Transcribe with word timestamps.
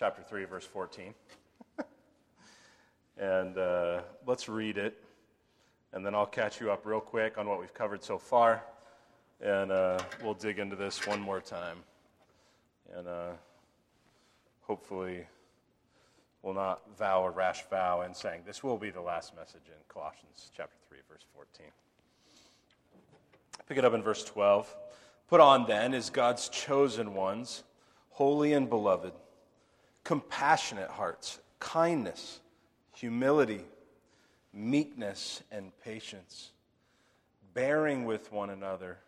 chapter 0.00 0.22
3, 0.22 0.46
verse 0.46 0.64
14. 0.64 1.12
and 3.18 3.58
uh, 3.58 4.00
let's 4.26 4.48
read 4.48 4.78
it, 4.78 4.96
and 5.92 6.06
then 6.06 6.14
I'll 6.14 6.24
catch 6.24 6.58
you 6.58 6.72
up 6.72 6.86
real 6.86 7.02
quick 7.02 7.36
on 7.36 7.46
what 7.46 7.60
we've 7.60 7.74
covered 7.74 8.02
so 8.02 8.16
far, 8.16 8.62
and 9.42 9.70
uh, 9.70 9.98
we'll 10.24 10.32
dig 10.32 10.58
into 10.58 10.74
this 10.74 11.06
one 11.06 11.20
more 11.20 11.42
time. 11.42 11.76
And 12.96 13.06
uh, 13.06 13.32
hopefully, 14.62 15.26
we'll 16.40 16.54
not 16.54 16.80
vow 16.96 17.26
a 17.26 17.30
rash 17.30 17.68
vow 17.68 18.00
in 18.00 18.14
saying 18.14 18.44
this 18.46 18.64
will 18.64 18.78
be 18.78 18.88
the 18.88 19.02
last 19.02 19.36
message 19.36 19.66
in 19.66 19.74
Colossians 19.86 20.50
chapter 20.56 20.78
3, 20.88 20.96
verse 21.10 21.26
14. 21.34 21.66
Pick 23.68 23.76
it 23.76 23.84
up 23.84 23.92
in 23.92 24.02
verse 24.02 24.24
12. 24.24 24.74
Put 25.28 25.40
on 25.40 25.66
then 25.66 25.92
as 25.92 26.08
God's 26.08 26.48
chosen 26.48 27.12
ones, 27.12 27.64
holy 28.08 28.54
and 28.54 28.70
beloved, 28.70 29.12
compassionate 30.04 30.90
hearts, 30.90 31.38
kindness, 31.58 32.40
humility, 32.94 33.64
meekness, 34.52 35.42
and 35.50 35.72
patience, 35.84 36.50
bearing 37.54 38.04
with 38.04 38.32
one 38.32 38.50
another. 38.50 38.98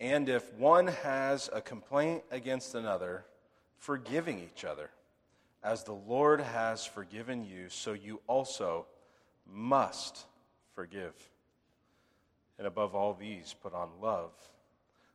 And 0.00 0.28
if 0.28 0.52
one 0.54 0.88
has 0.88 1.48
a 1.52 1.60
complaint 1.60 2.22
against 2.30 2.74
another, 2.74 3.24
forgiving 3.82 4.38
each 4.38 4.64
other. 4.64 4.90
As 5.62 5.82
the 5.82 5.92
Lord 5.92 6.40
has 6.40 6.86
forgiven 6.86 7.44
you, 7.44 7.68
so 7.68 7.92
you 7.92 8.20
also 8.26 8.86
must 9.46 10.24
forgive. 10.74 11.14
And 12.58 12.66
above 12.66 12.94
all 12.94 13.14
these, 13.14 13.54
put 13.60 13.74
on 13.74 13.88
love, 14.00 14.32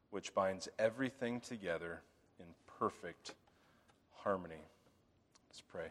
which 0.10 0.34
binds 0.34 0.68
everything 0.78 1.40
together 1.40 2.02
in 2.40 2.46
perfect 2.80 3.36
harmony. 4.16 4.64
Let's 5.58 5.66
pray. 5.72 5.90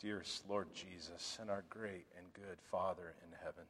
Dearest 0.00 0.48
Lord 0.48 0.68
Jesus, 0.72 1.36
and 1.38 1.50
our 1.50 1.64
great 1.68 2.06
and 2.16 2.32
good 2.32 2.56
Father 2.70 3.12
in 3.22 3.30
heaven, 3.44 3.64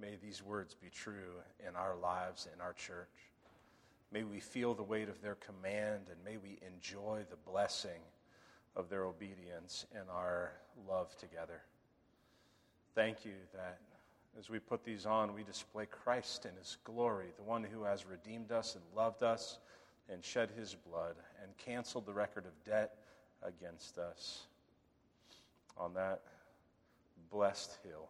may 0.00 0.14
these 0.22 0.40
words 0.40 0.72
be 0.72 0.88
true 0.88 1.42
in 1.66 1.74
our 1.74 1.96
lives, 1.96 2.46
in 2.54 2.60
our 2.60 2.74
church. 2.74 3.08
May 4.12 4.22
we 4.22 4.38
feel 4.38 4.72
the 4.72 4.84
weight 4.84 5.08
of 5.08 5.20
their 5.20 5.34
command, 5.34 6.02
and 6.08 6.24
may 6.24 6.36
we 6.36 6.60
enjoy 6.64 7.24
the 7.28 7.50
blessing 7.50 8.00
of 8.76 8.88
their 8.88 9.04
obedience 9.04 9.84
in 9.90 10.08
our 10.08 10.52
love 10.88 11.16
together. 11.16 11.60
Thank 12.94 13.24
you 13.24 13.34
that 13.52 13.80
as 14.38 14.48
we 14.48 14.60
put 14.60 14.84
these 14.84 15.06
on, 15.06 15.34
we 15.34 15.42
display 15.42 15.86
Christ 15.86 16.46
in 16.46 16.54
his 16.56 16.78
glory, 16.84 17.32
the 17.36 17.42
one 17.42 17.64
who 17.64 17.82
has 17.82 18.06
redeemed 18.06 18.52
us 18.52 18.76
and 18.76 18.84
loved 18.94 19.24
us 19.24 19.58
and 20.12 20.24
shed 20.24 20.50
his 20.56 20.74
blood 20.74 21.16
and 21.42 21.56
canceled 21.58 22.06
the 22.06 22.12
record 22.12 22.44
of 22.46 22.64
debt 22.64 22.96
against 23.42 23.98
us 23.98 24.46
on 25.76 25.94
that 25.94 26.22
blessed 27.30 27.76
hill 27.84 28.08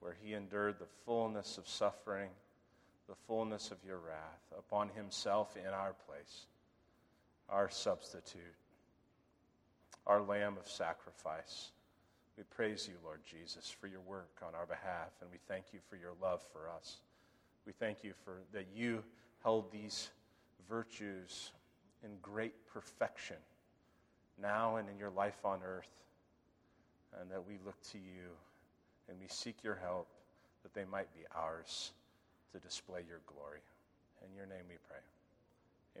where 0.00 0.16
he 0.20 0.34
endured 0.34 0.78
the 0.78 0.86
fullness 1.04 1.58
of 1.58 1.68
suffering, 1.68 2.30
the 3.08 3.14
fullness 3.26 3.70
of 3.70 3.78
your 3.86 3.98
wrath 3.98 4.58
upon 4.58 4.88
himself 4.88 5.56
in 5.56 5.72
our 5.72 5.94
place, 6.08 6.46
our 7.48 7.70
substitute, 7.70 8.40
our 10.06 10.20
lamb 10.20 10.56
of 10.58 10.68
sacrifice. 10.68 11.70
We 12.36 12.42
praise 12.44 12.88
you, 12.88 12.94
Lord 13.04 13.20
Jesus, 13.24 13.70
for 13.70 13.86
your 13.86 14.00
work 14.00 14.42
on 14.46 14.54
our 14.54 14.66
behalf, 14.66 15.10
and 15.20 15.30
we 15.30 15.38
thank 15.46 15.66
you 15.72 15.78
for 15.88 15.96
your 15.96 16.12
love 16.20 16.42
for 16.52 16.68
us. 16.68 16.96
We 17.66 17.72
thank 17.72 18.02
you 18.02 18.12
for 18.24 18.38
that 18.52 18.66
you 18.74 19.04
held 19.44 19.70
these 19.70 20.10
virtues 20.68 21.52
in 22.04 22.10
great 22.20 22.54
perfection 22.66 23.36
now 24.40 24.76
and 24.76 24.88
in 24.88 24.98
your 24.98 25.10
life 25.10 25.44
on 25.44 25.60
earth, 25.64 25.90
and 27.20 27.30
that 27.30 27.46
we 27.46 27.58
look 27.64 27.80
to 27.92 27.98
you 27.98 28.30
and 29.08 29.18
we 29.20 29.26
seek 29.28 29.62
your 29.62 29.74
help 29.74 30.08
that 30.62 30.72
they 30.74 30.84
might 30.84 31.12
be 31.14 31.20
ours 31.34 31.92
to 32.52 32.58
display 32.58 33.00
your 33.08 33.20
glory. 33.26 33.60
In 34.26 34.36
your 34.36 34.46
name 34.46 34.64
we 34.68 34.76
pray. 34.88 34.98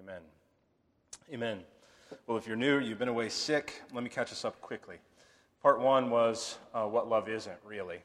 Amen. 0.02 0.22
Amen. 1.32 1.64
Well, 2.26 2.36
if 2.38 2.46
you're 2.46 2.56
new, 2.56 2.78
you've 2.78 2.98
been 2.98 3.08
away 3.08 3.28
sick, 3.28 3.82
let 3.92 4.02
me 4.04 4.10
catch 4.10 4.32
us 4.32 4.44
up 4.44 4.60
quickly. 4.60 4.96
Part 5.62 5.80
one 5.80 6.10
was 6.10 6.58
uh, 6.74 6.84
what 6.84 7.08
love 7.08 7.28
isn't 7.28 7.58
really. 7.64 7.98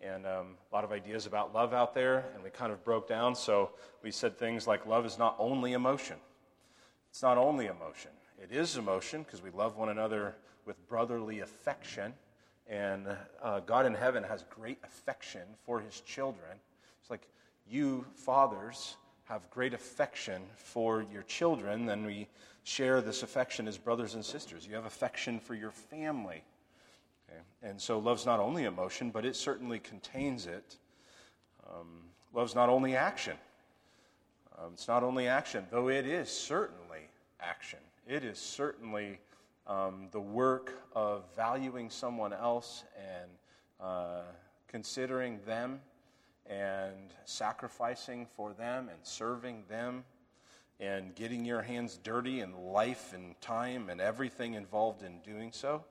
And 0.00 0.26
um, 0.26 0.56
a 0.70 0.74
lot 0.74 0.84
of 0.84 0.92
ideas 0.92 1.26
about 1.26 1.54
love 1.54 1.72
out 1.72 1.94
there, 1.94 2.26
and 2.34 2.42
we 2.44 2.50
kind 2.50 2.72
of 2.72 2.84
broke 2.84 3.08
down. 3.08 3.34
So 3.34 3.70
we 4.02 4.10
said 4.10 4.36
things 4.38 4.66
like 4.66 4.86
love 4.86 5.06
is 5.06 5.18
not 5.18 5.36
only 5.38 5.72
emotion. 5.72 6.16
It's 7.10 7.22
not 7.22 7.38
only 7.38 7.66
emotion. 7.66 8.10
It 8.42 8.52
is 8.52 8.76
emotion 8.76 9.22
because 9.22 9.42
we 9.42 9.50
love 9.50 9.76
one 9.76 9.88
another 9.88 10.36
with 10.66 10.86
brotherly 10.88 11.40
affection. 11.40 12.12
And 12.68 13.06
uh, 13.42 13.60
God 13.60 13.86
in 13.86 13.94
heaven 13.94 14.22
has 14.24 14.44
great 14.50 14.78
affection 14.84 15.42
for 15.64 15.80
his 15.80 16.00
children. 16.00 16.58
It's 17.00 17.10
like 17.10 17.28
you, 17.66 18.04
fathers, 18.14 18.96
have 19.26 19.48
great 19.50 19.74
affection 19.74 20.42
for 20.56 21.04
your 21.12 21.22
children, 21.24 21.84
then 21.84 22.04
we 22.06 22.28
share 22.62 23.00
this 23.00 23.22
affection 23.22 23.66
as 23.66 23.76
brothers 23.76 24.14
and 24.14 24.24
sisters. 24.24 24.66
You 24.66 24.74
have 24.76 24.86
affection 24.86 25.40
for 25.40 25.54
your 25.54 25.72
family. 25.72 26.42
Okay? 27.28 27.40
And 27.62 27.80
so 27.80 27.98
love's 27.98 28.26
not 28.26 28.40
only 28.40 28.64
emotion, 28.64 29.10
but 29.10 29.24
it 29.24 29.36
certainly 29.36 29.78
contains 29.78 30.46
it. 30.46 30.76
Um, 31.68 32.04
love's 32.32 32.54
not 32.54 32.68
only 32.68 32.96
action. 32.96 33.36
Um, 34.58 34.70
it's 34.72 34.88
not 34.88 35.02
only 35.02 35.28
action, 35.28 35.66
though 35.70 35.88
it 35.88 36.06
is 36.06 36.30
certainly 36.30 37.08
action. 37.40 37.78
It 38.06 38.24
is 38.24 38.38
certainly 38.38 39.18
um, 39.66 40.08
the 40.12 40.20
work 40.20 40.72
of 40.94 41.24
valuing 41.34 41.90
someone 41.90 42.32
else 42.32 42.84
and 42.96 43.30
uh, 43.80 44.22
considering 44.68 45.40
them 45.44 45.80
and 46.48 47.12
sacrificing 47.24 48.26
for 48.36 48.52
them 48.52 48.88
and 48.88 48.98
serving 49.02 49.64
them 49.68 50.04
and 50.78 51.14
getting 51.14 51.44
your 51.44 51.62
hands 51.62 51.98
dirty 52.02 52.40
in 52.40 52.52
life 52.52 53.12
and 53.12 53.38
time 53.40 53.88
and 53.90 54.00
everything 54.00 54.54
involved 54.54 55.02
in 55.02 55.18
doing 55.20 55.50
so. 55.52 55.84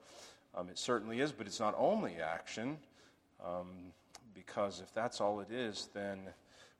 Um, 0.56 0.68
it 0.70 0.78
certainly 0.78 1.20
is, 1.20 1.32
but 1.32 1.46
it's 1.46 1.60
not 1.60 1.74
only 1.76 2.16
action, 2.16 2.78
um, 3.44 3.92
because 4.34 4.80
if 4.80 4.92
that's 4.94 5.20
all 5.20 5.40
it 5.40 5.50
is, 5.50 5.88
then 5.92 6.20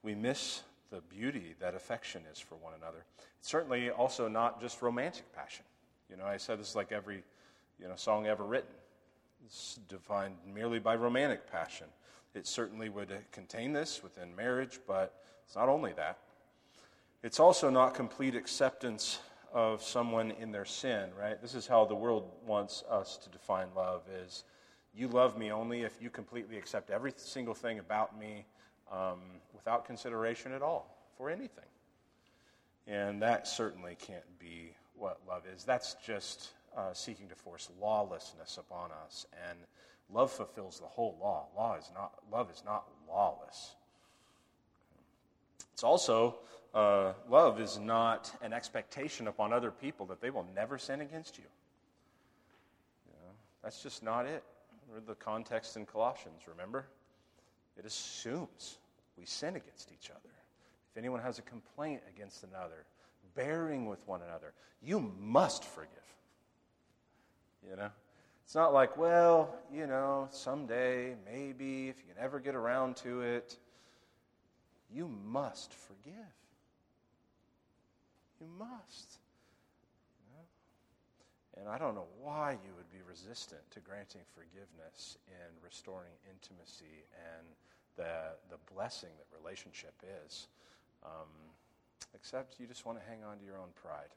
we 0.02 0.14
miss 0.14 0.62
the 0.90 1.02
beauty 1.02 1.54
that 1.60 1.74
affection 1.74 2.22
is 2.32 2.38
for 2.38 2.54
one 2.56 2.72
another. 2.80 3.04
It's 3.38 3.48
certainly 3.48 3.90
also 3.90 4.28
not 4.28 4.60
just 4.60 4.80
romantic 4.80 5.30
passion. 5.34 5.64
You 6.08 6.16
know, 6.16 6.24
I 6.24 6.36
said 6.38 6.58
this 6.58 6.70
is 6.70 6.76
like 6.76 6.92
every 6.92 7.22
you 7.80 7.88
know, 7.88 7.96
song 7.96 8.26
ever 8.26 8.44
written. 8.44 8.70
It's 9.44 9.78
defined 9.88 10.36
merely 10.54 10.78
by 10.78 10.96
romantic 10.96 11.50
passion. 11.50 11.86
It 12.34 12.46
certainly 12.46 12.88
would 12.88 13.12
contain 13.32 13.72
this 13.72 14.02
within 14.02 14.34
marriage, 14.34 14.80
but 14.86 15.22
it's 15.44 15.56
not 15.56 15.68
only 15.68 15.92
that. 15.94 16.18
It's 17.22 17.40
also 17.40 17.70
not 17.70 17.94
complete 17.94 18.34
acceptance 18.34 19.18
of 19.56 19.82
someone 19.82 20.32
in 20.32 20.52
their 20.52 20.66
sin, 20.66 21.08
right? 21.18 21.40
This 21.40 21.54
is 21.54 21.66
how 21.66 21.86
the 21.86 21.94
world 21.94 22.30
wants 22.46 22.84
us 22.90 23.16
to 23.16 23.30
define 23.30 23.68
love 23.74 24.02
is 24.22 24.44
you 24.94 25.08
love 25.08 25.38
me 25.38 25.50
only 25.50 25.80
if 25.80 25.96
you 25.98 26.10
completely 26.10 26.58
accept 26.58 26.90
every 26.90 27.14
single 27.16 27.54
thing 27.54 27.78
about 27.78 28.20
me 28.20 28.44
um, 28.92 29.18
without 29.54 29.86
consideration 29.86 30.52
at 30.52 30.60
all 30.60 30.94
for 31.16 31.30
anything. 31.30 31.64
And 32.86 33.22
that 33.22 33.48
certainly 33.48 33.96
can't 33.98 34.38
be 34.38 34.74
what 34.94 35.20
love 35.26 35.44
is. 35.54 35.64
That's 35.64 35.96
just 36.04 36.50
uh, 36.76 36.92
seeking 36.92 37.26
to 37.30 37.34
force 37.34 37.70
lawlessness 37.80 38.58
upon 38.58 38.90
us. 39.06 39.24
And 39.48 39.58
love 40.12 40.30
fulfills 40.30 40.80
the 40.80 40.86
whole 40.86 41.16
law. 41.18 41.46
Law 41.56 41.76
is 41.76 41.90
not, 41.94 42.12
love 42.30 42.50
is 42.50 42.62
not 42.62 42.84
lawless. 43.08 43.74
It's 45.72 45.82
also 45.82 46.40
uh, 46.76 47.14
love 47.30 47.58
is 47.58 47.78
not 47.78 48.30
an 48.42 48.52
expectation 48.52 49.28
upon 49.28 49.50
other 49.50 49.70
people 49.70 50.04
that 50.06 50.20
they 50.20 50.28
will 50.28 50.46
never 50.54 50.76
sin 50.76 51.00
against 51.00 51.38
you. 51.38 51.44
you 53.06 53.14
know, 53.14 53.32
that's 53.62 53.82
just 53.82 54.02
not 54.02 54.26
it. 54.26 54.44
Read 54.92 55.06
the 55.06 55.14
context 55.14 55.76
in 55.76 55.86
Colossians, 55.86 56.42
remember? 56.46 56.86
It 57.78 57.86
assumes 57.86 58.76
we 59.18 59.24
sin 59.24 59.56
against 59.56 59.90
each 59.90 60.10
other. 60.10 60.34
If 60.92 60.98
anyone 60.98 61.20
has 61.22 61.38
a 61.38 61.42
complaint 61.42 62.02
against 62.14 62.44
another, 62.44 62.84
bearing 63.34 63.86
with 63.86 64.06
one 64.06 64.20
another, 64.20 64.52
you 64.82 65.00
must 65.18 65.64
forgive. 65.64 65.90
You 67.68 67.76
know? 67.76 67.90
It's 68.44 68.54
not 68.54 68.74
like, 68.74 68.98
well, 68.98 69.56
you 69.72 69.86
know, 69.86 70.28
someday, 70.30 71.16
maybe, 71.24 71.88
if 71.88 71.96
you 71.98 72.14
can 72.14 72.22
ever 72.22 72.38
get 72.38 72.54
around 72.54 72.96
to 72.98 73.22
it. 73.22 73.56
You 74.94 75.08
must 75.08 75.72
forgive. 75.72 76.14
You 78.40 78.46
must. 78.58 79.18
And 81.58 81.68
I 81.68 81.78
don't 81.78 81.94
know 81.94 82.06
why 82.20 82.52
you 82.52 82.72
would 82.76 82.90
be 82.90 82.98
resistant 83.08 83.62
to 83.70 83.80
granting 83.80 84.20
forgiveness 84.34 85.16
and 85.26 85.52
restoring 85.64 86.12
intimacy 86.30 87.04
and 87.16 87.46
the, 87.96 88.36
the 88.50 88.58
blessing 88.74 89.08
that 89.16 89.26
relationship 89.42 89.94
is, 90.26 90.48
um, 91.04 91.32
except 92.14 92.60
you 92.60 92.66
just 92.66 92.84
want 92.84 92.98
to 92.98 93.04
hang 93.08 93.24
on 93.24 93.38
to 93.38 93.44
your 93.44 93.56
own 93.56 93.70
pride. 93.74 94.12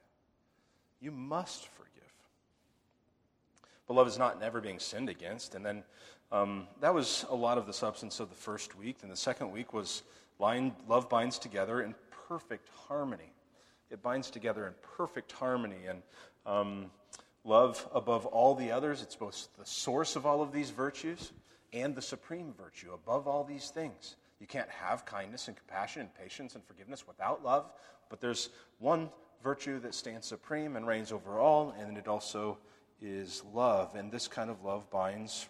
You 0.99 1.11
must 1.11 1.67
forgive. 1.67 1.93
But 3.87 3.93
love 3.93 4.07
is 4.07 4.17
not 4.17 4.39
never 4.39 4.59
being 4.59 4.79
sinned 4.79 5.07
against. 5.07 5.55
And 5.55 5.65
then 5.65 5.83
um, 6.33 6.67
that 6.81 6.93
was 6.93 7.25
a 7.29 7.35
lot 7.35 7.57
of 7.57 7.65
the 7.65 7.73
substance 7.73 8.19
of 8.19 8.29
the 8.29 8.35
first 8.35 8.77
week. 8.77 8.97
And 9.01 9.09
the 9.09 9.15
second 9.15 9.51
week 9.53 9.73
was 9.73 10.03
line, 10.39 10.75
love 10.89 11.09
binds 11.09 11.39
together 11.39 11.81
in 11.81 11.95
perfect 12.27 12.67
harmony. 12.87 13.31
It 13.89 14.01
binds 14.01 14.29
together 14.29 14.67
in 14.67 14.73
perfect 14.97 15.31
harmony. 15.31 15.85
And 15.87 16.01
um, 16.45 16.91
love 17.43 17.87
above 17.93 18.25
all 18.25 18.55
the 18.55 18.71
others, 18.71 19.01
it's 19.01 19.15
both 19.15 19.47
the 19.57 19.65
source 19.65 20.15
of 20.15 20.25
all 20.25 20.41
of 20.41 20.51
these 20.51 20.69
virtues 20.69 21.31
and 21.73 21.95
the 21.95 22.01
supreme 22.01 22.53
virtue 22.53 22.91
above 22.93 23.27
all 23.27 23.43
these 23.43 23.69
things. 23.69 24.15
You 24.39 24.47
can't 24.47 24.69
have 24.69 25.05
kindness 25.05 25.47
and 25.47 25.57
compassion 25.57 26.01
and 26.01 26.13
patience 26.13 26.55
and 26.55 26.63
forgiveness 26.63 27.07
without 27.07 27.43
love, 27.43 27.69
but 28.09 28.21
there's 28.21 28.49
one 28.79 29.09
virtue 29.43 29.79
that 29.81 29.93
stands 29.93 30.27
supreme 30.27 30.75
and 30.75 30.87
reigns 30.87 31.11
over 31.11 31.39
all, 31.39 31.75
and 31.79 31.97
it 31.97 32.07
also 32.07 32.57
is 33.01 33.43
love. 33.53 33.95
And 33.95 34.11
this 34.11 34.27
kind 34.27 34.49
of 34.49 34.63
love 34.63 34.89
binds 34.89 35.47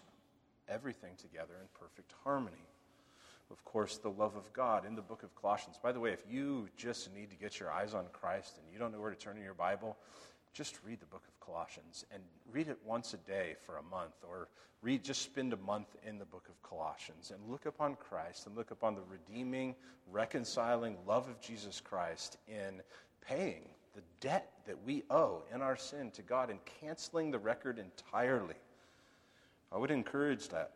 everything 0.68 1.12
together 1.16 1.54
in 1.60 1.68
perfect 1.78 2.14
harmony. 2.24 2.69
Of 3.50 3.64
course, 3.64 3.98
the 3.98 4.10
love 4.10 4.36
of 4.36 4.52
God 4.52 4.86
in 4.86 4.94
the 4.94 5.02
book 5.02 5.22
of 5.22 5.34
Colossians. 5.34 5.76
By 5.82 5.92
the 5.92 6.00
way, 6.00 6.12
if 6.12 6.24
you 6.30 6.68
just 6.76 7.12
need 7.14 7.30
to 7.30 7.36
get 7.36 7.58
your 7.58 7.70
eyes 7.70 7.94
on 7.94 8.06
Christ 8.12 8.58
and 8.58 8.72
you 8.72 8.78
don't 8.78 8.92
know 8.92 9.00
where 9.00 9.10
to 9.10 9.16
turn 9.16 9.36
in 9.36 9.42
your 9.42 9.54
Bible, 9.54 9.96
just 10.52 10.78
read 10.86 11.00
the 11.00 11.06
book 11.06 11.24
of 11.26 11.46
Colossians 11.46 12.04
and 12.12 12.22
read 12.52 12.68
it 12.68 12.78
once 12.84 13.14
a 13.14 13.16
day 13.18 13.56
for 13.64 13.78
a 13.78 13.82
month 13.82 14.14
or 14.28 14.48
read 14.82 15.04
just 15.04 15.22
spend 15.22 15.52
a 15.52 15.56
month 15.58 15.96
in 16.06 16.18
the 16.18 16.24
book 16.24 16.48
of 16.48 16.62
Colossians 16.62 17.32
and 17.32 17.50
look 17.50 17.66
upon 17.66 17.96
Christ 17.96 18.46
and 18.46 18.56
look 18.56 18.70
upon 18.70 18.94
the 18.94 19.02
redeeming, 19.10 19.74
reconciling 20.10 20.96
love 21.06 21.28
of 21.28 21.40
Jesus 21.40 21.80
Christ 21.80 22.38
in 22.48 22.80
paying 23.20 23.68
the 23.94 24.02
debt 24.20 24.50
that 24.66 24.76
we 24.84 25.02
owe 25.10 25.42
in 25.54 25.62
our 25.62 25.76
sin 25.76 26.10
to 26.12 26.22
God 26.22 26.50
and 26.50 26.58
canceling 26.80 27.30
the 27.30 27.38
record 27.38 27.78
entirely. 27.78 28.54
I 29.72 29.78
would 29.78 29.90
encourage 29.90 30.48
that 30.48 30.72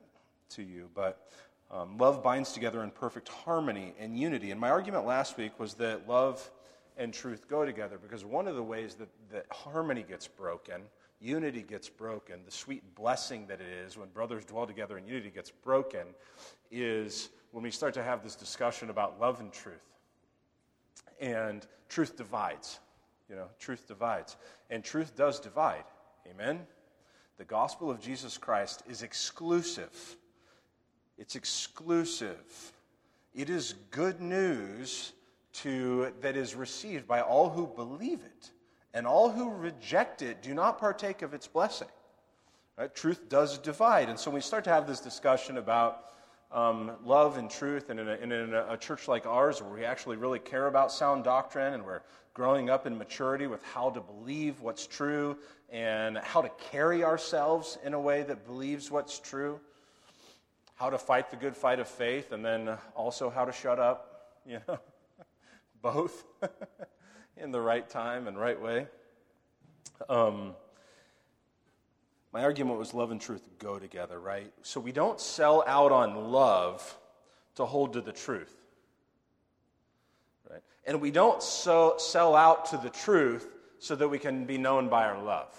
to 0.51 0.63
you, 0.63 0.89
but 0.95 1.29
um, 1.75 1.99
love 1.99 2.23
binds 2.23 2.53
together 2.53 2.85
in 2.85 2.91
perfect 2.91 3.29
harmony 3.29 3.95
and 3.99 4.17
unity. 4.17 4.53
And 4.53 4.61
my 4.61 4.71
argument 4.71 5.07
last 5.07 5.37
week 5.37 5.59
was 5.59 5.75
that 5.75 6.09
love 6.09 6.49
and 6.97 7.13
truth 7.13 7.49
go 7.49 7.65
together 7.65 7.99
because 8.01 8.25
one 8.25 8.47
of 8.47 8.55
the 8.55 8.63
ways 8.63 8.95
that, 8.95 9.09
that 9.33 9.47
harmony 9.51 10.05
gets 10.09 10.29
broken, 10.29 10.83
unity 11.21 11.63
gets 11.63 11.89
broken, 11.89 12.41
the 12.45 12.53
sweet 12.53 12.95
blessing 12.95 13.47
that 13.49 13.61
it 13.61 13.67
is 13.67 13.99
when 13.99 14.09
brothers 14.11 14.45
dwell 14.45 14.67
together 14.67 14.97
and 14.99 15.09
unity 15.09 15.31
gets 15.31 15.51
broken, 15.51 16.07
is 16.71 17.31
when 17.51 17.65
we 17.65 17.73
start 17.73 17.93
to 17.95 18.05
have 18.05 18.23
this 18.23 18.37
discussion 18.37 18.89
about 18.89 19.21
love 19.21 19.41
and 19.41 19.53
truth. 19.53 19.75
And 21.21 21.67
truth 21.89 22.17
divides. 22.17 22.79
You 23.29 23.35
know, 23.35 23.49
truth 23.59 23.89
divides. 23.89 24.37
And 24.71 24.85
truth 24.85 25.17
does 25.17 25.41
divide. 25.41 25.85
Amen? 26.31 26.61
The 27.37 27.45
gospel 27.45 27.91
of 27.91 28.01
Jesus 28.01 28.39
Christ 28.39 28.85
is 28.89 29.03
exclusive. 29.03 30.17
It's 31.19 31.37
exclusive. 31.37 32.73
It 33.35 33.51
is 33.51 33.75
good 33.91 34.21
news 34.21 35.13
to, 35.55 36.13
that 36.21 36.37
is 36.37 36.55
received 36.55 37.07
by 37.07 37.21
all 37.21 37.51
who 37.51 37.67
believe 37.67 38.21
it. 38.21 38.51
And 38.93 39.07
all 39.07 39.31
who 39.31 39.51
reject 39.51 40.23
it 40.23 40.43
do 40.43 40.55
not 40.55 40.79
partake 40.79 41.23
of 41.23 41.35
its 41.35 41.47
blessing. 41.49 41.89
Right? 42.77 42.95
Truth 42.95 43.29
does 43.29 43.59
divide. 43.59 44.09
And 44.09 44.19
so 44.19 44.31
we 44.31 44.41
start 44.41 44.65
to 44.65 44.71
have 44.71 44.87
this 44.87 45.01
discussion 45.01 45.59
about 45.59 46.05
um, 46.53 46.93
love 47.05 47.37
and 47.37 47.51
truth, 47.51 47.91
and 47.91 47.99
in, 47.99 48.09
a, 48.09 48.15
in 48.15 48.55
a 48.55 48.77
church 48.77 49.09
like 49.09 49.27
ours 49.27 49.61
where 49.61 49.73
we 49.73 49.85
actually 49.85 50.17
really 50.17 50.39
care 50.39 50.69
about 50.69 50.93
sound 50.93 51.25
doctrine 51.25 51.75
and 51.75 51.85
we're 51.85 52.03
growing 52.33 52.71
up 52.71 52.87
in 52.87 52.97
maturity 52.97 53.49
with 53.49 53.63
how 53.65 53.91
to 53.91 54.01
believe 54.01 54.61
what's 54.61 54.87
true 54.87 55.37
and 55.71 56.19
how 56.19 56.41
to 56.41 56.51
carry 56.71 57.03
ourselves 57.03 57.79
in 57.85 57.95
a 57.95 58.01
way 58.01 58.23
that 58.23 58.47
believes 58.47 58.91
what's 58.91 59.19
true, 59.19 59.59
how 60.75 60.91
to 60.91 60.99
fight 60.99 61.31
the 61.31 61.37
good 61.37 61.57
fight 61.57 61.81
of 61.81 61.89
faith, 61.89 62.33
and 62.33 62.45
then 62.45 62.77
also 62.95 63.31
how 63.31 63.45
to 63.45 63.53
shut 63.53 63.79
up, 63.79 64.39
you 64.47 64.61
know 64.69 64.79
both 65.85 66.25
in 67.37 67.53
the 67.53 67.61
right 67.61 67.89
time 67.89 68.27
and 68.27 68.41
right 68.41 68.61
way. 68.61 68.87
Um, 70.09 70.55
my 72.33 72.43
argument 72.43 72.79
was 72.79 72.95
love 72.95 73.11
and 73.11 73.21
truth 73.21 73.47
go 73.59 73.79
together, 73.79 74.19
right? 74.19 74.51
So 74.63 74.81
we 74.81 74.93
don't 74.93 75.21
sell 75.21 75.63
out 75.67 75.93
on 75.93 76.33
love 76.33 76.99
to 77.57 77.67
hold 77.67 77.93
to 77.93 78.01
the 78.01 78.13
truth. 78.13 78.53
Right? 80.51 80.63
And 80.87 81.01
we 81.01 81.11
don't 81.11 81.43
so, 81.43 81.95
sell 81.99 82.35
out 82.35 82.65
to 82.71 82.79
the 82.79 82.91
truth 82.91 83.47
so 83.79 83.95
that 83.95 84.09
we 84.09 84.19
can 84.19 84.47
be 84.47 84.57
known 84.57 84.89
by 84.89 85.05
our 85.05 85.23
love. 85.23 85.55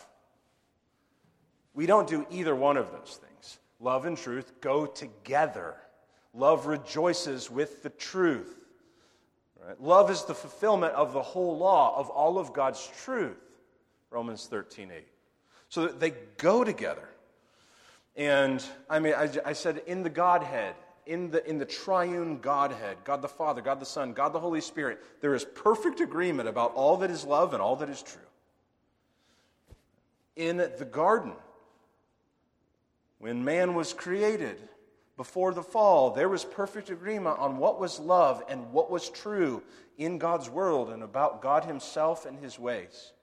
We 1.75 1.85
don't 1.85 2.07
do 2.07 2.25
either 2.31 2.55
one 2.55 2.77
of 2.77 2.91
those 2.91 3.19
things. 3.21 3.34
Love 3.79 4.05
and 4.05 4.17
truth 4.17 4.53
go 4.61 4.85
together. 4.85 5.75
Love 6.33 6.65
rejoices 6.65 7.49
with 7.49 7.83
the 7.83 7.89
truth. 7.89 8.57
Right? 9.65 9.79
Love 9.81 10.09
is 10.09 10.23
the 10.23 10.35
fulfillment 10.35 10.93
of 10.93 11.13
the 11.13 11.21
whole 11.21 11.57
law, 11.57 11.97
of 11.97 12.09
all 12.09 12.37
of 12.37 12.53
God's 12.53 12.89
truth. 13.03 13.37
Romans 14.11 14.47
13 14.47 14.91
8. 14.91 15.07
So 15.69 15.87
they 15.87 16.11
go 16.37 16.63
together. 16.63 17.09
And 18.15 18.63
I 18.89 18.99
mean, 18.99 19.13
I, 19.13 19.29
I 19.45 19.53
said 19.53 19.81
in 19.87 20.03
the 20.03 20.09
Godhead, 20.09 20.75
in 21.05 21.29
the, 21.31 21.47
in 21.47 21.57
the 21.57 21.65
triune 21.65 22.39
Godhead, 22.39 22.97
God 23.03 23.21
the 23.21 23.27
Father, 23.27 23.61
God 23.61 23.79
the 23.79 23.85
Son, 23.85 24.13
God 24.13 24.33
the 24.33 24.39
Holy 24.39 24.61
Spirit, 24.61 25.03
there 25.21 25.35
is 25.35 25.43
perfect 25.43 25.99
agreement 25.99 26.47
about 26.47 26.73
all 26.75 26.97
that 26.97 27.11
is 27.11 27.25
love 27.25 27.53
and 27.53 27.61
all 27.61 27.75
that 27.75 27.89
is 27.89 28.01
true. 28.01 28.21
In 30.35 30.57
the 30.57 30.87
garden, 30.89 31.33
when 33.19 33.43
man 33.43 33.73
was 33.73 33.93
created, 33.93 34.57
before 35.17 35.53
the 35.53 35.63
fall, 35.63 36.11
there 36.11 36.27
was 36.27 36.43
perfect 36.43 36.89
agreement 36.89 37.39
on 37.39 37.57
what 37.57 37.79
was 37.79 37.99
love 37.99 38.43
and 38.49 38.71
what 38.73 38.91
was 38.91 39.09
true 39.09 39.63
in 39.97 40.17
God's 40.17 40.49
world 40.49 40.89
and 40.89 41.01
about 41.03 41.41
God 41.41 41.63
Himself 41.63 42.25
and 42.25 42.37
His 42.37 42.59
ways. 42.59 43.13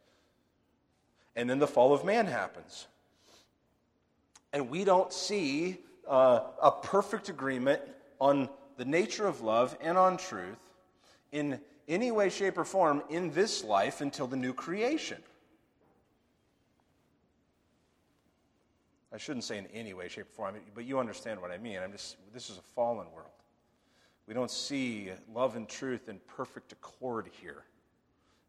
And 1.37 1.49
then 1.49 1.59
the 1.59 1.67
fall 1.67 1.93
of 1.93 2.05
man 2.05 2.27
happens. 2.27 2.87
And 4.53 4.71
we 4.71 4.85
don't 4.85 5.13
see 5.13 5.79
uh, 6.09 6.41
a 6.63 6.71
perfect 6.71 7.29
agreement 7.29 7.81
on 8.19 8.49
the 8.77 8.85
nature 8.85 9.27
of 9.27 9.41
love 9.41 9.77
and 9.81 9.99
on 9.99 10.17
truth 10.17 10.59
in 11.31 11.61
any 11.89 12.11
way, 12.11 12.29
shape, 12.29 12.57
or 12.59 12.65
form 12.65 13.03
in 13.11 13.31
this 13.33 13.65
life 13.65 14.01
until 14.01 14.27
the 14.27 14.37
new 14.37 14.53
creation. 14.53 15.19
I 19.13 19.19
shouldn't 19.19 19.45
say 19.45 19.59
in 19.59 19.67
any 19.67 19.93
way, 19.93 20.09
shape, 20.09 20.27
or 20.27 20.35
form, 20.35 20.55
but 20.75 20.85
you 20.85 20.99
understand 20.99 21.41
what 21.41 21.51
I 21.51 21.59
mean. 21.59 21.79
I'm 21.79 21.93
just, 21.93 22.17
this 22.33 22.49
is 22.49 22.57
a 22.57 22.63
fallen 22.63 23.07
world. 23.15 23.29
We 24.27 24.35
don't 24.35 24.51
see 24.51 25.11
love 25.35 25.57
and 25.57 25.69
truth 25.69 26.09
in 26.09 26.19
perfect 26.27 26.73
accord 26.73 27.29
here. 27.43 27.65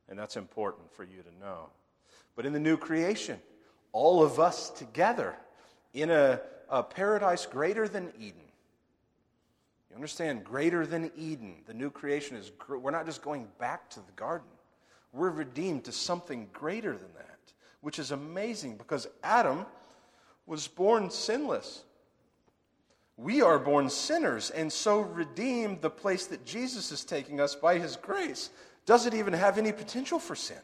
And 0.08 0.18
that's 0.18 0.38
important 0.38 0.92
for 0.92 1.04
you 1.04 1.22
to 1.22 1.40
know. 1.40 1.70
But 2.36 2.46
in 2.46 2.54
the 2.54 2.60
new 2.60 2.78
creation, 2.78 3.40
all 3.92 4.24
of 4.24 4.40
us 4.40 4.70
together 4.70 5.36
in 5.94 6.10
a, 6.10 6.40
a 6.70 6.84
paradise 6.84 7.46
greater 7.46 7.88
than 7.88 8.12
Eden. 8.20 8.42
You 9.90 9.96
understand? 9.96 10.44
Greater 10.44 10.86
than 10.86 11.12
Eden. 11.18 11.58
The 11.66 11.74
new 11.74 11.90
creation 11.90 12.38
is, 12.38 12.52
we're 12.68 12.92
not 12.92 13.06
just 13.06 13.22
going 13.22 13.48
back 13.60 13.90
to 13.92 14.00
the 14.00 14.12
garden. 14.16 14.48
We're 15.12 15.30
redeemed 15.30 15.84
to 15.86 15.92
something 15.92 16.48
greater 16.52 16.94
than 16.94 17.14
that, 17.16 17.40
which 17.82 18.00
is 18.00 18.12
amazing 18.12 18.78
because 18.78 19.08
Adam 19.24 19.66
was 20.46 20.68
born 20.68 21.10
sinless. 21.10 21.84
We 23.18 23.42
are 23.42 23.60
born 23.60 23.90
sinners, 23.90 24.50
and 24.50 24.72
so 24.72 25.02
redeemed, 25.02 25.82
the 25.82 25.90
place 25.90 26.28
that 26.28 26.46
Jesus 26.46 26.92
is 26.92 27.04
taking 27.04 27.40
us 27.40 27.56
by 27.56 27.78
his 27.78 27.96
grace 27.96 28.50
doesn't 28.86 29.14
even 29.14 29.34
have 29.34 29.58
any 29.58 29.72
potential 29.72 30.20
for 30.20 30.36
sin. 30.36 30.58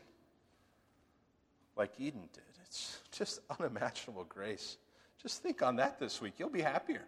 Like 1.75 1.91
Eden 1.99 2.27
did. 2.33 2.43
It's 2.65 2.99
just 3.11 3.39
unimaginable 3.59 4.25
grace. 4.25 4.77
Just 5.21 5.41
think 5.41 5.61
on 5.61 5.77
that 5.77 5.99
this 5.99 6.21
week. 6.21 6.33
You'll 6.37 6.49
be 6.49 6.61
happier. 6.61 7.05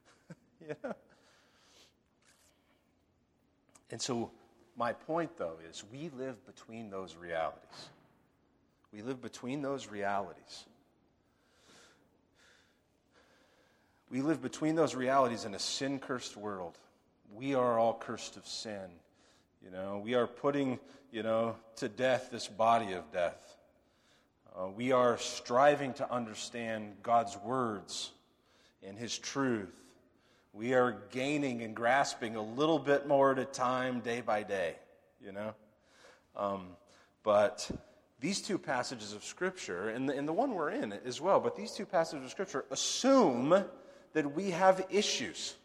yeah. 0.68 0.92
And 3.90 4.00
so, 4.00 4.30
my 4.76 4.92
point, 4.92 5.36
though, 5.36 5.58
is 5.68 5.84
we 5.92 6.10
live 6.16 6.44
between 6.46 6.90
those 6.90 7.14
realities. 7.16 7.88
We 8.92 9.02
live 9.02 9.20
between 9.20 9.62
those 9.62 9.88
realities. 9.88 10.64
We 14.10 14.22
live 14.22 14.40
between 14.40 14.76
those 14.76 14.94
realities 14.94 15.44
in 15.44 15.54
a 15.54 15.58
sin 15.58 15.98
cursed 15.98 16.36
world. 16.36 16.78
We 17.34 17.54
are 17.54 17.78
all 17.78 17.94
cursed 17.94 18.36
of 18.36 18.46
sin. 18.46 18.88
You 19.64 19.70
know, 19.70 20.00
we 20.04 20.14
are 20.14 20.28
putting, 20.28 20.78
you 21.10 21.24
know, 21.24 21.56
to 21.76 21.88
death 21.88 22.28
this 22.30 22.46
body 22.46 22.92
of 22.92 23.10
death. 23.10 23.56
Uh, 24.56 24.68
we 24.68 24.92
are 24.92 25.18
striving 25.18 25.92
to 25.94 26.10
understand 26.10 26.94
God's 27.02 27.36
words 27.38 28.12
and 28.86 28.96
His 28.96 29.18
truth. 29.18 29.74
We 30.52 30.74
are 30.74 31.02
gaining 31.10 31.62
and 31.62 31.74
grasping 31.74 32.36
a 32.36 32.42
little 32.42 32.78
bit 32.78 33.08
more 33.08 33.32
at 33.32 33.38
a 33.38 33.44
time, 33.44 34.00
day 34.00 34.20
by 34.20 34.44
day, 34.44 34.76
you 35.20 35.32
know? 35.32 35.54
Um, 36.36 36.68
but 37.24 37.68
these 38.20 38.40
two 38.40 38.56
passages 38.56 39.12
of 39.12 39.24
Scripture, 39.24 39.90
and 39.90 40.08
the, 40.08 40.16
and 40.16 40.26
the 40.26 40.32
one 40.32 40.54
we're 40.54 40.70
in 40.70 40.92
as 40.92 41.20
well, 41.20 41.40
but 41.40 41.56
these 41.56 41.72
two 41.72 41.84
passages 41.84 42.24
of 42.24 42.30
Scripture 42.30 42.64
assume 42.70 43.64
that 44.16 44.34
we 44.34 44.50
have 44.50 44.86
issues. 44.88 45.56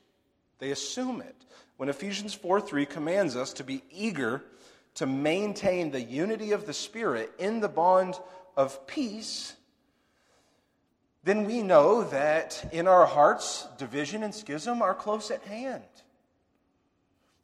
They 0.60 0.72
assume 0.72 1.22
it. 1.22 1.36
When 1.78 1.88
Ephesians 1.88 2.34
4 2.34 2.60
3 2.60 2.86
commands 2.86 3.38
us 3.38 3.54
to 3.54 3.64
be 3.64 3.82
eager 3.90 4.44
to 4.96 5.06
maintain 5.06 5.90
the 5.90 6.02
unity 6.02 6.52
of 6.52 6.66
the 6.66 6.74
Spirit 6.74 7.32
in 7.40 7.62
the 7.62 7.70
bond 7.70 8.20
of 8.58 8.86
peace, 8.88 9.56
then 11.24 11.46
we 11.46 11.62
know 11.62 12.04
that 12.04 12.68
in 12.74 12.90
our 12.90 13.06
hearts, 13.06 13.66
division 13.78 14.22
and 14.22 14.36
schism 14.36 14.82
are 14.82 14.94
close 14.94 15.32
at 15.32 15.44
hand. 15.44 15.84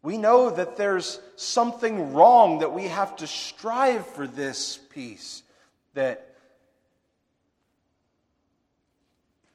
We 0.04 0.18
know 0.18 0.50
that 0.50 0.76
there's 0.76 1.22
something 1.38 2.14
wrong, 2.14 2.60
that 2.60 2.74
we 2.74 2.84
have 2.90 3.16
to 3.16 3.28
strive 3.28 4.06
for 4.08 4.28
this 4.28 4.78
peace 4.90 5.42
that 5.94 6.27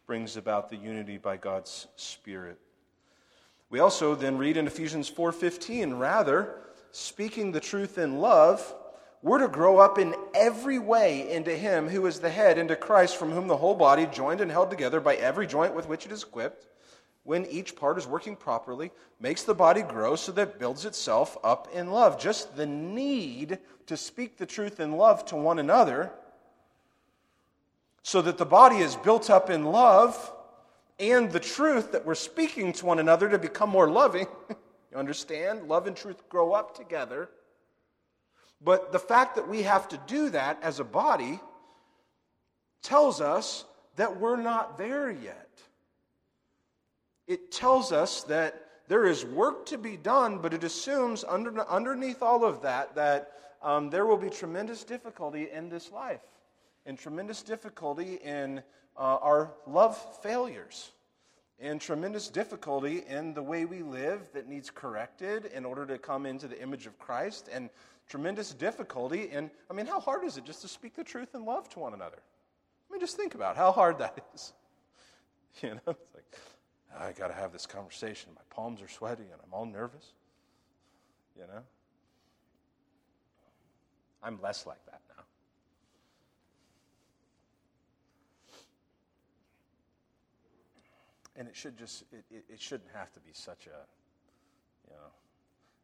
brings 0.07 0.37
about 0.37 0.69
the 0.69 0.77
unity 0.77 1.17
by 1.17 1.37
God's 1.37 1.87
Spirit. 1.97 2.59
We 3.71 3.81
also 3.81 4.15
then 4.15 4.37
read 4.37 4.57
in 4.57 4.67
Ephesians 4.67 5.09
4:15, 5.09 5.99
rather, 5.99 6.61
speaking 6.91 7.53
the 7.53 7.61
truth 7.61 7.97
in 7.99 8.19
love, 8.19 8.75
we're 9.23 9.39
to 9.39 9.49
grow 9.49 9.79
up 9.79 9.99
in 9.99 10.15
every 10.35 10.79
way 10.79 11.31
into 11.31 11.57
him 11.57 11.89
who 11.89 12.07
is 12.07 12.19
the 12.19 12.31
head, 12.31 12.59
into 12.59 12.75
Christ, 12.75 13.17
from 13.17 13.31
whom 13.31 13.47
the 13.47 13.57
whole 13.57 13.77
body, 13.77 14.07
joined 14.07 14.41
and 14.41 14.51
held 14.51 14.69
together 14.69 15.01
by 15.01 15.15
every 15.15 15.47
joint 15.47 15.75
with 15.75 15.89
which 15.89 16.05
it 16.05 16.13
is 16.13 16.25
equipped, 16.25 16.67
when 17.23 17.47
each 17.47 17.77
part 17.77 17.97
is 17.97 18.07
working 18.07 18.35
properly, 18.35 18.91
makes 19.21 19.45
the 19.45 19.55
body 19.55 19.83
grow 19.83 20.17
so 20.17 20.33
that 20.33 20.49
it 20.49 20.59
builds 20.59 20.85
itself 20.85 21.39
up 21.45 21.69
in 21.73 21.93
love. 21.93 22.19
Just 22.19 22.57
the 22.57 22.67
need 22.67 23.59
to 23.87 23.97
speak 23.97 24.37
the 24.37 24.47
truth 24.47 24.81
in 24.81 24.97
love 24.97 25.25
to 25.27 25.37
one 25.37 25.61
another 25.61 26.13
so 28.03 28.23
that 28.23 28.39
the 28.39 28.47
body 28.47 28.79
is 28.79 28.97
built 28.97 29.31
up 29.31 29.51
in 29.51 29.65
love 29.65 30.33
and 30.99 31.31
the 31.31 31.41
truth 31.41 31.93
that 31.93 32.05
we're 32.05 32.15
speaking 32.15 32.73
to 32.75 32.87
one 32.87 32.99
another 32.99 33.29
to 33.29 33.39
become 33.39 33.71
more 33.71 33.91
loving. 33.91 34.27
you 34.91 34.97
understand? 34.97 35.69
Love 35.69 35.87
and 35.87 35.97
truth 35.97 36.29
grow 36.29 36.53
up 36.53 36.77
together. 36.77 37.31
But 38.61 38.93
the 38.93 38.99
fact 38.99 39.37
that 39.37 39.49
we 39.49 39.63
have 39.63 39.89
to 39.89 40.01
do 40.07 40.31
that 40.31 40.59
as 40.63 40.81
a 40.81 40.85
body 40.85 41.41
tells 42.83 43.21
us 43.21 43.65
that 43.97 44.19
we're 44.21 44.37
not 44.37 44.79
there 44.79 45.11
yet 45.11 45.49
it 47.27 47.51
tells 47.51 47.93
us 47.93 48.23
that 48.25 48.67
there 48.89 49.07
is 49.07 49.25
work 49.25 49.65
to 49.67 49.79
be 49.79 49.97
done, 49.97 50.39
but 50.39 50.53
it 50.53 50.65
assumes 50.65 51.25
under, 51.27 51.67
underneath 51.69 52.23
all 52.23 52.45
of 52.45 52.63
that 52.63 52.95
that 52.95 53.33
um, 53.63 53.91
there 53.91 54.07
will 54.07 54.17
be 54.17 54.29
tremendous 54.29 54.85
difficulty 54.85 55.49
in 55.51 55.69
this 55.69 55.91
life 55.93 56.21
and 56.87 56.99
tremendous 56.99 57.43
difficulty 57.43 58.19
in 58.25 58.63
uh, 58.97 59.19
our 59.21 59.53
love 59.67 59.97
failures 60.23 60.91
and 61.61 61.81
tremendous 61.81 62.29
difficulty 62.29 63.05
in 63.09 63.35
the 63.35 63.43
way 63.43 63.65
we 63.65 63.83
live 63.83 64.29
that 64.33 64.49
needs 64.49 64.69
corrected 64.69 65.47
in 65.47 65.65
order 65.65 65.87
to 65.87 65.97
come 65.97 66.27
into 66.27 66.49
the 66.49 66.61
image 66.61 66.87
of 66.87 66.99
Christ 66.99 67.49
and 67.53 67.71
tremendous 68.09 68.53
difficulty 68.53 69.31
in 69.31 69.51
I 69.71 69.75
mean 69.75 69.87
how 69.87 70.01
hard 70.01 70.25
is 70.25 70.37
it 70.37 70.45
just 70.45 70.63
to 70.63 70.69
speak 70.69 70.95
the 70.95 71.05
truth 71.05 71.35
and 71.35 71.45
love 71.45 71.69
to 71.71 71.79
one 71.79 71.95
another? 71.95 72.19
I 72.19 72.93
mean 72.93 73.01
just 73.01 73.17
think 73.17 73.35
about 73.35 73.57
how 73.57 73.73
hard 73.73 73.99
that 73.99 74.25
is. 74.35 74.53
You 75.61 75.75
know, 75.75 75.81
it's 75.87 76.15
like 76.15 76.39
I 76.99 77.13
got 77.13 77.29
to 77.29 77.35
have 77.35 77.53
this 77.53 77.67
conversation. 77.67 78.31
My 78.35 78.41
palms 78.49 78.81
are 78.81 78.89
sweaty 78.89 79.25
and 79.25 79.39
I'm 79.45 79.53
all 79.53 79.67
nervous. 79.67 80.15
You 81.37 81.43
know? 81.43 81.63
I'm 84.23 84.41
less 84.41 84.65
like 84.65 84.83
that 84.87 85.03
now. 85.15 85.25
And 91.37 91.49
it 91.49 91.57
should 91.57 91.79
just, 91.79 92.03
it, 92.13 92.25
it, 92.31 92.45
it 92.49 92.61
shouldn't 92.61 92.91
have 92.95 93.13
to 93.13 93.21
be 93.21 93.31
such 93.33 93.67
a, 93.67 93.79
you 94.89 94.95
know, 94.95 95.11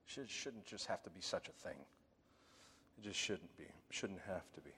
should, 0.07 0.29
shouldn't 0.29 0.67
just 0.67 0.87
have 0.87 1.03
to 1.05 1.11
be 1.11 1.21
such 1.21 1.49
a 1.49 1.53
thing. 1.53 1.79
It 2.99 3.05
just 3.05 3.19
shouldn't 3.19 3.57
be. 3.57 3.65
Shouldn't 3.91 4.21
have 4.27 4.51
to 4.55 4.61
be. 4.61 4.71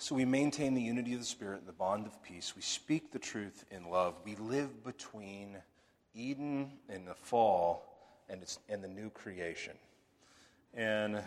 So 0.00 0.14
we 0.14 0.24
maintain 0.24 0.74
the 0.74 0.82
unity 0.82 1.14
of 1.14 1.20
the 1.20 1.26
Spirit, 1.26 1.66
the 1.66 1.72
bond 1.72 2.06
of 2.06 2.22
peace. 2.22 2.54
We 2.54 2.62
speak 2.62 3.10
the 3.10 3.18
truth 3.18 3.64
in 3.72 3.90
love. 3.90 4.14
We 4.24 4.36
live 4.36 4.84
between 4.84 5.56
Eden 6.14 6.70
and 6.88 7.06
the 7.06 7.14
fall 7.14 7.84
and, 8.28 8.42
it's, 8.42 8.60
and 8.68 8.82
the 8.82 8.88
new 8.88 9.10
creation. 9.10 9.74
And 10.72 11.20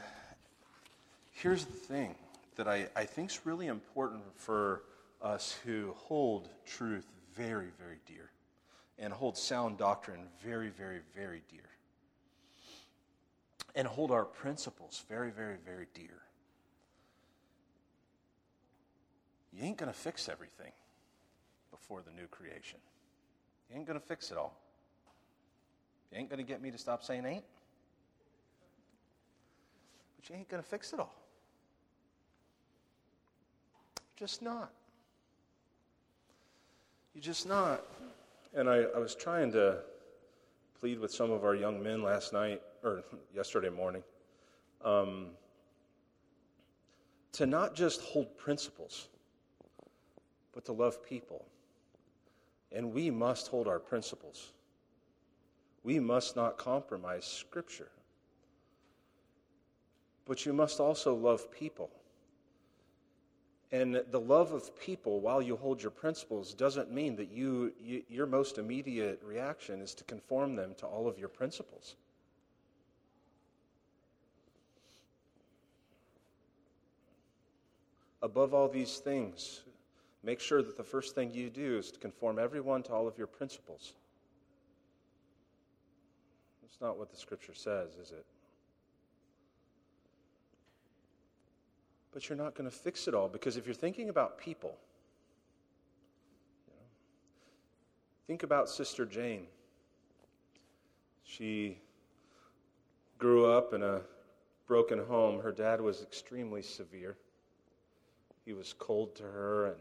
here's 1.31 1.65
the 1.65 1.73
thing 1.73 2.15
that 2.55 2.67
I, 2.67 2.87
I 2.95 3.03
think 3.03 3.31
is 3.31 3.41
really 3.45 3.67
important 3.67 4.23
for 4.35 4.83
us 5.21 5.57
who 5.65 5.93
hold 5.97 6.47
truth 6.65 7.07
very, 7.35 7.69
very 7.79 7.99
dear 8.05 8.31
and 8.99 9.11
hold 9.13 9.37
sound 9.37 9.77
doctrine 9.77 10.27
very, 10.43 10.69
very, 10.69 10.99
very 11.15 11.41
dear 11.49 11.61
and 13.75 13.87
hold 13.87 14.11
our 14.11 14.25
principles 14.25 15.03
very, 15.09 15.31
very, 15.31 15.57
very 15.65 15.87
dear. 15.93 16.21
you 19.51 19.63
ain't 19.63 19.77
going 19.77 19.91
to 19.91 19.97
fix 19.97 20.29
everything 20.29 20.71
before 21.69 22.01
the 22.01 22.11
new 22.11 22.27
creation. 22.27 22.79
You 23.69 23.77
ain't 23.77 23.85
going 23.85 23.99
to 23.99 24.05
fix 24.05 24.31
it 24.31 24.37
all. 24.37 24.57
You 26.11 26.19
ain't 26.19 26.29
going 26.29 26.39
to 26.39 26.45
get 26.45 26.61
me 26.61 26.71
to 26.71 26.77
stop 26.77 27.03
saying 27.03 27.25
ain't. 27.25 27.43
But 30.17 30.29
you 30.29 30.35
ain't 30.35 30.49
going 30.49 30.63
to 30.63 30.67
fix 30.67 30.93
it 30.93 30.99
all. 30.99 31.13
Just 34.15 34.41
not. 34.41 34.71
You're 37.13 37.21
just 37.21 37.47
not. 37.47 37.83
And 38.53 38.69
I, 38.69 38.83
I 38.95 38.99
was 38.99 39.15
trying 39.15 39.51
to 39.53 39.79
plead 40.79 40.99
with 40.99 41.11
some 41.11 41.31
of 41.31 41.43
our 41.43 41.55
young 41.55 41.81
men 41.81 42.03
last 42.03 42.33
night, 42.33 42.61
or 42.83 43.03
yesterday 43.33 43.69
morning, 43.69 44.03
um, 44.83 45.27
to 47.33 47.45
not 47.45 47.75
just 47.75 48.01
hold 48.01 48.37
principles 48.37 49.07
but 50.53 50.65
to 50.65 50.73
love 50.73 51.03
people. 51.03 51.45
And 52.71 52.93
we 52.93 53.09
must 53.09 53.47
hold 53.47 53.67
our 53.67 53.79
principles. 53.79 54.51
We 55.83 55.99
must 55.99 56.35
not 56.35 56.57
compromise 56.57 57.25
Scripture. 57.25 57.89
But 60.25 60.45
you 60.45 60.53
must 60.53 60.79
also 60.79 61.13
love 61.13 61.51
people. 61.51 61.89
And 63.71 64.03
the 64.11 64.19
love 64.19 64.51
of 64.51 64.77
people 64.79 65.21
while 65.21 65.41
you 65.41 65.55
hold 65.55 65.81
your 65.81 65.91
principles 65.91 66.53
doesn't 66.53 66.91
mean 66.91 67.15
that 67.15 67.31
you, 67.31 67.71
you, 67.81 68.03
your 68.09 68.25
most 68.25 68.57
immediate 68.57 69.21
reaction 69.23 69.81
is 69.81 69.93
to 69.95 70.03
conform 70.03 70.55
them 70.55 70.75
to 70.79 70.85
all 70.85 71.07
of 71.07 71.17
your 71.17 71.29
principles. 71.29 71.95
Above 78.21 78.53
all 78.53 78.67
these 78.67 78.97
things, 78.97 79.61
Make 80.23 80.39
sure 80.39 80.61
that 80.61 80.77
the 80.77 80.83
first 80.83 81.15
thing 81.15 81.31
you 81.33 81.49
do 81.49 81.77
is 81.77 81.91
to 81.91 81.99
conform 81.99 82.37
everyone 82.37 82.83
to 82.83 82.93
all 82.93 83.07
of 83.07 83.17
your 83.17 83.27
principles. 83.27 83.93
That's 86.61 86.79
not 86.79 86.97
what 86.97 87.09
the 87.09 87.17
scripture 87.17 87.55
says, 87.55 87.95
is 87.95 88.11
it? 88.11 88.25
But 92.11 92.27
you're 92.27 92.37
not 92.37 92.55
going 92.55 92.69
to 92.69 92.75
fix 92.75 93.07
it 93.07 93.13
all 93.13 93.29
because 93.29 93.57
if 93.57 93.65
you're 93.65 93.73
thinking 93.73 94.09
about 94.09 94.37
people, 94.37 94.77
you 96.67 96.73
know, 96.73 96.85
think 98.27 98.43
about 98.43 98.69
Sister 98.69 99.05
Jane. 99.05 99.47
She 101.23 101.77
grew 103.17 103.45
up 103.45 103.73
in 103.73 103.83
a 103.83 104.01
broken 104.67 104.99
home. 104.99 105.39
Her 105.39 105.51
dad 105.51 105.79
was 105.79 106.01
extremely 106.01 106.61
severe. 106.61 107.15
He 108.45 108.53
was 108.53 108.73
cold 108.77 109.15
to 109.15 109.23
her 109.23 109.67
and 109.67 109.77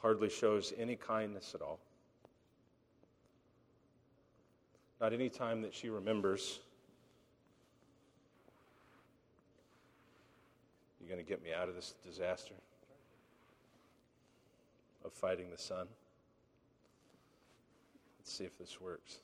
hardly 0.00 0.30
shows 0.30 0.72
any 0.78 0.96
kindness 0.96 1.54
at 1.54 1.60
all. 1.60 1.80
Not 5.00 5.12
any 5.12 5.28
time 5.28 5.60
that 5.62 5.74
she 5.74 5.90
remembers. 5.90 6.60
You're 11.04 11.14
going 11.14 11.24
to 11.24 11.28
get 11.28 11.44
me 11.44 11.52
out 11.52 11.68
of 11.68 11.74
this 11.74 11.92
disaster 12.02 12.54
of 15.04 15.12
fighting 15.12 15.50
the 15.50 15.58
sun. 15.58 15.86
Let's 18.18 18.32
see 18.32 18.44
if 18.44 18.56
this 18.58 18.80
works. 18.80 19.18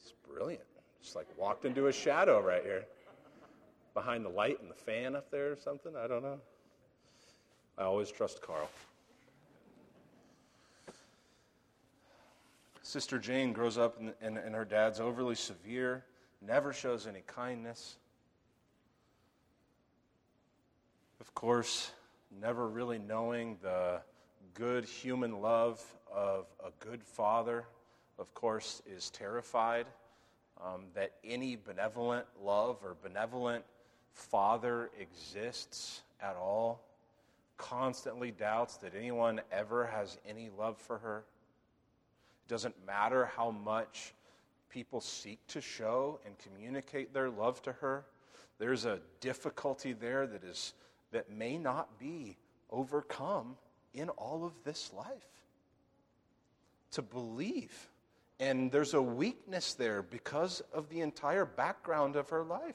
It's 0.00 0.12
brilliant. 0.32 0.62
Just 1.02 1.16
like 1.16 1.26
walked 1.36 1.64
into 1.64 1.88
a 1.88 1.92
shadow 1.92 2.40
right 2.40 2.62
here. 2.62 2.84
Behind 3.94 4.24
the 4.24 4.30
light 4.30 4.60
and 4.60 4.70
the 4.70 4.74
fan 4.76 5.16
up 5.16 5.28
there 5.32 5.50
or 5.50 5.56
something. 5.56 5.96
I 5.96 6.06
don't 6.06 6.22
know. 6.22 6.38
I 7.76 7.82
always 7.82 8.12
trust 8.12 8.40
Carl. 8.40 8.70
Sister 12.82 13.18
Jane 13.18 13.52
grows 13.52 13.76
up 13.76 13.98
and, 13.98 14.12
and, 14.22 14.38
and, 14.38 14.54
her 14.54 14.64
dad's 14.64 15.00
overly 15.00 15.34
severe, 15.34 16.04
never 16.40 16.72
shows 16.72 17.06
any 17.06 17.22
kindness. 17.26 17.96
Of 21.30 21.34
course, 21.36 21.92
never 22.42 22.68
really 22.68 22.98
knowing 22.98 23.56
the 23.62 24.02
good 24.52 24.84
human 24.84 25.40
love 25.40 25.80
of 26.12 26.46
a 26.58 26.70
good 26.84 27.04
father, 27.04 27.64
of 28.18 28.34
course, 28.34 28.82
is 28.84 29.10
terrified 29.10 29.86
um, 30.62 30.86
that 30.92 31.12
any 31.24 31.54
benevolent 31.54 32.26
love 32.42 32.78
or 32.82 32.96
benevolent 33.00 33.64
father 34.12 34.90
exists 34.98 36.02
at 36.20 36.34
all, 36.34 36.82
constantly 37.56 38.32
doubts 38.32 38.76
that 38.78 38.92
anyone 38.96 39.40
ever 39.52 39.86
has 39.86 40.18
any 40.28 40.50
love 40.58 40.78
for 40.78 40.98
her. 40.98 41.18
It 42.44 42.50
doesn't 42.50 42.74
matter 42.84 43.30
how 43.36 43.52
much 43.52 44.14
people 44.68 45.00
seek 45.00 45.38
to 45.46 45.60
show 45.60 46.18
and 46.26 46.34
communicate 46.38 47.14
their 47.14 47.30
love 47.30 47.62
to 47.62 47.72
her. 47.74 48.04
There's 48.58 48.84
a 48.84 48.98
difficulty 49.20 49.92
there 49.92 50.26
that 50.26 50.42
is 50.42 50.74
that 51.12 51.30
may 51.30 51.58
not 51.58 51.98
be 51.98 52.36
overcome 52.70 53.56
in 53.94 54.08
all 54.10 54.44
of 54.44 54.52
this 54.64 54.92
life. 54.92 55.06
To 56.92 57.02
believe. 57.02 57.88
And 58.38 58.72
there's 58.72 58.94
a 58.94 59.02
weakness 59.02 59.74
there 59.74 60.02
because 60.02 60.62
of 60.72 60.88
the 60.88 61.00
entire 61.00 61.44
background 61.44 62.16
of 62.16 62.30
her 62.30 62.42
life 62.42 62.74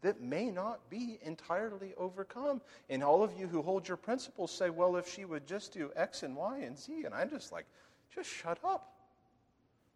that 0.00 0.20
may 0.20 0.50
not 0.50 0.90
be 0.90 1.18
entirely 1.22 1.94
overcome. 1.96 2.60
And 2.90 3.04
all 3.04 3.22
of 3.22 3.38
you 3.38 3.46
who 3.46 3.62
hold 3.62 3.86
your 3.86 3.96
principles 3.96 4.50
say, 4.50 4.68
well, 4.70 4.96
if 4.96 5.08
she 5.08 5.24
would 5.24 5.46
just 5.46 5.72
do 5.72 5.90
X 5.94 6.22
and 6.22 6.34
Y 6.34 6.58
and 6.58 6.78
Z, 6.78 7.04
and 7.04 7.14
I'm 7.14 7.30
just 7.30 7.52
like, 7.52 7.66
just 8.14 8.28
shut 8.28 8.58
up. 8.64 8.92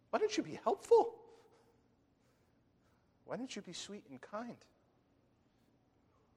Why 0.09 0.19
don't 0.19 0.35
you 0.35 0.43
be 0.43 0.59
helpful? 0.63 1.13
Why 3.25 3.35
don't 3.35 3.53
you 3.53 3.61
be 3.61 3.73
sweet 3.73 4.03
and 4.09 4.21
kind? 4.21 4.55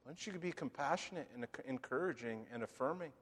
Why 0.02 0.10
don't 0.12 0.26
you 0.26 0.32
be 0.32 0.52
compassionate 0.52 1.28
and 1.34 1.46
encouraging 1.66 2.46
and 2.52 2.62
affirming? 2.62 3.12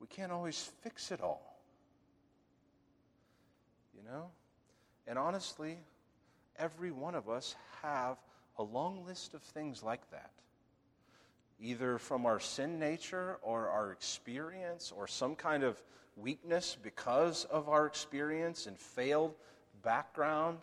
We 0.00 0.06
can't 0.06 0.30
always 0.30 0.70
fix 0.82 1.10
it 1.10 1.20
all. 1.20 1.58
You 3.96 4.08
know? 4.08 4.30
And 5.08 5.18
honestly, 5.18 5.78
every 6.58 6.90
one 6.90 7.14
of 7.14 7.28
us 7.28 7.56
have 7.82 8.18
a 8.58 8.62
long 8.62 9.04
list 9.04 9.34
of 9.34 9.42
things 9.42 9.82
like 9.82 10.08
that. 10.10 10.30
Either 11.58 11.98
from 11.98 12.26
our 12.26 12.38
sin 12.38 12.78
nature 12.78 13.38
or 13.42 13.68
our 13.68 13.90
experience 13.90 14.92
or 14.94 15.06
some 15.06 15.34
kind 15.34 15.62
of 15.62 15.82
weakness 16.16 16.76
because 16.82 17.44
of 17.46 17.68
our 17.68 17.86
experience 17.86 18.66
and 18.66 18.78
failed 18.78 19.34
background. 19.86 20.58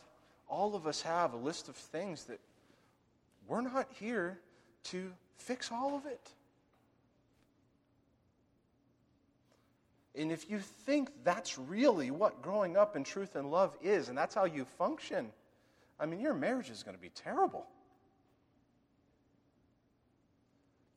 All 0.50 0.76
of 0.76 0.86
us 0.86 1.02
have 1.02 1.34
a 1.34 1.38
list 1.38 1.70
of 1.70 1.76
things 1.76 2.26
that 2.26 2.40
we're 3.48 3.62
not 3.62 3.88
here 4.00 4.38
to 4.86 5.12
fix 5.38 5.72
all 5.72 5.96
of 5.96 6.06
it. 6.06 6.30
And 10.16 10.32
if 10.32 10.52
you 10.52 10.60
think 10.60 11.10
that's 11.24 11.58
really 11.58 12.12
what 12.12 12.42
growing 12.42 12.78
up 12.78 12.96
in 12.96 13.04
truth 13.04 13.36
and 13.36 13.50
love 13.50 13.76
is, 13.82 14.10
and 14.10 14.18
that's 14.18 14.36
how 14.36 14.46
you 14.46 14.66
function, 14.78 15.32
I 16.00 16.06
mean, 16.06 16.20
your 16.20 16.34
marriage 16.34 16.70
is 16.70 16.84
going 16.84 16.96
to 16.96 17.02
be 17.02 17.10
terrible. 17.10 17.66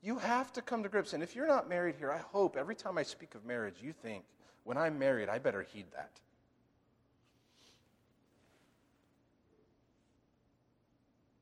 You 0.03 0.19
have 0.19 0.53
to 0.53 0.61
come 0.61 0.83
to 0.83 0.89
grips. 0.89 1.13
And 1.13 1.23
if 1.23 1.35
you're 1.35 1.47
not 1.47 1.67
married 1.67 1.95
here, 1.97 2.11
I 2.11 2.19
hope 2.19 2.57
every 2.57 2.75
time 2.75 2.97
I 2.97 3.03
speak 3.03 3.33
of 3.33 3.45
marriage, 3.45 3.75
you 3.81 3.93
think, 3.93 4.23
when 4.65 4.77
I'm 4.77 4.99
married, 4.99 5.29
I 5.29 5.39
better 5.39 5.63
heed 5.63 5.85
that. 5.95 6.11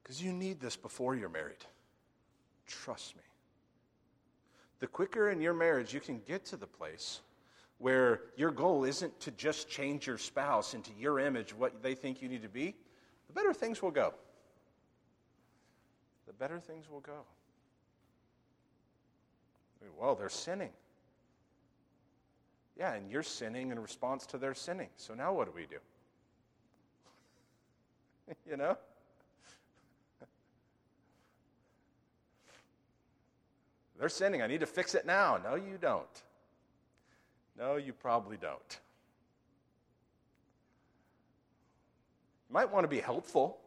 Because 0.05 0.21
you 0.21 0.31
need 0.31 0.59
this 0.59 0.75
before 0.75 1.15
you're 1.15 1.29
married. 1.29 1.65
Trust 2.67 3.15
me. 3.15 3.23
The 4.79 4.85
quicker 4.85 5.31
in 5.31 5.41
your 5.41 5.55
marriage 5.55 5.95
you 5.95 5.99
can 5.99 6.21
get 6.27 6.45
to 6.45 6.57
the 6.57 6.67
place 6.67 7.21
where 7.79 8.21
your 8.37 8.51
goal 8.51 8.83
isn't 8.83 9.19
to 9.21 9.31
just 9.31 9.67
change 9.67 10.05
your 10.05 10.19
spouse 10.19 10.75
into 10.75 10.91
your 10.99 11.19
image, 11.19 11.55
what 11.55 11.81
they 11.81 11.95
think 11.95 12.21
you 12.21 12.29
need 12.29 12.43
to 12.43 12.49
be, 12.49 12.75
the 13.25 13.33
better 13.33 13.51
things 13.51 13.81
will 13.81 13.89
go. 13.89 14.13
The 16.27 16.33
better 16.33 16.59
things 16.59 16.87
will 16.87 16.99
go. 16.99 17.25
Well, 19.99 20.13
they're 20.13 20.29
sinning. 20.29 20.71
Yeah, 22.77 22.93
and 22.93 23.09
you're 23.09 23.23
sinning 23.23 23.71
in 23.71 23.79
response 23.79 24.27
to 24.27 24.37
their 24.37 24.53
sinning. 24.53 24.89
So 24.97 25.15
now 25.15 25.33
what 25.33 25.47
do 25.47 25.53
we 25.55 25.65
do? 25.65 25.77
you 28.49 28.57
know? 28.57 28.77
They're 34.05 34.09
sinning. 34.11 34.43
I 34.43 34.45
need 34.45 34.59
to 34.59 34.67
fix 34.67 34.93
it 34.93 35.07
now. 35.07 35.39
No, 35.43 35.55
you 35.55 35.79
don't. 35.81 36.05
No, 37.57 37.77
you 37.77 37.91
probably 37.91 38.37
don't. 38.37 38.79
You 42.47 42.53
might 42.53 42.71
want 42.71 42.83
to 42.83 42.87
be 42.87 42.99
helpful. 42.99 43.57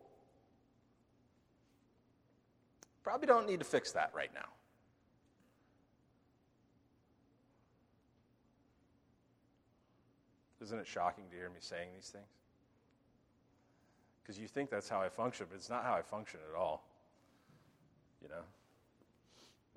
Probably 3.02 3.26
don't 3.26 3.48
need 3.48 3.58
to 3.58 3.64
fix 3.64 3.90
that 3.90 4.12
right 4.14 4.30
now. 4.32 4.46
Isn't 10.62 10.78
it 10.78 10.86
shocking 10.86 11.24
to 11.32 11.36
hear 11.36 11.48
me 11.48 11.56
saying 11.58 11.88
these 11.96 12.10
things? 12.10 12.28
Because 14.22 14.38
you 14.38 14.46
think 14.46 14.70
that's 14.70 14.88
how 14.88 15.00
I 15.00 15.08
function, 15.08 15.46
but 15.50 15.56
it's 15.56 15.68
not 15.68 15.82
how 15.82 15.94
I 15.94 16.02
function 16.02 16.38
at 16.48 16.56
all. 16.56 16.84
You 18.22 18.28
know? 18.28 18.44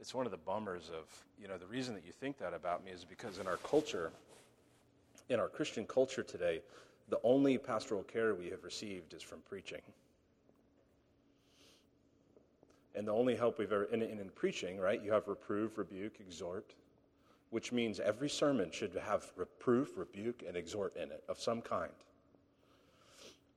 It's 0.02 0.14
one 0.14 0.26
of 0.26 0.32
the 0.32 0.38
bummers 0.38 0.90
of, 0.90 1.06
you 1.40 1.48
know, 1.48 1.58
the 1.58 1.68
reason 1.68 1.94
that 1.94 2.06
you 2.06 2.12
think 2.12 2.38
that 2.40 2.54
about 2.54 2.84
me 2.84 2.92
is 2.92 3.06
because 3.06 3.38
in 3.38 3.48
our 3.48 3.58
culture, 3.58 4.12
in 5.30 5.40
our 5.40 5.48
Christian 5.48 5.86
culture 5.86 6.24
today, 6.24 6.62
the 7.10 7.20
only 7.24 7.58
pastoral 7.58 8.04
care 8.04 8.36
we 8.36 8.50
have 8.50 8.64
received 8.64 9.14
is 9.14 9.22
from 9.22 9.40
preaching. 9.48 9.82
And 12.96 13.08
the 13.08 13.14
only 13.14 13.36
help 13.36 13.60
we've 13.60 13.72
ever, 13.72 13.88
and 13.94 14.04
in, 14.04 14.20
in 14.20 14.30
preaching, 14.30 14.80
right, 14.80 15.02
you 15.02 15.14
have 15.14 15.28
reprove, 15.28 15.78
rebuke, 15.78 16.20
exhort 16.20 16.74
which 17.52 17.72
means 17.72 18.00
every 18.00 18.30
sermon 18.30 18.72
should 18.72 18.96
have 18.96 19.30
reproof, 19.36 19.98
rebuke, 19.98 20.44
and 20.48 20.58
exhort 20.58 20.96
in 20.96 21.12
it 21.12 21.24
of 21.30 21.40
some 21.40 21.62
kind, 21.62 21.92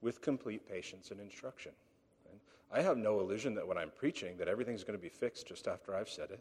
with 0.03 0.21
complete 0.21 0.69
patience 0.69 1.11
and 1.11 1.21
instruction. 1.21 1.73
I 2.75 2.83
have 2.83 2.99
no 2.99 3.21
illusion 3.21 3.55
that 3.55 3.67
when 3.67 3.79
I'm 3.79 3.91
preaching 3.91 4.37
that 4.39 4.49
everything's 4.49 4.83
going 4.83 4.99
to 4.99 5.03
be 5.03 5.09
fixed 5.09 5.47
just 5.47 5.69
after 5.69 5.95
I've 5.95 6.09
said 6.09 6.33
it. 6.33 6.41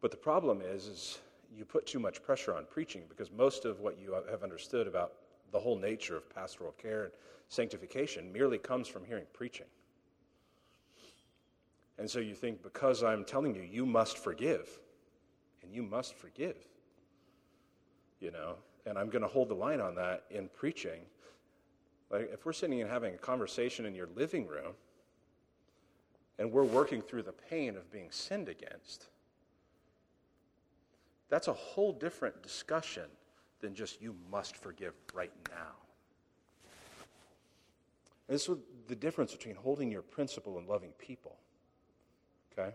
But 0.00 0.10
the 0.10 0.16
problem 0.16 0.62
is, 0.62 0.86
is 0.86 1.18
you 1.54 1.66
put 1.66 1.86
too 1.86 1.98
much 1.98 2.22
pressure 2.22 2.54
on 2.54 2.64
preaching 2.70 3.02
because 3.08 3.30
most 3.30 3.66
of 3.66 3.80
what 3.80 3.98
you 3.98 4.16
have 4.30 4.42
understood 4.42 4.86
about 4.86 5.12
the 5.52 5.58
whole 5.58 5.78
nature 5.78 6.16
of 6.16 6.28
pastoral 6.34 6.72
care 6.72 7.04
and 7.04 7.12
sanctification 7.48 8.32
merely 8.32 8.56
comes 8.58 8.88
from 8.88 9.04
hearing 9.04 9.24
preaching. 9.34 9.66
And 11.98 12.10
so 12.10 12.20
you 12.20 12.34
think, 12.34 12.62
because 12.62 13.02
I'm 13.02 13.24
telling 13.24 13.54
you, 13.54 13.62
you 13.62 13.86
must 13.86 14.18
forgive, 14.18 14.68
and 15.62 15.72
you 15.72 15.82
must 15.82 16.14
forgive, 16.14 16.56
you 18.18 18.30
know, 18.30 18.56
and 18.86 18.98
I'm 18.98 19.10
going 19.10 19.22
to 19.22 19.28
hold 19.28 19.48
the 19.48 19.54
line 19.54 19.80
on 19.80 19.94
that 19.96 20.24
in 20.30 20.48
preaching. 20.48 21.02
If 22.14 22.44
we're 22.46 22.52
sitting 22.52 22.80
and 22.80 22.90
having 22.90 23.14
a 23.14 23.18
conversation 23.18 23.86
in 23.86 23.94
your 23.94 24.08
living 24.14 24.46
room, 24.46 24.74
and 26.38 26.50
we're 26.50 26.64
working 26.64 27.00
through 27.00 27.22
the 27.22 27.32
pain 27.32 27.76
of 27.76 27.90
being 27.90 28.10
sinned 28.10 28.48
against, 28.48 29.06
that's 31.28 31.48
a 31.48 31.52
whole 31.52 31.92
different 31.92 32.42
discussion 32.42 33.04
than 33.60 33.74
just 33.74 34.00
you 34.00 34.14
must 34.30 34.56
forgive 34.56 34.94
right 35.12 35.32
now. 35.50 35.72
And 38.28 38.34
this 38.34 38.48
is 38.48 38.56
the 38.88 38.94
difference 38.94 39.32
between 39.32 39.54
holding 39.54 39.90
your 39.90 40.02
principle 40.02 40.58
and 40.58 40.66
loving 40.66 40.92
people. 40.98 41.36
Okay? 42.52 42.74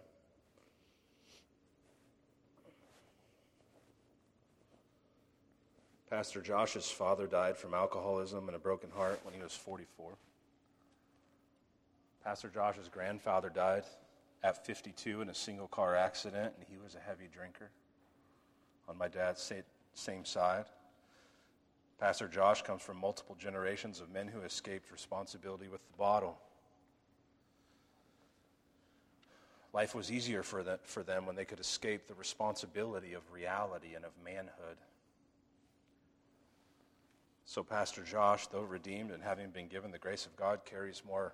Pastor 6.09 6.41
Josh's 6.41 6.89
father 6.89 7.27
died 7.27 7.55
from 7.55 7.75
alcoholism 7.75 8.47
and 8.47 8.55
a 8.55 8.59
broken 8.59 8.89
heart 8.89 9.19
when 9.23 9.35
he 9.35 9.41
was 9.41 9.53
44. 9.53 10.13
Pastor 12.23 12.49
Josh's 12.49 12.89
grandfather 12.89 13.49
died 13.49 13.83
at 14.43 14.65
52 14.65 15.21
in 15.21 15.29
a 15.29 15.35
single 15.35 15.67
car 15.67 15.95
accident, 15.95 16.53
and 16.57 16.65
he 16.67 16.77
was 16.83 16.95
a 16.95 16.99
heavy 16.99 17.29
drinker 17.31 17.69
on 18.87 18.97
my 18.97 19.07
dad's 19.07 19.51
same 19.93 20.25
side. 20.25 20.65
Pastor 21.99 22.27
Josh 22.27 22.63
comes 22.63 22.81
from 22.81 22.97
multiple 22.97 23.35
generations 23.37 23.99
of 23.99 24.09
men 24.09 24.27
who 24.27 24.41
escaped 24.41 24.91
responsibility 24.91 25.67
with 25.67 25.85
the 25.85 25.97
bottle. 25.97 26.39
Life 29.73 29.93
was 29.93 30.11
easier 30.11 30.41
for, 30.41 30.63
the, 30.63 30.79
for 30.83 31.03
them 31.03 31.27
when 31.27 31.35
they 31.35 31.45
could 31.45 31.59
escape 31.59 32.07
the 32.07 32.15
responsibility 32.15 33.13
of 33.13 33.21
reality 33.31 33.93
and 33.95 34.03
of 34.03 34.11
manhood. 34.23 34.77
So, 37.49 37.63
Pastor 37.63 38.03
Josh, 38.03 38.45
though 38.45 38.61
redeemed 38.61 39.09
and 39.09 39.23
having 39.23 39.49
been 39.49 39.69
given 39.69 39.89
the 39.89 39.97
grace 39.97 40.27
of 40.27 40.35
God, 40.35 40.65
carries 40.65 41.01
more, 41.03 41.33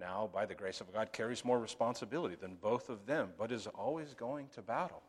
now 0.00 0.30
by 0.32 0.46
the 0.46 0.54
grace 0.54 0.80
of 0.80 0.90
God, 0.90 1.12
carries 1.12 1.44
more 1.44 1.58
responsibility 1.58 2.34
than 2.34 2.54
both 2.54 2.88
of 2.88 3.04
them, 3.04 3.28
but 3.36 3.52
is 3.52 3.66
always 3.66 4.14
going 4.14 4.48
to 4.54 4.62
battle. 4.62 5.02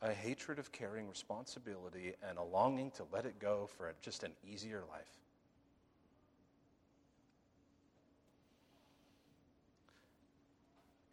A 0.00 0.10
hatred 0.10 0.58
of 0.58 0.72
carrying 0.72 1.06
responsibility 1.06 2.14
and 2.26 2.38
a 2.38 2.42
longing 2.42 2.90
to 2.92 3.04
let 3.12 3.26
it 3.26 3.38
go 3.38 3.68
for 3.76 3.92
just 4.00 4.22
an 4.22 4.32
easier 4.42 4.84
life. 4.90 5.18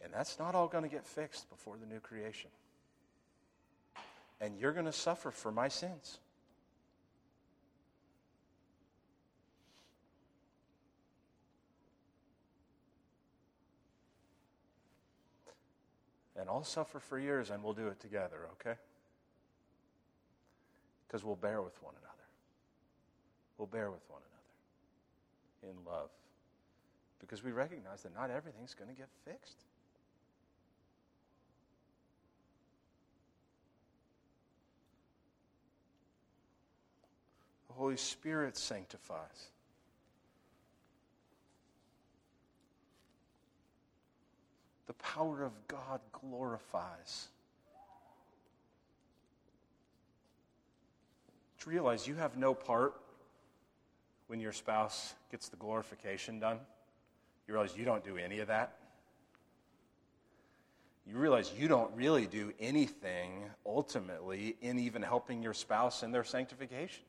And 0.01 0.13
that's 0.13 0.39
not 0.39 0.55
all 0.55 0.69
going 0.69 0.86
to 0.86 0.89
get 0.89 1.05
fixed 1.05 1.49
before 1.49 1.75
the 1.75 1.86
new 1.86 1.99
creation. 1.99 2.51
And 4.39 4.57
you're 4.57 4.71
going 4.71 4.86
to 4.86 4.93
suffer 4.93 5.29
for 5.29 5.51
my 5.51 5.67
sins. 5.67 6.19
I'll 16.53 16.63
suffer 16.63 16.99
for 16.99 17.17
years 17.17 17.49
and 17.49 17.63
we'll 17.63 17.73
do 17.73 17.87
it 17.87 17.99
together, 17.99 18.47
okay? 18.53 18.77
Because 21.07 21.23
we'll 21.23 21.35
bear 21.35 21.63
with 21.63 21.81
one 21.81 21.95
another. 21.99 22.13
We'll 23.57 23.67
bear 23.67 23.89
with 23.89 24.07
one 24.07 24.21
another 25.63 25.73
in 25.73 25.83
love. 25.83 26.09
Because 27.19 27.43
we 27.43 27.51
recognize 27.51 28.03
that 28.03 28.13
not 28.13 28.29
everything's 28.29 28.75
going 28.75 28.91
to 28.91 28.95
get 28.95 29.09
fixed. 29.25 29.63
The 37.67 37.73
Holy 37.73 37.97
Spirit 37.97 38.57
sanctifies. 38.57 39.49
The 44.97 45.03
power 45.03 45.43
of 45.43 45.51
God 45.67 46.01
glorifies. 46.12 47.29
To 51.62 51.69
realize 51.69 52.08
you 52.08 52.15
have 52.15 52.38
no 52.38 52.53
part 52.53 52.93
when 54.27 54.39
your 54.39 54.51
spouse 54.51 55.15
gets 55.32 55.49
the 55.49 55.56
glorification 55.56 56.39
done. 56.39 56.60
You 57.47 57.56
realize 57.56 57.75
you 57.75 57.86
don't 57.86 58.03
do 58.03 58.17
any 58.17 58.39
of 58.39 58.49
that. 58.49 58.77
You 61.08 61.17
realize 61.17 61.51
you 61.58 61.67
don't 61.67 61.93
really 61.95 62.27
do 62.27 62.53
anything 62.60 63.45
ultimately 63.65 64.56
in 64.62 64.77
even 64.77 65.01
helping 65.01 65.41
your 65.41 65.53
spouse 65.53 66.03
in 66.03 66.12
their 66.12 66.23
sanctification. 66.23 67.03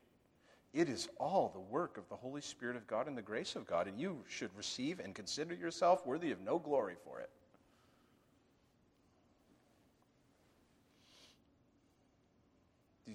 It 0.73 0.89
is 0.89 1.07
all 1.19 1.49
the 1.53 1.59
work 1.59 1.97
of 1.97 2.09
the 2.09 2.15
Holy 2.15 2.41
Spirit 2.41 2.77
of 2.77 2.87
God 2.87 3.07
and 3.07 3.17
the 3.17 3.21
grace 3.21 3.55
of 3.55 3.67
God, 3.67 3.87
and 3.87 3.99
you 3.99 4.23
should 4.27 4.49
receive 4.57 4.99
and 4.99 5.13
consider 5.13 5.53
yourself 5.53 6.05
worthy 6.05 6.31
of 6.31 6.41
no 6.41 6.57
glory 6.57 6.95
for 7.05 7.19
it. 7.19 7.29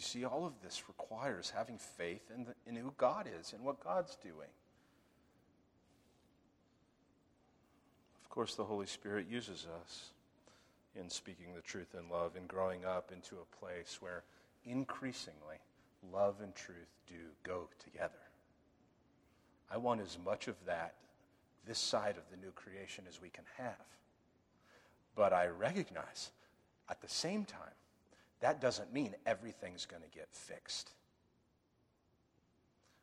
You 0.00 0.04
see 0.04 0.24
all 0.24 0.46
of 0.46 0.54
this 0.62 0.84
requires 0.88 1.52
having 1.54 1.76
faith 1.76 2.30
in, 2.34 2.44
the, 2.44 2.54
in 2.66 2.74
who 2.74 2.90
God 2.96 3.28
is 3.38 3.52
and 3.52 3.62
what 3.62 3.84
God's 3.84 4.16
doing? 4.16 4.48
Of 8.24 8.30
course, 8.30 8.54
the 8.54 8.64
Holy 8.64 8.86
Spirit 8.86 9.26
uses 9.30 9.66
us 9.82 10.08
in 10.96 11.10
speaking 11.10 11.54
the 11.54 11.60
truth 11.60 11.94
in 11.98 12.08
love 12.08 12.34
and 12.34 12.48
growing 12.48 12.86
up 12.86 13.12
into 13.12 13.36
a 13.36 13.56
place 13.62 13.98
where 14.00 14.22
increasingly 14.64 15.58
love 16.10 16.36
and 16.42 16.54
truth 16.54 16.88
do 17.06 17.16
go 17.42 17.68
together. 17.84 18.14
I 19.70 19.76
want 19.76 20.00
as 20.00 20.16
much 20.24 20.48
of 20.48 20.56
that 20.64 20.94
this 21.66 21.78
side 21.78 22.16
of 22.16 22.24
the 22.30 22.42
new 22.42 22.52
creation 22.52 23.04
as 23.06 23.20
we 23.20 23.28
can 23.28 23.44
have. 23.58 23.74
But 25.14 25.34
I 25.34 25.48
recognize 25.48 26.30
at 26.88 27.02
the 27.02 27.08
same 27.08 27.44
time 27.44 27.74
that 28.40 28.60
doesn't 28.60 28.92
mean 28.92 29.14
everything's 29.26 29.86
going 29.86 30.02
to 30.02 30.08
get 30.08 30.28
fixed. 30.32 30.92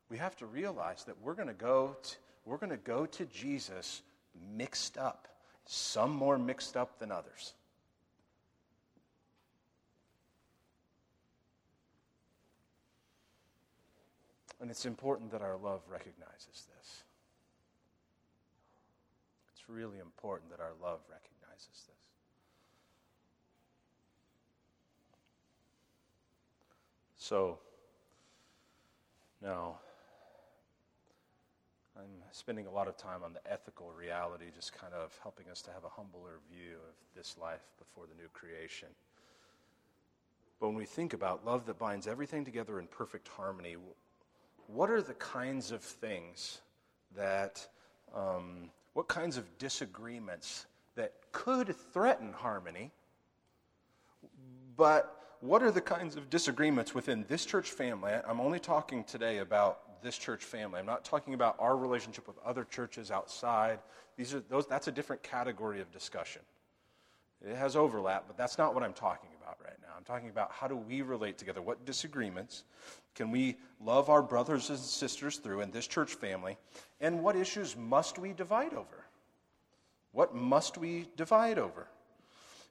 We 0.09 0.17
have 0.17 0.35
to 0.37 0.45
realize 0.45 1.03
that 1.03 1.21
we're 1.21 1.35
going 1.35 1.47
to 1.49 1.53
go 1.53 1.95
to, 2.01 2.15
we're 2.45 2.57
going 2.57 2.71
to 2.71 2.77
go 2.77 3.05
to 3.05 3.25
Jesus 3.25 4.01
mixed 4.55 4.97
up, 4.97 5.27
some 5.65 6.11
more 6.11 6.37
mixed 6.37 6.77
up 6.77 6.99
than 6.99 7.11
others. 7.11 7.53
And 14.59 14.71
it's 14.71 14.85
important 14.85 15.31
that 15.31 15.41
our 15.41 15.57
love 15.57 15.81
recognizes 15.87 16.65
this. 16.75 17.03
It's 19.53 19.69
really 19.69 19.99
important 19.99 20.49
that 20.51 20.59
our 20.59 20.73
love 20.81 20.99
recognizes 21.09 21.85
this. 21.87 21.96
So, 27.27 27.59
now, 29.41 29.79
I'm 31.97 32.23
spending 32.31 32.67
a 32.67 32.71
lot 32.71 32.87
of 32.87 32.95
time 32.95 33.21
on 33.21 33.33
the 33.33 33.41
ethical 33.51 33.91
reality, 33.91 34.45
just 34.55 34.71
kind 34.71 34.93
of 34.93 35.19
helping 35.21 35.49
us 35.49 35.61
to 35.63 35.71
have 35.73 35.83
a 35.83 35.89
humbler 35.89 36.39
view 36.49 36.75
of 36.75 36.95
this 37.17 37.35
life 37.37 37.67
before 37.79 38.05
the 38.07 38.15
new 38.15 38.29
creation. 38.31 38.87
But 40.61 40.67
when 40.67 40.77
we 40.77 40.85
think 40.85 41.11
about 41.11 41.45
love 41.45 41.65
that 41.65 41.77
binds 41.77 42.07
everything 42.07 42.45
together 42.45 42.79
in 42.79 42.87
perfect 42.87 43.27
harmony, 43.27 43.75
what 44.67 44.89
are 44.89 45.01
the 45.01 45.15
kinds 45.15 45.73
of 45.73 45.81
things 45.81 46.61
that, 47.13 47.67
um, 48.15 48.69
what 48.93 49.09
kinds 49.09 49.35
of 49.35 49.57
disagreements 49.57 50.65
that 50.95 51.11
could 51.33 51.75
threaten 51.91 52.31
harmony, 52.31 52.93
but 54.77 55.16
what 55.41 55.61
are 55.63 55.71
the 55.71 55.81
kinds 55.81 56.15
of 56.15 56.29
disagreements 56.29 56.93
within 56.93 57.25
this 57.27 57.45
church 57.45 57.69
family? 57.71 58.11
I'm 58.27 58.39
only 58.39 58.59
talking 58.59 59.03
today 59.03 59.39
about 59.39 60.01
this 60.01 60.17
church 60.17 60.43
family. 60.43 60.79
I'm 60.79 60.85
not 60.85 61.05
talking 61.05 61.33
about 61.33 61.55
our 61.59 61.77
relationship 61.77 62.27
with 62.27 62.37
other 62.45 62.63
churches 62.63 63.11
outside. 63.11 63.79
These 64.17 64.33
are 64.33 64.39
those 64.39 64.67
that's 64.67 64.87
a 64.87 64.91
different 64.91 65.23
category 65.23 65.81
of 65.81 65.91
discussion. 65.91 66.41
It 67.45 67.55
has 67.55 67.75
overlap, 67.75 68.23
but 68.27 68.37
that's 68.37 68.57
not 68.57 68.73
what 68.73 68.83
I'm 68.83 68.93
talking 68.93 69.29
about 69.39 69.57
right 69.63 69.77
now. 69.81 69.89
I'm 69.95 70.03
talking 70.03 70.29
about 70.29 70.51
how 70.51 70.67
do 70.67 70.75
we 70.75 71.03
relate 71.03 71.37
together? 71.37 71.61
What 71.61 71.85
disagreements 71.85 72.63
can 73.13 73.29
we 73.29 73.57
love 73.79 74.09
our 74.09 74.23
brothers 74.23 74.69
and 74.69 74.79
sisters 74.79 75.37
through 75.37 75.61
in 75.61 75.69
this 75.71 75.87
church 75.87 76.15
family? 76.15 76.57
And 76.99 77.21
what 77.21 77.35
issues 77.35 77.75
must 77.75 78.17
we 78.17 78.33
divide 78.33 78.73
over? 78.73 79.05
What 80.13 80.33
must 80.33 80.77
we 80.79 81.07
divide 81.15 81.59
over? 81.59 81.87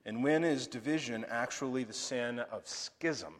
And 0.07 0.23
when 0.23 0.45
is 0.45 0.69
division 0.69 1.27
actually 1.29 1.83
the 1.83 1.93
sin 1.93 2.39
of 2.39 2.67
schism? 2.67 3.35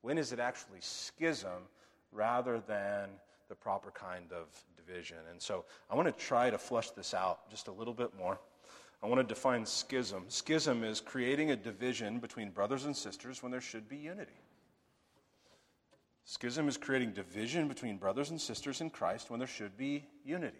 When 0.00 0.18
is 0.18 0.32
it 0.32 0.40
actually 0.40 0.80
schism 0.80 1.68
rather 2.10 2.60
than 2.66 3.10
the 3.48 3.54
proper 3.54 3.92
kind 3.92 4.32
of 4.32 4.48
division? 4.76 5.18
And 5.30 5.40
so 5.40 5.64
I 5.88 5.94
want 5.94 6.08
to 6.08 6.24
try 6.24 6.50
to 6.50 6.58
flush 6.58 6.90
this 6.90 7.14
out 7.14 7.48
just 7.48 7.68
a 7.68 7.72
little 7.72 7.94
bit 7.94 8.10
more. 8.18 8.40
I 9.04 9.06
want 9.06 9.20
to 9.20 9.34
define 9.34 9.64
schism. 9.64 10.24
Schism 10.26 10.82
is 10.82 11.00
creating 11.00 11.52
a 11.52 11.56
division 11.56 12.18
between 12.18 12.50
brothers 12.50 12.84
and 12.84 12.96
sisters 12.96 13.40
when 13.40 13.52
there 13.52 13.60
should 13.60 13.88
be 13.88 13.96
unity. 13.96 14.32
Schism 16.24 16.68
is 16.68 16.76
creating 16.76 17.12
division 17.12 17.68
between 17.68 17.98
brothers 17.98 18.30
and 18.30 18.40
sisters 18.40 18.80
in 18.80 18.90
Christ 18.90 19.30
when 19.30 19.38
there 19.38 19.48
should 19.48 19.76
be 19.76 20.06
unity. 20.24 20.58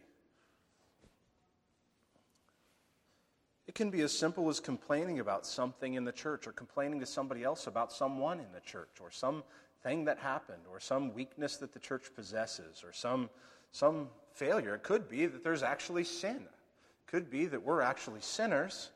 It 3.72 3.76
can 3.76 3.88
be 3.88 4.02
as 4.02 4.12
simple 4.12 4.50
as 4.50 4.60
complaining 4.60 5.18
about 5.20 5.46
something 5.46 5.94
in 5.94 6.04
the 6.04 6.12
church 6.12 6.46
or 6.46 6.52
complaining 6.52 7.00
to 7.00 7.06
somebody 7.06 7.42
else 7.42 7.66
about 7.66 7.90
someone 7.90 8.38
in 8.38 8.52
the 8.52 8.60
church 8.60 9.00
or 9.00 9.10
something 9.10 10.04
that 10.04 10.18
happened 10.18 10.64
or 10.70 10.78
some 10.78 11.14
weakness 11.14 11.56
that 11.56 11.72
the 11.72 11.78
church 11.78 12.14
possesses 12.14 12.84
or 12.84 12.92
some, 12.92 13.30
some 13.70 14.10
failure. 14.34 14.74
It 14.74 14.82
could 14.82 15.08
be 15.08 15.24
that 15.24 15.42
there's 15.42 15.62
actually 15.62 16.04
sin. 16.04 16.36
It 16.36 17.06
could 17.06 17.30
be 17.30 17.46
that 17.46 17.62
we're 17.62 17.80
actually 17.80 18.20
sinners 18.20 18.90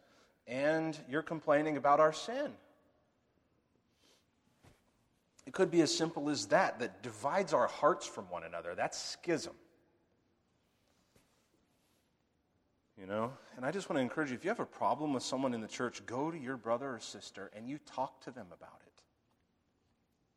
and 0.47 0.99
you're 1.09 1.23
complaining 1.23 1.79
about 1.79 1.99
our 1.99 2.12
sin. 2.12 2.53
It 5.47 5.55
could 5.55 5.71
be 5.71 5.81
as 5.81 5.97
simple 5.97 6.29
as 6.29 6.49
that, 6.49 6.81
that 6.81 7.03
divides 7.03 7.55
our 7.55 7.67
hearts 7.67 8.07
from 8.07 8.29
one 8.29 8.45
another. 8.45 8.75
That's 8.75 8.99
schism. 8.99 9.55
You 12.99 13.07
know? 13.07 13.33
And 13.57 13.65
I 13.65 13.71
just 13.71 13.89
want 13.89 13.99
to 13.99 14.03
encourage 14.03 14.31
you 14.31 14.37
if 14.37 14.45
you 14.45 14.51
have 14.51 14.61
a 14.61 14.67
problem 14.67 15.13
with 15.13 15.23
someone 15.23 15.53
in 15.55 15.61
the 15.61 15.69
church, 15.69 16.05
go 16.07 16.31
to 16.31 16.39
your 16.39 16.57
brother 16.57 16.95
or 16.95 17.01
sister 17.01 17.51
and 17.55 17.69
you 17.69 17.79
talk 17.87 18.21
to 18.23 18.31
them 18.31 18.47
about 18.53 18.81
it. 18.87 19.03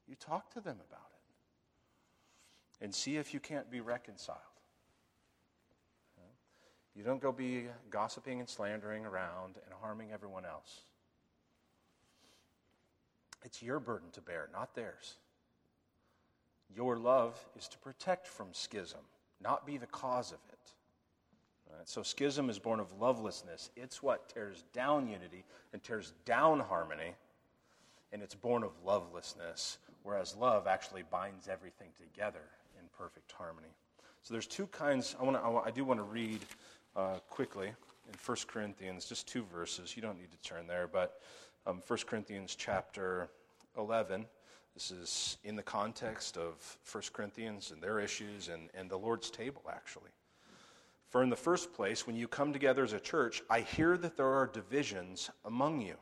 You 0.07 0.15
talk 0.15 0.51
to 0.53 0.61
them 0.61 0.77
about 0.89 1.07
it. 1.11 2.83
And 2.83 2.93
see 2.93 3.17
if 3.17 3.33
you 3.33 3.39
can't 3.39 3.69
be 3.69 3.81
reconciled. 3.81 4.39
You 6.95 7.03
don't 7.05 7.21
go 7.21 7.31
be 7.31 7.67
gossiping 7.89 8.39
and 8.39 8.49
slandering 8.49 9.05
around 9.05 9.55
and 9.55 9.73
harming 9.79 10.11
everyone 10.11 10.43
else. 10.43 10.81
It's 13.45 13.61
your 13.63 13.79
burden 13.79 14.09
to 14.11 14.21
bear, 14.21 14.49
not 14.51 14.75
theirs. 14.75 15.15
Your 16.75 16.97
love 16.97 17.39
is 17.57 17.69
to 17.69 17.77
protect 17.77 18.27
from 18.27 18.47
schism, 18.51 18.99
not 19.41 19.65
be 19.65 19.77
the 19.77 19.87
cause 19.87 20.31
of 20.31 20.39
it. 20.51 20.73
Right? 21.69 21.87
So, 21.87 22.03
schism 22.03 22.49
is 22.49 22.59
born 22.59 22.79
of 22.79 22.91
lovelessness. 22.99 23.69
It's 23.75 24.01
what 24.01 24.29
tears 24.29 24.63
down 24.73 25.07
unity 25.07 25.43
and 25.73 25.83
tears 25.83 26.13
down 26.25 26.59
harmony, 26.59 27.13
and 28.11 28.21
it's 28.21 28.35
born 28.35 28.63
of 28.63 28.71
lovelessness, 28.85 29.77
whereas 30.03 30.35
love 30.35 30.67
actually 30.67 31.03
binds 31.09 31.47
everything 31.47 31.89
together 31.97 32.43
in 32.79 32.85
perfect 32.97 33.31
harmony. 33.31 33.69
So, 34.23 34.33
there's 34.33 34.47
two 34.47 34.67
kinds. 34.67 35.15
I, 35.19 35.23
wanna, 35.23 35.59
I 35.59 35.71
do 35.71 35.85
want 35.85 35.99
to 35.99 36.03
read 36.03 36.41
uh, 36.95 37.17
quickly 37.29 37.67
in 37.67 38.13
1 38.25 38.37
Corinthians, 38.47 39.05
just 39.05 39.27
two 39.27 39.43
verses. 39.53 39.95
You 39.95 40.01
don't 40.01 40.17
need 40.17 40.31
to 40.31 40.41
turn 40.41 40.67
there, 40.67 40.87
but 40.87 41.21
um, 41.65 41.81
1 41.87 41.99
Corinthians 42.07 42.55
chapter 42.55 43.29
11. 43.77 44.25
This 44.73 44.91
is 44.91 45.37
in 45.43 45.55
the 45.55 45.63
context 45.63 46.37
of 46.37 46.77
1 46.91 47.03
Corinthians 47.13 47.71
and 47.71 47.81
their 47.81 47.99
issues 47.99 48.47
and, 48.47 48.69
and 48.73 48.89
the 48.89 48.97
Lord's 48.97 49.29
table, 49.29 49.63
actually. 49.71 50.11
For 51.09 51.23
in 51.23 51.29
the 51.29 51.35
first 51.35 51.73
place, 51.73 52.05
when 52.05 52.15
you 52.15 52.27
come 52.27 52.53
together 52.53 52.83
as 52.83 52.93
a 52.93 52.99
church, 52.99 53.41
I 53.49 53.61
hear 53.61 53.97
that 53.97 54.15
there 54.15 54.27
are 54.27 54.47
divisions 54.47 55.29
among 55.43 55.81
you. 55.81 55.95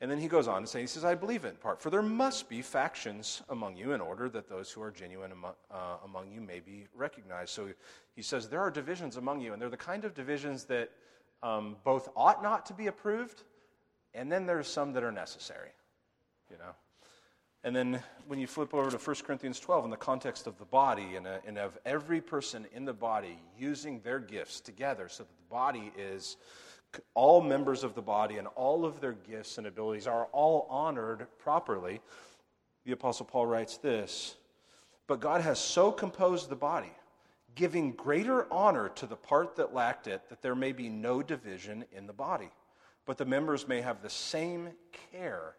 And 0.00 0.10
then 0.10 0.18
he 0.18 0.28
goes 0.28 0.46
on 0.46 0.60
to 0.60 0.68
say, 0.68 0.82
he 0.82 0.86
says, 0.86 1.04
I 1.04 1.14
believe 1.14 1.44
it 1.44 1.48
in 1.48 1.56
part, 1.56 1.80
for 1.80 1.88
there 1.90 2.02
must 2.02 2.48
be 2.48 2.60
factions 2.60 3.42
among 3.48 3.76
you 3.76 3.92
in 3.92 4.00
order 4.00 4.28
that 4.28 4.48
those 4.48 4.70
who 4.70 4.82
are 4.82 4.90
genuine 4.90 5.32
among, 5.32 5.54
uh, 5.70 5.96
among 6.04 6.30
you 6.30 6.40
may 6.40 6.60
be 6.60 6.86
recognized. 6.94 7.50
So 7.50 7.68
he 8.14 8.22
says, 8.22 8.48
there 8.48 8.60
are 8.60 8.70
divisions 8.70 9.16
among 9.16 9.40
you, 9.40 9.52
and 9.52 9.60
they're 9.60 9.70
the 9.70 9.76
kind 9.76 10.04
of 10.04 10.14
divisions 10.14 10.64
that 10.64 10.90
um, 11.42 11.76
both 11.82 12.10
ought 12.14 12.42
not 12.42 12.66
to 12.66 12.74
be 12.74 12.88
approved, 12.88 13.42
and 14.12 14.30
then 14.30 14.46
there's 14.46 14.68
some 14.68 14.92
that 14.92 15.02
are 15.02 15.12
necessary, 15.12 15.70
you 16.50 16.58
know. 16.58 16.74
And 17.66 17.74
then 17.74 18.00
when 18.28 18.38
you 18.38 18.46
flip 18.46 18.72
over 18.74 18.92
to 18.92 18.96
1 18.96 19.16
Corinthians 19.24 19.58
12, 19.58 19.86
in 19.86 19.90
the 19.90 19.96
context 19.96 20.46
of 20.46 20.56
the 20.56 20.64
body 20.64 21.16
and, 21.16 21.26
a, 21.26 21.30
uh, 21.30 21.38
and 21.48 21.58
of 21.58 21.76
every 21.84 22.20
person 22.20 22.64
in 22.72 22.84
the 22.84 22.92
body 22.92 23.40
using 23.58 23.98
their 24.02 24.20
gifts 24.20 24.60
together 24.60 25.08
so 25.08 25.24
that 25.24 25.36
the 25.36 25.52
body 25.52 25.92
is 25.98 26.36
all 27.14 27.40
members 27.40 27.82
of 27.82 27.96
the 27.96 28.00
body 28.00 28.38
and 28.38 28.46
all 28.54 28.84
of 28.84 29.00
their 29.00 29.14
gifts 29.14 29.58
and 29.58 29.66
abilities 29.66 30.06
are 30.06 30.26
all 30.26 30.68
honored 30.70 31.26
properly, 31.40 32.00
the 32.84 32.92
Apostle 32.92 33.26
Paul 33.26 33.46
writes 33.46 33.78
this 33.78 34.36
But 35.08 35.18
God 35.18 35.40
has 35.40 35.58
so 35.58 35.90
composed 35.90 36.48
the 36.48 36.54
body, 36.54 36.92
giving 37.56 37.90
greater 37.90 38.46
honor 38.52 38.90
to 38.90 39.08
the 39.08 39.16
part 39.16 39.56
that 39.56 39.74
lacked 39.74 40.06
it, 40.06 40.28
that 40.28 40.40
there 40.40 40.54
may 40.54 40.70
be 40.70 40.88
no 40.88 41.20
division 41.20 41.84
in 41.90 42.06
the 42.06 42.12
body, 42.12 42.50
but 43.06 43.18
the 43.18 43.24
members 43.24 43.66
may 43.66 43.80
have 43.80 44.02
the 44.02 44.08
same 44.08 44.68
care 45.10 45.56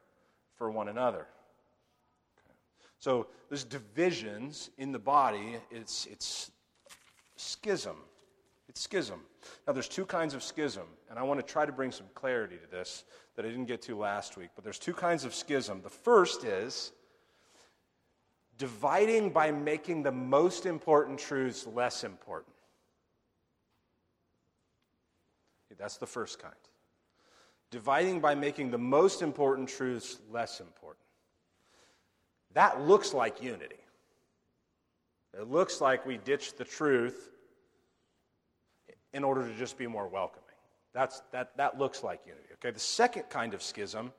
for 0.55 0.71
one 0.71 0.87
another. 0.87 1.27
So 2.99 3.27
there's 3.49 3.63
divisions 3.63 4.69
in 4.77 4.91
the 4.91 4.99
body. 4.99 5.57
It's, 5.71 6.05
it's 6.07 6.51
schism. 7.35 7.97
It's 8.67 8.81
schism. 8.81 9.21
Now, 9.65 9.73
there's 9.73 9.87
two 9.87 10.05
kinds 10.05 10.33
of 10.33 10.43
schism, 10.43 10.83
and 11.09 11.17
I 11.17 11.23
want 11.23 11.39
to 11.39 11.45
try 11.45 11.65
to 11.65 11.71
bring 11.71 11.91
some 11.91 12.07
clarity 12.13 12.57
to 12.57 12.69
this 12.69 13.05
that 13.35 13.45
I 13.45 13.49
didn't 13.49 13.65
get 13.65 13.81
to 13.83 13.97
last 13.97 14.35
week. 14.37 14.49
But 14.55 14.63
there's 14.63 14.79
two 14.79 14.93
kinds 14.93 15.23
of 15.23 15.33
schism. 15.33 15.81
The 15.81 15.89
first 15.89 16.43
is 16.43 16.91
dividing 18.57 19.29
by 19.29 19.51
making 19.51 20.03
the 20.03 20.11
most 20.11 20.65
important 20.65 21.19
truths 21.19 21.67
less 21.67 22.03
important. 22.03 22.53
That's 25.77 25.97
the 25.97 26.07
first 26.07 26.39
kind. 26.39 26.53
Dividing 27.69 28.19
by 28.19 28.35
making 28.35 28.71
the 28.71 28.77
most 28.77 29.21
important 29.21 29.69
truths 29.69 30.17
less 30.31 30.59
important. 30.59 31.06
That 32.57 32.81
looks 32.81 33.13
like 33.13 33.43
unity. 33.43 33.75
It 35.39 35.47
looks 35.47 35.79
like 35.79 36.07
we 36.07 36.17
ditched 36.17 36.57
the 36.57 36.65
truth 36.65 37.29
in 39.13 39.23
order 39.23 39.47
to 39.47 39.53
just 39.53 39.77
be 39.77 39.85
more 39.85 40.07
welcoming. 40.07 40.43
That's, 40.91 41.21
that, 41.33 41.55
that 41.57 41.77
looks 41.77 42.01
like 42.01 42.21
unity. 42.25 42.47
Okay, 42.53 42.71
the 42.71 42.79
second 42.79 43.29
kind 43.29 43.53
of 43.53 43.61
schism 43.61 44.11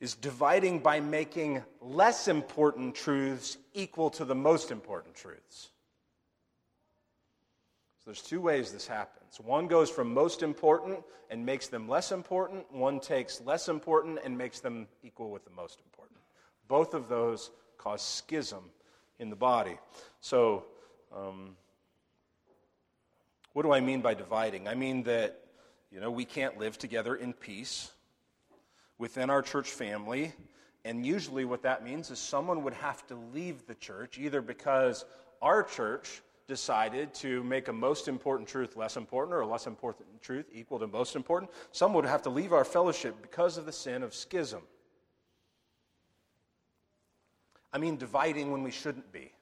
is 0.00 0.14
dividing 0.14 0.80
by 0.80 1.00
making 1.00 1.62
less 1.80 2.28
important 2.28 2.94
truths 2.94 3.56
equal 3.72 4.10
to 4.10 4.26
the 4.26 4.34
most 4.34 4.70
important 4.70 5.14
truths. 5.14 5.70
So 8.00 8.10
there's 8.10 8.20
two 8.20 8.42
ways 8.42 8.70
this 8.70 8.86
happens. 8.86 9.40
One 9.40 9.66
goes 9.66 9.88
from 9.88 10.12
most 10.12 10.42
important 10.42 10.98
and 11.30 11.46
makes 11.46 11.68
them 11.68 11.88
less 11.88 12.12
important, 12.12 12.70
one 12.70 13.00
takes 13.00 13.40
less 13.40 13.70
important 13.70 14.18
and 14.22 14.36
makes 14.36 14.60
them 14.60 14.88
equal 15.02 15.30
with 15.30 15.46
the 15.46 15.52
most 15.52 15.80
important. 15.80 16.19
Both 16.70 16.94
of 16.94 17.08
those 17.08 17.50
cause 17.78 18.00
schism 18.00 18.62
in 19.18 19.28
the 19.28 19.34
body. 19.34 19.76
So, 20.20 20.66
um, 21.12 21.56
what 23.54 23.64
do 23.64 23.72
I 23.72 23.80
mean 23.80 24.02
by 24.02 24.14
dividing? 24.14 24.68
I 24.68 24.76
mean 24.76 25.02
that, 25.02 25.40
you 25.90 25.98
know, 25.98 26.12
we 26.12 26.24
can't 26.24 26.58
live 26.58 26.78
together 26.78 27.16
in 27.16 27.32
peace 27.32 27.90
within 28.98 29.30
our 29.30 29.42
church 29.42 29.68
family. 29.68 30.32
And 30.84 31.04
usually, 31.04 31.44
what 31.44 31.62
that 31.62 31.84
means 31.84 32.08
is 32.12 32.20
someone 32.20 32.62
would 32.62 32.74
have 32.74 33.04
to 33.08 33.16
leave 33.34 33.66
the 33.66 33.74
church, 33.74 34.16
either 34.16 34.40
because 34.40 35.04
our 35.42 35.64
church 35.64 36.22
decided 36.46 37.12
to 37.14 37.42
make 37.42 37.66
a 37.66 37.72
most 37.72 38.06
important 38.06 38.48
truth 38.48 38.76
less 38.76 38.96
important 38.96 39.34
or 39.34 39.40
a 39.40 39.46
less 39.46 39.66
important 39.66 40.06
truth 40.22 40.46
equal 40.52 40.78
to 40.78 40.86
most 40.86 41.16
important. 41.16 41.50
Some 41.72 41.94
would 41.94 42.06
have 42.06 42.22
to 42.22 42.30
leave 42.30 42.52
our 42.52 42.64
fellowship 42.64 43.16
because 43.22 43.58
of 43.58 43.66
the 43.66 43.72
sin 43.72 44.04
of 44.04 44.14
schism. 44.14 44.62
I 47.72 47.78
mean 47.78 47.96
dividing 47.96 48.50
when 48.50 48.62
we 48.62 48.70
shouldn't 48.70 49.12
be. 49.12 49.32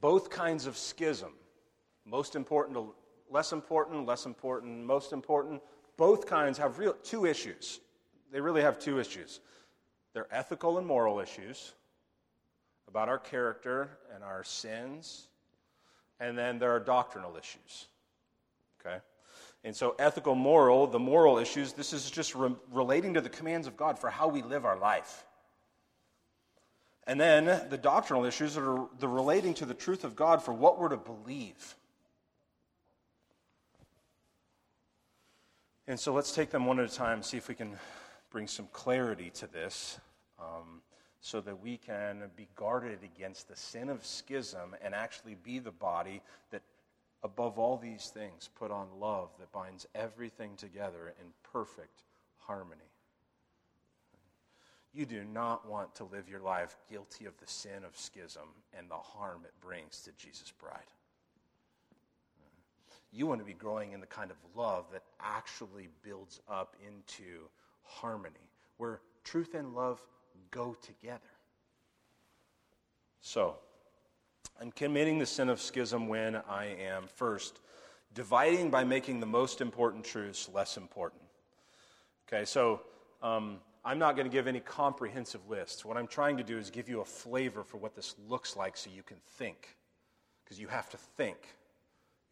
Both 0.00 0.30
kinds 0.30 0.66
of 0.66 0.76
schism, 0.76 1.32
most 2.04 2.36
important 2.36 2.78
less 3.30 3.52
important, 3.52 4.06
less 4.06 4.26
important, 4.26 4.84
most 4.84 5.12
important, 5.12 5.62
both 5.96 6.26
kinds 6.26 6.58
have 6.58 6.78
real, 6.78 6.94
two 7.02 7.26
issues. 7.26 7.80
They 8.32 8.40
really 8.40 8.62
have 8.62 8.78
two 8.78 8.98
issues. 8.98 9.40
They're 10.12 10.28
ethical 10.30 10.78
and 10.78 10.86
moral 10.86 11.20
issues 11.20 11.72
about 12.88 13.08
our 13.08 13.18
character 13.18 13.98
and 14.14 14.24
our 14.24 14.42
sins, 14.42 15.28
and 16.20 16.36
then 16.36 16.58
there 16.58 16.70
are 16.70 16.80
doctrinal 16.80 17.36
issues. 17.36 17.86
Okay? 18.80 18.98
And 19.68 19.76
so, 19.76 19.94
ethical, 19.98 20.34
moral, 20.34 20.86
the 20.86 20.98
moral 20.98 21.36
issues, 21.36 21.74
this 21.74 21.92
is 21.92 22.10
just 22.10 22.34
re- 22.34 22.56
relating 22.72 23.12
to 23.12 23.20
the 23.20 23.28
commands 23.28 23.66
of 23.66 23.76
God 23.76 23.98
for 23.98 24.08
how 24.08 24.26
we 24.26 24.40
live 24.40 24.64
our 24.64 24.78
life. 24.78 25.26
And 27.06 27.20
then 27.20 27.68
the 27.68 27.76
doctrinal 27.76 28.24
issues 28.24 28.56
are 28.56 28.86
the 28.98 29.06
relating 29.06 29.52
to 29.54 29.66
the 29.66 29.74
truth 29.74 30.04
of 30.04 30.16
God 30.16 30.42
for 30.42 30.54
what 30.54 30.80
we're 30.80 30.88
to 30.88 30.96
believe. 30.96 31.76
And 35.86 36.00
so 36.00 36.14
let's 36.14 36.32
take 36.32 36.48
them 36.48 36.64
one 36.64 36.80
at 36.80 36.90
a 36.90 36.94
time, 36.94 37.22
see 37.22 37.36
if 37.36 37.46
we 37.46 37.54
can 37.54 37.76
bring 38.30 38.46
some 38.46 38.68
clarity 38.72 39.28
to 39.34 39.46
this 39.46 40.00
um, 40.40 40.80
so 41.20 41.42
that 41.42 41.62
we 41.62 41.76
can 41.76 42.22
be 42.36 42.48
guarded 42.56 43.00
against 43.04 43.48
the 43.48 43.56
sin 43.56 43.90
of 43.90 44.06
schism 44.06 44.74
and 44.82 44.94
actually 44.94 45.34
be 45.34 45.58
the 45.58 45.72
body 45.72 46.22
that 46.52 46.62
Above 47.22 47.58
all 47.58 47.76
these 47.76 48.10
things, 48.14 48.48
put 48.58 48.70
on 48.70 48.86
love 49.00 49.30
that 49.38 49.52
binds 49.52 49.86
everything 49.94 50.54
together 50.56 51.14
in 51.20 51.26
perfect 51.52 52.04
harmony. 52.38 52.92
You 54.94 55.04
do 55.04 55.24
not 55.24 55.68
want 55.68 55.94
to 55.96 56.04
live 56.04 56.28
your 56.28 56.40
life 56.40 56.76
guilty 56.90 57.26
of 57.26 57.36
the 57.38 57.46
sin 57.46 57.84
of 57.84 57.96
schism 57.96 58.48
and 58.76 58.88
the 58.90 58.94
harm 58.94 59.42
it 59.44 59.52
brings 59.60 60.00
to 60.02 60.12
Jesus' 60.12 60.52
bride. 60.58 60.78
You 63.12 63.26
want 63.26 63.40
to 63.40 63.44
be 63.44 63.54
growing 63.54 63.92
in 63.92 64.00
the 64.00 64.06
kind 64.06 64.30
of 64.30 64.36
love 64.54 64.86
that 64.92 65.02
actually 65.20 65.88
builds 66.02 66.40
up 66.48 66.76
into 66.86 67.48
harmony, 67.82 68.50
where 68.76 69.00
truth 69.24 69.54
and 69.54 69.74
love 69.74 70.00
go 70.50 70.74
together. 70.82 71.20
So, 73.20 73.56
I'm 74.60 74.72
committing 74.72 75.20
the 75.20 75.26
sin 75.26 75.48
of 75.48 75.60
schism 75.60 76.08
when 76.08 76.34
I 76.34 76.74
am, 76.80 77.04
first, 77.06 77.60
dividing 78.12 78.70
by 78.70 78.82
making 78.82 79.20
the 79.20 79.26
most 79.26 79.60
important 79.60 80.04
truths 80.04 80.48
less 80.52 80.76
important. 80.76 81.22
Okay, 82.26 82.44
so 82.44 82.80
um, 83.22 83.58
I'm 83.84 84.00
not 84.00 84.16
going 84.16 84.26
to 84.26 84.32
give 84.32 84.48
any 84.48 84.58
comprehensive 84.58 85.48
lists. 85.48 85.84
What 85.84 85.96
I'm 85.96 86.08
trying 86.08 86.36
to 86.38 86.42
do 86.42 86.58
is 86.58 86.70
give 86.70 86.88
you 86.88 87.02
a 87.02 87.04
flavor 87.04 87.62
for 87.62 87.76
what 87.76 87.94
this 87.94 88.16
looks 88.28 88.56
like 88.56 88.76
so 88.76 88.90
you 88.94 89.04
can 89.04 89.18
think. 89.36 89.76
Because 90.42 90.58
you 90.58 90.66
have 90.66 90.90
to 90.90 90.96
think. 90.96 91.38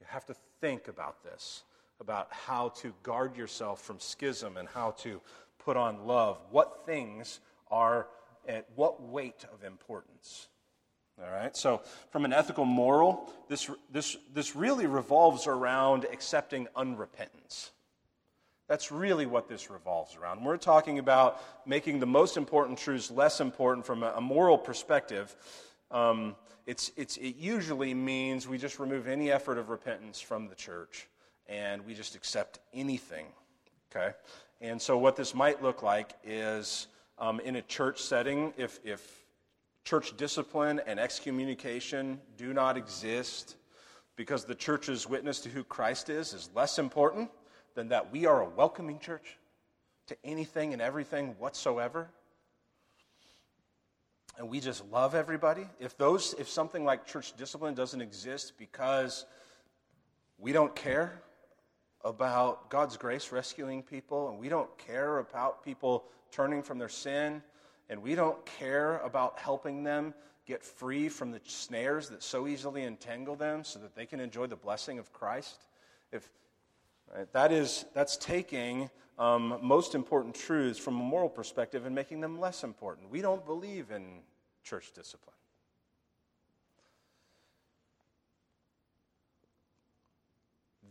You 0.01 0.07
have 0.09 0.27
to 0.27 0.35
think 0.61 0.89
about 0.89 1.23
this, 1.23 1.63
about 2.01 2.27
how 2.33 2.71
to 2.81 2.93
guard 3.05 3.37
yourself 3.37 3.83
from 3.83 4.01
schism 4.01 4.57
and 4.57 4.69
how 4.69 4.91
to 5.03 5.21
put 5.59 5.77
on 5.77 6.07
love. 6.09 6.41
What 6.51 6.85
things 6.87 7.39
are 7.71 8.09
at 8.49 8.67
what 8.75 9.01
weight 9.01 9.45
of 9.55 9.63
importance? 9.63 10.49
All 11.19 11.31
right, 11.31 11.57
so 11.57 11.81
from 12.11 12.27
an 12.27 12.35
ethical 12.35 12.67
moral, 12.67 13.33
this, 13.49 13.71
this, 13.91 14.19
this 14.35 14.55
really 14.55 14.87
revolves 14.87 15.47
around 15.47 16.05
accepting 16.13 16.69
unrepentance. 16.77 17.71
That's 18.69 18.93
really 18.93 19.25
what 19.25 19.49
this 19.49 19.71
revolves 19.71 20.15
around. 20.17 20.45
We're 20.45 20.59
talking 20.59 20.99
about 20.99 21.41
making 21.67 22.01
the 22.01 22.07
most 22.07 22.37
important 22.37 22.79
truths 22.79 23.11
less 23.11 23.41
important 23.41 23.87
from 23.87 24.03
a, 24.03 24.21
moral 24.21 24.59
perspective. 24.59 25.35
Um, 25.91 26.37
it's, 26.67 26.91
it's, 26.97 27.17
it 27.17 27.37
usually 27.37 27.95
means 27.95 28.47
we 28.47 28.59
just 28.59 28.79
remove 28.79 29.07
any 29.07 29.31
effort 29.31 29.57
of 29.57 29.71
repentance 29.71 30.21
from 30.21 30.49
the 30.49 30.55
church 30.55 31.09
and 31.49 31.87
we 31.87 31.95
just 31.95 32.15
accept 32.15 32.59
anything. 32.75 33.27
Okay? 33.91 34.15
And 34.61 34.83
so, 34.83 34.99
what 34.99 35.17
this 35.17 35.35
might 35.35 35.63
look 35.63 35.83
like 35.83 36.13
is 36.25 36.89
um, 37.19 37.41
in 37.41 37.57
a 37.57 37.63
church 37.63 38.03
setting, 38.03 38.53
if, 38.59 38.81
if 38.85 39.26
church 39.87 40.17
discipline 40.17 40.81
and 40.85 40.99
excommunication 40.99 42.21
do 42.37 42.53
not 42.53 42.77
exist 42.77 43.55
because 44.17 44.45
the 44.45 44.55
church's 44.55 45.09
witness 45.09 45.39
to 45.41 45.49
who 45.49 45.63
Christ 45.63 46.11
is 46.11 46.35
is 46.35 46.51
less 46.57 46.81
important 46.81 47.31
than 47.77 47.89
that 47.91 48.11
we 48.11 48.27
are 48.27 48.43
a 48.43 48.49
welcoming 48.49 48.99
church 48.99 49.39
to 50.09 50.17
anything 50.25 50.73
and 50.73 50.83
everything 50.83 51.37
whatsoever. 51.39 52.11
And 54.37 54.49
we 54.49 54.59
just 54.59 54.85
love 54.91 55.15
everybody. 55.15 55.69
If 55.79 55.97
those 55.97 56.35
if 56.37 56.49
something 56.49 56.85
like 56.85 57.07
church 57.07 57.37
discipline 57.37 57.75
doesn't 57.75 58.01
exist 58.01 58.55
because 58.59 59.25
we 60.37 60.51
don't 60.51 60.75
care 60.75 61.23
about 62.05 62.71
God's 62.71 62.97
grace 62.97 63.31
rescuing 63.31 63.85
people, 63.85 64.31
and 64.31 64.39
we 64.39 64.49
don't 64.49 64.77
care 64.79 65.19
about 65.19 65.65
people 65.65 66.07
turning 66.33 66.63
from 66.63 66.79
their 66.79 66.89
sin, 66.89 67.41
and 67.89 68.03
we 68.03 68.15
don't 68.15 68.45
care 68.47 68.99
about 68.99 69.39
helping 69.39 69.85
them 69.85 70.15
get 70.47 70.63
free 70.63 71.09
from 71.09 71.33
the 71.33 71.41
snares 71.45 72.09
that 72.09 72.23
so 72.23 72.47
easily 72.47 72.85
entangle 72.85 73.35
them 73.35 73.65
so 73.65 73.79
that 73.81 73.95
they 73.95 74.07
can 74.07 74.21
enjoy 74.21 74.47
the 74.47 74.57
blessing 74.57 74.99
of 74.99 75.13
Christ. 75.13 75.67
If 76.13 76.29
right, 77.15 77.31
that 77.33 77.53
is 77.53 77.85
that's 77.95 78.17
taking 78.17 78.91
um, 79.19 79.59
most 79.63 79.95
important 79.95 80.35
truths 80.35 80.79
from 80.79 81.01
a 81.01 81.03
moral 81.03 81.29
perspective 81.29 81.87
and 81.87 81.95
making 81.95 82.21
them 82.21 82.39
less 82.39 82.65
important. 82.65 83.11
We 83.11 83.23
don't 83.23 83.45
believe 83.45 83.91
in 83.91 84.21
church 84.63 84.93
discipline. 84.95 85.35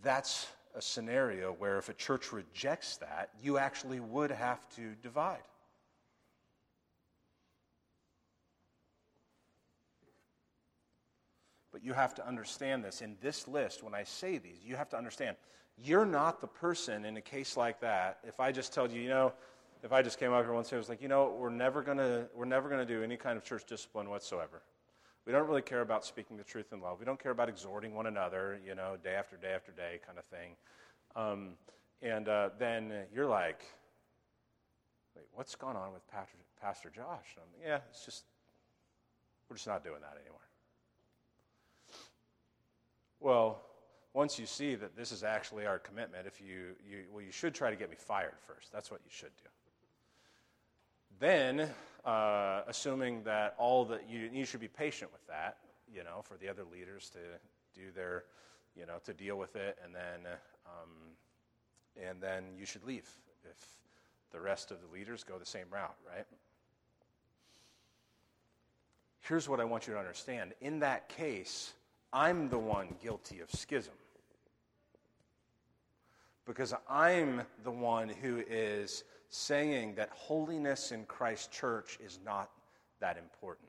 That's 0.02 0.48
a 0.76 0.82
scenario 0.82 1.54
where 1.54 1.78
if 1.78 1.90
a 1.90 1.94
church 1.94 2.32
rejects 2.32 2.98
that, 2.98 3.30
you 3.42 3.58
actually 3.58 4.00
would 4.00 4.32
have 4.32 4.68
to 4.76 4.94
divide. 5.02 5.40
You 11.86 11.94
have 11.94 12.16
to 12.16 12.28
understand 12.28 12.84
this. 12.84 13.02
In 13.02 13.16
this 13.22 13.48
list, 13.48 13.84
when 13.84 13.94
I 13.94 14.04
say 14.04 14.40
these, 14.40 14.58
you 14.66 14.76
have 14.76 14.90
to 14.90 14.98
understand 14.98 15.38
you're 15.78 16.06
not 16.06 16.42
the 16.42 16.48
person 16.48 17.06
in 17.06 17.16
a 17.18 17.22
case 17.22 17.56
like 17.56 17.80
that. 17.82 18.20
If 18.26 18.40
I 18.40 18.52
just 18.52 18.74
told 18.74 18.92
you, 18.92 19.02
you 19.02 19.10
know, 19.10 19.34
if 19.84 19.92
I 19.92 20.02
just 20.02 20.20
came 20.20 20.32
up 20.34 20.44
here 20.44 20.54
once 20.54 20.72
and 20.72 20.80
was 20.80 20.90
like, 20.90 21.02
you 21.02 21.08
know, 21.08 21.36
we're 21.38 21.50
never 21.50 21.84
gonna 21.84 22.26
we're 22.34 22.46
never 22.46 22.70
gonna 22.70 22.86
do 22.86 23.04
any 23.04 23.18
kind 23.18 23.38
of 23.38 23.44
church 23.44 23.66
discipline 23.66 24.10
whatsoever. 24.10 24.64
We 25.26 25.32
don't 25.32 25.48
really 25.48 25.62
care 25.62 25.82
about 25.82 26.06
speaking 26.06 26.38
the 26.38 26.44
truth 26.44 26.72
in 26.72 26.82
love. 26.82 27.00
We 27.00 27.06
don't 27.06 27.22
care 27.22 27.32
about 27.32 27.50
exhorting 27.50 27.94
one 27.94 28.08
another, 28.08 28.60
you 28.66 28.74
know, 28.74 28.96
day 29.04 29.14
after 29.14 29.38
day 29.38 29.54
after 29.54 29.72
day 29.72 30.00
kind 30.06 30.18
of 30.18 30.26
thing. 30.26 30.56
Um, 31.16 31.50
and 32.02 32.28
uh, 32.28 32.50
then 32.58 32.94
you're 33.14 33.26
like, 33.26 33.64
wait, 35.16 35.26
what's 35.34 35.56
going 35.56 35.76
on 35.76 35.94
with 35.94 36.08
Pastor, 36.10 36.38
Pastor 36.62 36.92
Josh? 36.96 37.36
Yeah, 37.64 37.80
it's 37.90 38.06
just, 38.06 38.24
we're 39.50 39.56
just 39.56 39.68
not 39.68 39.84
doing 39.84 40.02
that 40.02 40.18
anymore. 40.22 40.45
Well, 43.26 43.60
once 44.14 44.38
you 44.38 44.46
see 44.46 44.76
that 44.76 44.96
this 44.96 45.12
is 45.12 45.24
actually 45.24 45.66
our 45.66 45.80
commitment, 45.80 46.28
if 46.28 46.40
you, 46.40 46.76
you 46.88 47.06
well, 47.12 47.24
you 47.24 47.32
should 47.32 47.56
try 47.56 47.72
to 47.72 47.76
get 47.76 47.90
me 47.90 47.96
fired 47.98 48.36
first. 48.46 48.72
That's 48.72 48.92
what 48.92 49.00
you 49.04 49.10
should 49.10 49.36
do. 49.38 49.50
Then 51.20 51.68
uh, 52.06 52.62
assuming 52.68 53.24
that 53.24 53.56
all 53.58 53.84
that 53.86 54.08
you, 54.08 54.30
you 54.32 54.46
should 54.46 54.60
be 54.60 54.68
patient 54.68 55.12
with 55.12 55.26
that, 55.26 55.58
you 55.92 56.04
know, 56.04 56.22
for 56.22 56.38
the 56.38 56.48
other 56.48 56.62
leaders 56.72 57.10
to 57.14 57.18
do 57.74 57.90
their, 57.96 58.26
you 58.76 58.86
know, 58.86 58.98
to 59.06 59.12
deal 59.12 59.40
with 59.40 59.56
it, 59.56 59.80
and 59.84 59.96
then, 59.96 60.32
um, 60.68 60.92
and 62.00 62.22
then 62.22 62.44
you 62.56 62.68
should 62.68 62.84
leave 62.84 63.10
if 63.50 63.58
the 64.34 64.40
rest 64.40 64.70
of 64.70 64.78
the 64.82 64.94
leaders 64.94 65.24
go 65.24 65.40
the 65.40 65.46
same 65.48 65.66
route, 65.72 65.98
right? 66.08 66.28
Here's 69.22 69.50
what 69.50 69.60
I 69.60 69.64
want 69.64 69.88
you 69.88 69.94
to 69.94 70.00
understand. 70.00 70.54
In 70.62 70.82
that 70.82 71.10
case, 71.10 71.74
I'm 72.16 72.48
the 72.48 72.58
one 72.58 72.96
guilty 73.04 73.42
of 73.42 73.52
schism. 73.52 73.94
Because 76.46 76.74
I'm 76.90 77.42
the 77.66 77.72
one 77.72 78.08
who 78.08 78.42
is 78.50 79.04
saying 79.30 79.96
that 79.96 80.12
holiness 80.12 80.94
in 80.94 81.04
Christ 81.04 81.52
church 81.52 82.00
is 82.02 82.20
not 82.26 82.52
that 83.02 83.18
important. 83.18 83.68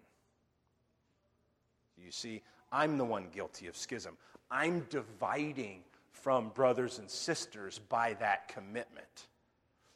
You 1.99 2.13
see, 2.13 2.41
I'm 2.71 2.97
the 2.97 3.05
one 3.05 3.27
guilty 3.35 3.67
of 3.67 3.77
schism. 3.77 4.17
I'm 4.49 4.87
dividing 4.91 5.83
from 6.13 6.51
brothers 6.51 7.01
and 7.01 7.11
sisters 7.11 7.81
by 7.89 8.15
that 8.21 8.47
commitment. 8.47 9.27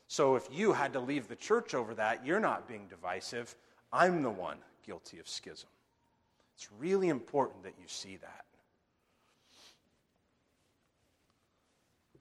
So 0.08 0.34
if 0.34 0.48
you 0.50 0.72
had 0.72 0.92
to 0.94 1.00
leave 1.00 1.28
the 1.28 1.36
church 1.36 1.72
over 1.72 1.94
that, 1.94 2.26
you're 2.26 2.40
not 2.40 2.66
being 2.66 2.88
divisive. 2.88 3.54
I'm 3.92 4.24
the 4.24 4.30
one 4.30 4.58
guilty 4.84 5.20
of 5.20 5.28
schism. 5.28 5.68
It's 6.60 6.68
really 6.78 7.08
important 7.08 7.62
that 7.62 7.72
you 7.80 7.86
see 7.88 8.18
that. 8.18 8.44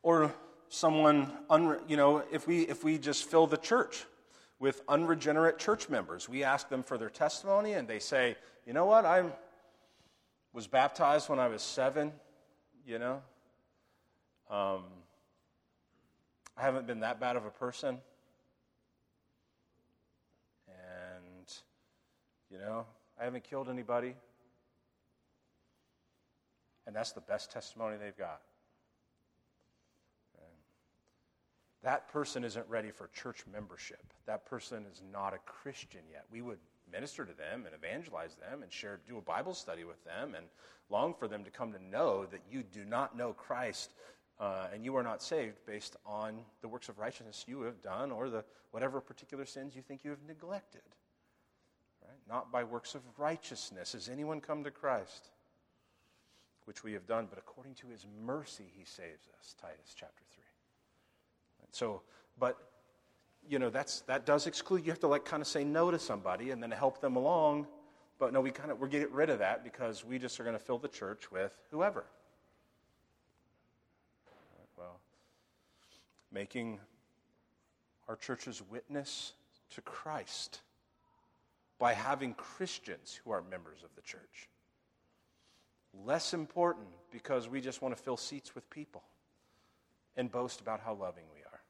Or 0.01 0.33
someone, 0.69 1.29
you 1.89 1.97
know, 1.97 2.23
if 2.31 2.47
we, 2.47 2.61
if 2.61 2.85
we 2.85 2.97
just 2.99 3.29
fill 3.29 3.47
the 3.47 3.57
church 3.57 4.05
with 4.57 4.81
unregenerate 4.87 5.59
church 5.59 5.89
members, 5.89 6.29
we 6.29 6.45
ask 6.45 6.69
them 6.69 6.83
for 6.83 6.97
their 6.97 7.09
testimony 7.09 7.73
and 7.73 7.85
they 7.85 7.99
say, 7.99 8.37
you 8.65 8.71
know 8.71 8.85
what, 8.85 9.03
I 9.03 9.25
was 10.53 10.67
baptized 10.67 11.27
when 11.27 11.37
I 11.37 11.49
was 11.49 11.61
seven, 11.61 12.13
you 12.87 12.97
know. 12.97 13.21
Um, 14.49 14.83
I 16.55 16.61
haven't 16.61 16.87
been 16.87 17.01
that 17.01 17.19
bad 17.19 17.35
of 17.35 17.43
a 17.45 17.51
person. 17.51 17.97
And, 20.69 21.53
you 22.49 22.57
know, 22.57 22.85
I 23.19 23.25
haven't 23.25 23.43
killed 23.43 23.67
anybody. 23.67 24.15
And 26.89 26.95
that's 26.95 27.11
the 27.11 27.21
best 27.21 27.51
testimony 27.51 27.97
they've 28.01 28.17
got. 28.17 28.41
that 31.83 32.09
person 32.09 32.43
isn't 32.43 32.67
ready 32.67 32.89
for 32.89 33.09
church 33.13 33.43
membership. 33.53 34.03
That 34.25 34.43
person 34.47 34.87
is 34.91 35.03
not 35.13 35.35
a 35.35 35.37
Christian 35.45 36.01
yet. 36.11 36.25
We 36.31 36.41
would 36.41 36.57
minister 36.91 37.25
to 37.25 37.31
them 37.31 37.67
and 37.67 37.75
evangelize 37.75 38.35
them 38.35 38.63
and 38.63 38.73
share, 38.73 39.01
do 39.07 39.19
a 39.19 39.21
Bible 39.21 39.53
study 39.53 39.83
with 39.83 40.03
them 40.03 40.33
and 40.33 40.47
long 40.89 41.13
for 41.13 41.27
them 41.27 41.43
to 41.43 41.51
come 41.51 41.71
to 41.73 41.83
know 41.83 42.25
that 42.25 42.41
you 42.51 42.63
do 42.63 42.85
not 42.85 43.15
know 43.15 43.33
Christ 43.33 43.93
uh, 44.39 44.69
and 44.73 44.83
you 44.83 44.95
are 44.95 45.03
not 45.03 45.21
saved 45.21 45.57
based 45.67 45.95
on 46.07 46.39
the 46.63 46.67
works 46.67 46.89
of 46.89 46.97
righteousness 46.97 47.45
you 47.47 47.61
have 47.61 47.83
done 47.83 48.11
or 48.11 48.31
the 48.31 48.43
whatever 48.71 48.99
particular 48.99 49.45
sins 49.45 49.75
you 49.75 49.83
think 49.83 50.03
you 50.03 50.09
have 50.09 50.23
neglected. 50.27 50.81
Right? 52.01 52.17
Not 52.27 52.51
by 52.51 52.63
works 52.63 52.95
of 52.95 53.03
righteousness 53.15 53.93
has 53.93 54.09
anyone 54.09 54.41
come 54.41 54.63
to 54.63 54.71
Christ, 54.71 55.29
which 56.69 56.83
we 56.83 56.93
have 56.93 57.07
done, 57.07 57.25
but 57.27 57.39
according 57.39 57.73
to 57.73 57.87
his 57.87 58.05
mercy 58.23 58.71
he 58.77 58.85
saves 58.85 59.27
us. 59.39 59.55
Titus 59.59 59.95
chapter 59.95 60.23
3. 60.35 60.43
So, 61.71 62.03
but 62.39 62.57
you 63.49 63.57
know, 63.57 63.71
that's 63.71 64.01
that 64.01 64.27
does 64.27 64.45
exclude. 64.45 64.85
You 64.85 64.91
have 64.91 64.99
to 64.99 65.07
like 65.07 65.25
kind 65.25 65.41
of 65.41 65.47
say 65.47 65.63
no 65.63 65.89
to 65.89 65.97
somebody 65.97 66.51
and 66.51 66.61
then 66.61 66.69
help 66.69 67.01
them 67.01 67.15
along. 67.15 67.65
But 68.19 68.33
no, 68.33 68.41
we 68.41 68.51
kind 68.51 68.69
of 68.69 68.79
we're 68.79 68.87
getting 68.87 69.11
rid 69.11 69.31
of 69.31 69.39
that 69.39 69.63
because 69.63 70.05
we 70.05 70.19
just 70.19 70.39
are 70.39 70.43
going 70.43 70.55
to 70.55 70.63
fill 70.63 70.77
the 70.77 70.87
church 70.87 71.31
with 71.31 71.57
whoever. 71.71 72.05
Well, 74.77 74.99
making 76.31 76.79
our 78.07 78.15
church's 78.15 78.61
witness 78.69 79.33
to 79.73 79.81
Christ 79.81 80.59
by 81.79 81.93
having 81.93 82.35
Christians 82.35 83.19
who 83.23 83.31
are 83.31 83.41
members 83.49 83.79
of 83.83 83.89
the 83.95 84.03
church. 84.03 84.49
Less 85.93 86.33
important 86.33 86.87
because 87.11 87.49
we 87.49 87.61
just 87.61 87.81
want 87.81 87.95
to 87.95 88.01
fill 88.01 88.17
seats 88.17 88.55
with 88.55 88.69
people 88.69 89.03
and 90.15 90.31
boast 90.31 90.61
about 90.61 90.79
how 90.79 90.93
loving 90.93 91.23
we 91.33 91.39
are. 91.41 91.61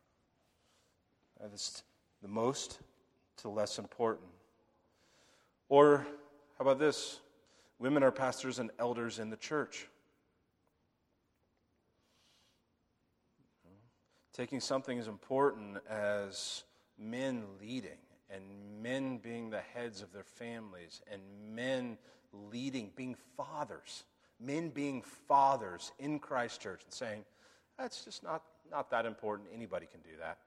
That's 1.42 1.84
the 2.22 2.28
most 2.28 2.80
to 3.38 3.50
less 3.50 3.80
important. 3.80 4.28
Or 5.70 6.06
how 6.58 6.62
about 6.62 6.80
this? 6.80 7.22
Women 7.80 8.04
are 8.04 8.12
pastors 8.12 8.60
and 8.60 8.72
elders 8.78 9.20
in 9.20 9.30
the 9.30 9.38
church. 9.38 9.88
Taking 14.34 14.60
something 14.60 15.00
as 15.00 15.08
important 15.08 15.78
as 15.90 16.64
men 16.98 17.44
leading 17.62 18.00
and 18.30 18.44
men 18.82 19.18
being 19.18 19.50
the 19.50 19.62
heads 19.62 20.02
of 20.02 20.12
their 20.12 20.24
families 20.24 21.02
and 21.12 21.22
men 21.54 21.98
leading, 22.34 22.92
being 22.96 23.16
fathers, 23.36 24.04
men 24.40 24.70
being 24.70 25.02
fathers 25.28 25.92
in 26.00 26.20
Christ 26.20 26.62
Church 26.62 26.82
and 26.84 26.94
saying, 26.94 27.24
that's 27.78 28.04
just 28.04 28.24
not, 28.24 28.44
not 28.70 28.92
that 28.92 29.06
important. 29.06 29.50
Anybody 29.54 29.88
can 29.90 30.02
do 30.02 30.18
that. 30.20 30.38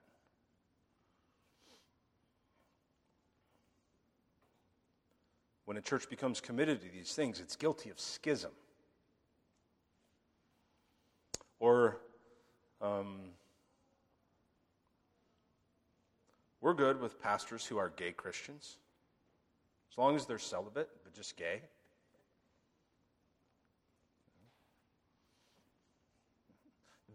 When 5.65 5.77
a 5.77 5.81
church 5.81 6.09
becomes 6.09 6.41
committed 6.41 6.81
to 6.81 6.89
these 6.89 7.13
things, 7.13 7.39
it's 7.39 7.55
guilty 7.55 7.89
of 7.89 7.99
schism. 7.99 8.51
Or, 11.59 11.99
um, 12.81 13.29
we're 16.59 16.73
good 16.73 16.99
with 17.01 17.21
pastors 17.21 17.65
who 17.65 17.77
are 17.77 17.89
gay 17.95 18.11
Christians, 18.11 18.77
as 19.91 19.97
long 19.97 20.17
as 20.17 20.25
they're 20.25 20.37
celibate, 20.37 20.89
just 21.13 21.37
gay. 21.37 21.61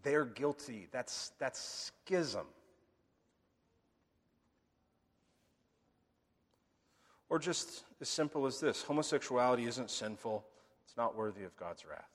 They're 0.02 0.24
guilty. 0.24 0.88
That's, 0.90 1.32
that's 1.38 1.90
schism. 2.06 2.46
Or 7.28 7.38
just 7.38 7.84
as 8.00 8.08
simple 8.08 8.46
as 8.46 8.58
this 8.58 8.82
homosexuality 8.82 9.66
isn't 9.66 9.90
sinful, 9.90 10.44
it's 10.86 10.96
not 10.96 11.16
worthy 11.16 11.44
of 11.44 11.54
God's 11.56 11.84
wrath. 11.84 12.08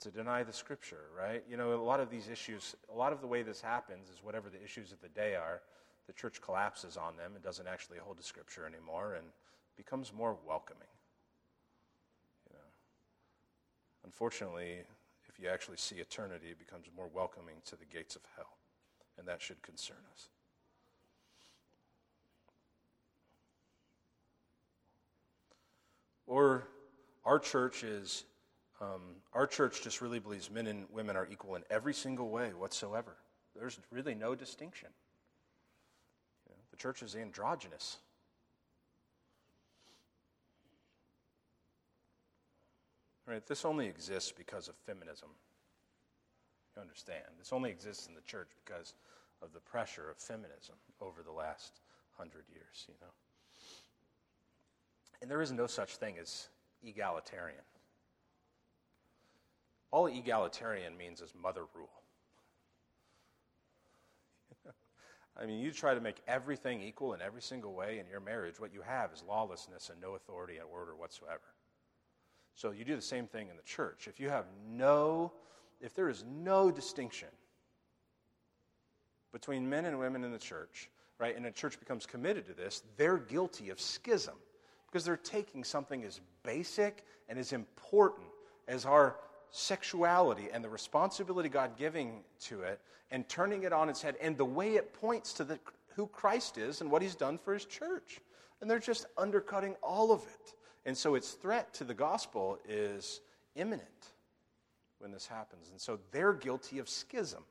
To 0.00 0.10
deny 0.10 0.42
the 0.42 0.52
scripture, 0.52 1.06
right? 1.16 1.42
You 1.50 1.56
know, 1.56 1.72
a 1.72 1.76
lot 1.76 1.98
of 1.98 2.10
these 2.10 2.28
issues, 2.28 2.76
a 2.92 2.96
lot 2.96 3.12
of 3.12 3.20
the 3.20 3.26
way 3.26 3.42
this 3.42 3.60
happens 3.60 4.08
is 4.08 4.22
whatever 4.22 4.48
the 4.48 4.62
issues 4.62 4.92
of 4.92 5.00
the 5.00 5.08
day 5.08 5.34
are, 5.34 5.62
the 6.08 6.14
church 6.14 6.40
collapses 6.40 6.96
on 6.96 7.16
them 7.16 7.32
and 7.34 7.44
doesn't 7.44 7.68
actually 7.68 7.98
hold 7.98 8.16
to 8.16 8.24
scripture 8.24 8.66
anymore 8.66 9.14
and 9.14 9.26
becomes 9.76 10.10
more 10.12 10.36
welcoming. 10.46 10.88
You 12.48 12.54
know. 12.54 12.64
Unfortunately, 14.06 14.78
if 15.28 15.38
you 15.38 15.48
actually 15.48 15.76
see 15.76 15.96
eternity, 15.96 16.48
it 16.48 16.58
becomes 16.58 16.86
more 16.96 17.08
welcoming 17.14 17.56
to 17.66 17.76
the 17.76 17.84
gates 17.84 18.16
of 18.16 18.22
hell. 18.36 18.56
And 19.18 19.28
that 19.28 19.42
should 19.42 19.60
concern 19.62 19.98
us. 20.12 20.28
Or 26.26 26.68
our 27.26 27.38
church 27.38 27.84
is, 27.84 28.24
um, 28.80 29.02
our 29.34 29.46
church 29.46 29.82
just 29.82 30.00
really 30.00 30.20
believes 30.20 30.50
men 30.50 30.66
and 30.68 30.86
women 30.90 31.16
are 31.16 31.28
equal 31.30 31.56
in 31.56 31.64
every 31.68 31.92
single 31.92 32.30
way 32.30 32.52
whatsoever. 32.54 33.16
There's 33.54 33.78
really 33.90 34.14
no 34.14 34.34
distinction. 34.34 34.88
Church 36.78 37.02
is 37.02 37.16
androgynous. 37.16 37.98
Right? 43.26 43.44
This 43.46 43.64
only 43.64 43.86
exists 43.86 44.32
because 44.32 44.68
of 44.68 44.74
feminism. 44.86 45.28
You 46.74 46.82
understand? 46.82 47.24
This 47.38 47.52
only 47.52 47.70
exists 47.70 48.06
in 48.06 48.14
the 48.14 48.22
church 48.22 48.48
because 48.64 48.94
of 49.42 49.52
the 49.52 49.60
pressure 49.60 50.08
of 50.10 50.16
feminism 50.16 50.76
over 51.00 51.22
the 51.22 51.32
last 51.32 51.80
hundred 52.16 52.44
years, 52.50 52.86
you 52.88 52.94
know. 53.00 53.12
And 55.20 55.30
there 55.30 55.42
is 55.42 55.52
no 55.52 55.66
such 55.66 55.96
thing 55.96 56.16
as 56.20 56.48
egalitarian. 56.82 57.58
All 59.90 60.06
egalitarian 60.06 60.96
means 60.96 61.20
is 61.20 61.32
mother 61.40 61.64
rule. 61.74 61.97
I 65.40 65.46
mean, 65.46 65.60
you 65.60 65.70
try 65.70 65.94
to 65.94 66.00
make 66.00 66.16
everything 66.26 66.82
equal 66.82 67.14
in 67.14 67.22
every 67.22 67.42
single 67.42 67.72
way 67.72 68.00
in 68.00 68.06
your 68.10 68.20
marriage, 68.20 68.58
what 68.58 68.74
you 68.74 68.82
have 68.82 69.12
is 69.12 69.22
lawlessness 69.26 69.88
and 69.90 70.00
no 70.00 70.14
authority 70.14 70.56
and 70.56 70.66
order 70.72 70.96
whatsoever. 70.96 71.54
So 72.54 72.72
you 72.72 72.84
do 72.84 72.96
the 72.96 73.02
same 73.02 73.28
thing 73.28 73.48
in 73.48 73.56
the 73.56 73.62
church. 73.62 74.08
If 74.08 74.18
you 74.18 74.30
have 74.30 74.46
no, 74.68 75.32
if 75.80 75.94
there 75.94 76.08
is 76.08 76.24
no 76.28 76.72
distinction 76.72 77.28
between 79.32 79.68
men 79.68 79.84
and 79.84 79.98
women 79.98 80.24
in 80.24 80.32
the 80.32 80.38
church, 80.38 80.90
right, 81.20 81.36
and 81.36 81.46
a 81.46 81.52
church 81.52 81.78
becomes 81.78 82.04
committed 82.04 82.46
to 82.46 82.54
this, 82.54 82.82
they're 82.96 83.18
guilty 83.18 83.70
of 83.70 83.80
schism 83.80 84.34
because 84.90 85.04
they're 85.04 85.16
taking 85.16 85.62
something 85.62 86.02
as 86.02 86.20
basic 86.42 87.04
and 87.28 87.38
as 87.38 87.52
important 87.52 88.26
as 88.66 88.84
our 88.84 89.16
sexuality 89.50 90.48
and 90.52 90.62
the 90.62 90.68
responsibility 90.68 91.48
God 91.48 91.76
giving 91.76 92.20
to 92.42 92.62
it 92.62 92.80
and 93.10 93.28
turning 93.28 93.62
it 93.62 93.72
on 93.72 93.88
its 93.88 94.02
head 94.02 94.16
and 94.20 94.36
the 94.36 94.44
way 94.44 94.76
it 94.76 94.92
points 94.92 95.32
to 95.34 95.44
the, 95.44 95.58
who 95.94 96.06
Christ 96.06 96.58
is 96.58 96.80
and 96.80 96.90
what 96.90 97.02
he's 97.02 97.14
done 97.14 97.38
for 97.38 97.54
his 97.54 97.64
church. 97.64 98.20
And 98.60 98.70
they're 98.70 98.78
just 98.78 99.06
undercutting 99.16 99.76
all 99.82 100.12
of 100.12 100.22
it. 100.22 100.54
And 100.84 100.96
so 100.96 101.14
its 101.14 101.32
threat 101.32 101.72
to 101.74 101.84
the 101.84 101.94
gospel 101.94 102.58
is 102.68 103.20
imminent 103.54 104.12
when 104.98 105.10
this 105.10 105.26
happens. 105.26 105.70
And 105.70 105.80
so 105.80 105.98
they're 106.12 106.32
guilty 106.32 106.78
of 106.78 106.88
schism 106.88 107.44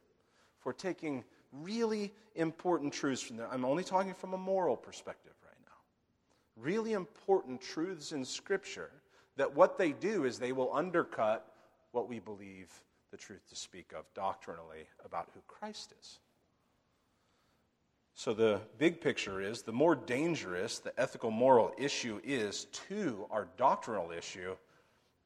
for 0.59 0.73
taking 0.73 1.23
really 1.51 2.13
important 2.35 2.93
truths 2.93 3.21
from 3.21 3.37
there. 3.37 3.47
I'm 3.51 3.65
only 3.65 3.83
talking 3.83 4.13
from 4.13 4.33
a 4.33 4.37
moral 4.37 4.75
perspective 4.75 5.33
right 5.43 5.55
now. 5.65 6.63
Really 6.63 6.93
important 6.93 7.61
truths 7.61 8.11
in 8.11 8.25
Scripture 8.25 8.91
that 9.37 9.55
what 9.55 9.77
they 9.77 9.91
do 9.91 10.25
is 10.25 10.39
they 10.39 10.51
will 10.51 10.73
undercut 10.73 11.53
what 11.91 12.09
we 12.09 12.19
believe 12.19 12.71
the 13.11 13.17
truth 13.17 13.47
to 13.49 13.55
speak 13.55 13.93
of 13.97 14.05
doctrinally 14.13 14.87
about 15.05 15.29
who 15.33 15.39
Christ 15.47 15.93
is. 15.99 16.19
So, 18.13 18.33
the 18.33 18.61
big 18.79 18.99
picture 18.99 19.41
is 19.41 19.61
the 19.61 19.71
more 19.71 19.95
dangerous 19.95 20.79
the 20.79 20.99
ethical 20.99 21.29
moral 21.29 21.71
issue 21.77 22.19
is 22.23 22.65
to 22.87 23.27
our 23.29 23.47
doctrinal 23.57 24.11
issue, 24.11 24.55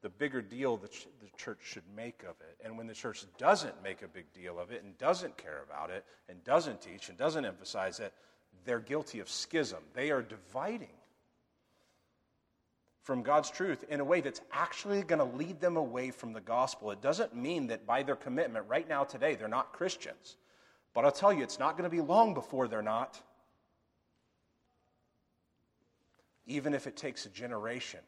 the 0.02 0.10
bigger 0.10 0.42
deal 0.42 0.76
the, 0.76 0.88
ch- 0.88 1.06
the 1.20 1.28
church 1.38 1.60
should 1.62 1.84
make 1.96 2.22
of 2.22 2.34
it. 2.40 2.58
And 2.62 2.76
when 2.76 2.86
the 2.86 2.94
church 2.94 3.24
doesn't 3.38 3.82
make 3.82 4.02
a 4.02 4.08
big 4.08 4.30
deal 4.34 4.58
of 4.58 4.72
it 4.72 4.82
and 4.82 4.98
doesn't 4.98 5.38
care 5.38 5.62
about 5.66 5.88
it 5.88 6.04
and 6.28 6.44
doesn't 6.44 6.82
teach 6.82 7.08
and 7.08 7.16
doesn't 7.16 7.46
emphasize 7.46 7.98
it, 7.98 8.12
they're 8.66 8.78
guilty 8.80 9.20
of 9.20 9.28
schism. 9.28 9.78
They 9.94 10.10
are 10.10 10.22
dividing 10.22 10.88
from 13.02 13.22
God's 13.22 13.50
truth 13.50 13.84
in 13.88 14.00
a 14.00 14.04
way 14.04 14.20
that's 14.20 14.40
actually 14.52 15.02
going 15.02 15.18
to 15.18 15.36
lead 15.36 15.60
them 15.60 15.76
away 15.76 16.10
from 16.10 16.32
the 16.32 16.40
gospel. 16.40 16.90
It 16.90 17.02
doesn't 17.02 17.34
mean 17.34 17.66
that 17.68 17.86
by 17.86 18.02
their 18.02 18.16
commitment 18.16 18.66
right 18.68 18.88
now, 18.88 19.02
today, 19.04 19.34
they're 19.34 19.48
not 19.48 19.72
Christians. 19.72 20.36
But 20.94 21.04
I'll 21.04 21.12
tell 21.12 21.32
you, 21.32 21.42
it's 21.42 21.58
not 21.58 21.76
going 21.76 21.88
to 21.88 21.94
be 21.94 22.00
long 22.00 22.34
before 22.34 22.68
they're 22.68 22.82
not. 22.82 23.20
Even 26.46 26.74
if 26.74 26.86
it 26.86 26.96
takes 26.96 27.26
a 27.26 27.30
generation. 27.30 28.00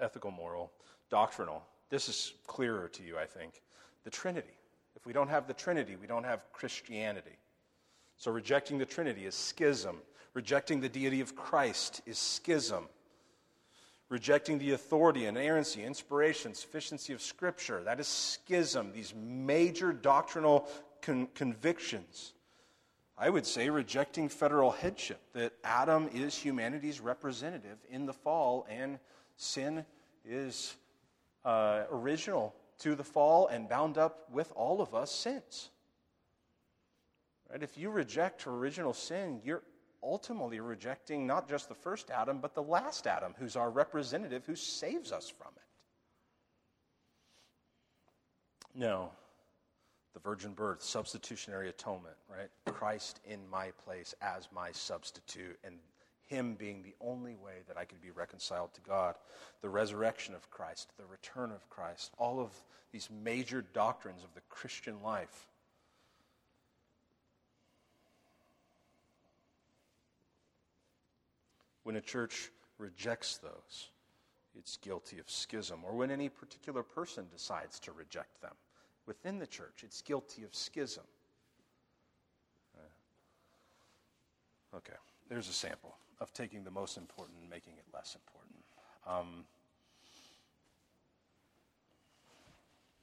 Ethical, 0.00 0.30
moral, 0.30 0.72
doctrinal. 1.08 1.62
This 1.88 2.08
is 2.08 2.34
clearer 2.46 2.88
to 2.88 3.02
you, 3.02 3.16
I 3.16 3.24
think. 3.24 3.62
The 4.02 4.10
Trinity. 4.10 4.58
If 4.96 5.06
we 5.06 5.12
don't 5.12 5.28
have 5.28 5.46
the 5.46 5.54
Trinity, 5.54 5.96
we 5.96 6.06
don't 6.06 6.24
have 6.24 6.40
Christianity. 6.52 7.38
So 8.16 8.30
rejecting 8.30 8.78
the 8.78 8.86
Trinity 8.86 9.24
is 9.26 9.34
schism. 9.34 9.98
Rejecting 10.34 10.80
the 10.80 10.88
deity 10.88 11.20
of 11.20 11.34
Christ 11.34 12.02
is 12.06 12.18
schism 12.18 12.88
rejecting 14.08 14.58
the 14.58 14.72
authority, 14.72 15.26
inerrancy, 15.26 15.82
inspiration, 15.82 16.54
sufficiency 16.54 17.12
of 17.12 17.22
Scripture. 17.22 17.82
That 17.82 18.00
is 18.00 18.06
schism, 18.06 18.92
these 18.92 19.14
major 19.14 19.92
doctrinal 19.92 20.68
con- 21.02 21.28
convictions. 21.34 22.32
I 23.16 23.30
would 23.30 23.46
say 23.46 23.70
rejecting 23.70 24.28
federal 24.28 24.70
headship, 24.70 25.20
that 25.32 25.52
Adam 25.62 26.08
is 26.12 26.36
humanity's 26.36 27.00
representative 27.00 27.78
in 27.90 28.06
the 28.06 28.12
fall, 28.12 28.66
and 28.68 28.98
sin 29.36 29.84
is 30.24 30.74
uh, 31.44 31.84
original 31.90 32.54
to 32.78 32.94
the 32.94 33.04
fall 33.04 33.46
and 33.46 33.68
bound 33.68 33.98
up 33.98 34.30
with 34.30 34.52
all 34.56 34.80
of 34.80 34.94
us 34.94 35.12
since. 35.12 35.70
Right? 37.50 37.62
If 37.62 37.78
you 37.78 37.90
reject 37.90 38.46
original 38.46 38.92
sin, 38.92 39.40
you're 39.44 39.62
ultimately 40.04 40.60
rejecting 40.60 41.26
not 41.26 41.48
just 41.48 41.68
the 41.68 41.74
first 41.74 42.10
Adam, 42.10 42.38
but 42.38 42.54
the 42.54 42.62
last 42.62 43.06
Adam, 43.06 43.34
who's 43.38 43.56
our 43.56 43.70
representative 43.70 44.44
who 44.44 44.54
saves 44.54 45.10
us 45.10 45.28
from 45.30 45.48
it. 45.56 45.62
No, 48.76 49.10
the 50.14 50.20
virgin 50.20 50.52
birth, 50.52 50.82
substitutionary 50.82 51.68
atonement, 51.68 52.16
right? 52.28 52.50
Christ 52.66 53.20
in 53.24 53.48
my 53.48 53.70
place 53.84 54.14
as 54.20 54.48
my 54.52 54.72
substitute, 54.72 55.58
and 55.64 55.76
Him 56.26 56.54
being 56.54 56.82
the 56.82 56.94
only 57.00 57.36
way 57.36 57.62
that 57.68 57.76
I 57.78 57.84
could 57.84 58.00
be 58.00 58.10
reconciled 58.10 58.74
to 58.74 58.80
God. 58.80 59.14
The 59.62 59.68
resurrection 59.68 60.34
of 60.34 60.50
Christ, 60.50 60.90
the 60.98 61.06
return 61.06 61.52
of 61.52 61.68
Christ, 61.70 62.12
all 62.18 62.40
of 62.40 62.50
these 62.92 63.08
major 63.10 63.64
doctrines 63.72 64.24
of 64.24 64.34
the 64.34 64.42
Christian 64.48 65.02
life 65.02 65.48
When 71.84 71.96
a 71.96 72.00
church 72.00 72.50
rejects 72.78 73.38
those, 73.38 73.90
it's 74.56 74.76
guilty 74.78 75.18
of 75.18 75.30
schism. 75.30 75.80
Or 75.84 75.94
when 75.94 76.10
any 76.10 76.28
particular 76.28 76.82
person 76.82 77.26
decides 77.30 77.78
to 77.80 77.92
reject 77.92 78.40
them 78.40 78.54
within 79.06 79.38
the 79.38 79.46
church, 79.46 79.84
it's 79.84 80.02
guilty 80.02 80.42
of 80.44 80.54
schism. 80.54 81.04
Uh, 82.76 82.80
okay, 84.78 84.94
there's 85.28 85.48
a 85.48 85.52
sample 85.52 85.96
of 86.20 86.32
taking 86.32 86.64
the 86.64 86.70
most 86.70 86.96
important 86.96 87.38
and 87.40 87.50
making 87.50 87.74
it 87.74 87.84
less 87.92 88.16
important. 88.16 88.54
Um, 89.06 89.44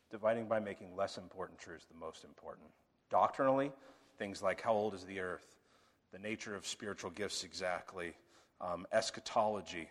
dividing 0.09 0.47
by 0.47 0.59
making 0.59 0.95
less 0.95 1.17
important 1.17 1.59
truths 1.59 1.85
the 1.85 1.97
most 1.97 2.23
important. 2.23 2.67
Doctrinally, 3.09 3.71
things 4.17 4.41
like 4.41 4.61
how 4.61 4.73
old 4.73 4.93
is 4.93 5.05
the 5.05 5.19
earth, 5.19 5.55
the 6.11 6.19
nature 6.19 6.55
of 6.55 6.67
spiritual 6.67 7.11
gifts 7.11 7.43
exactly, 7.43 8.13
um, 8.61 8.85
eschatology, 8.91 9.89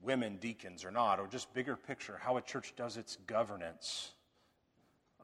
women 0.00 0.36
deacons 0.36 0.84
or 0.84 0.90
not, 0.90 1.18
or 1.20 1.26
just 1.26 1.52
bigger 1.54 1.76
picture, 1.76 2.18
how 2.20 2.36
a 2.36 2.42
church 2.42 2.74
does 2.76 2.96
its 2.96 3.16
governance, 3.26 4.12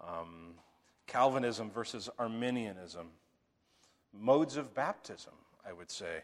um, 0.00 0.54
Calvinism 1.06 1.70
versus 1.70 2.08
Arminianism, 2.18 3.08
modes 4.12 4.56
of 4.56 4.74
baptism, 4.74 5.34
I 5.66 5.72
would 5.72 5.90
say, 5.90 6.22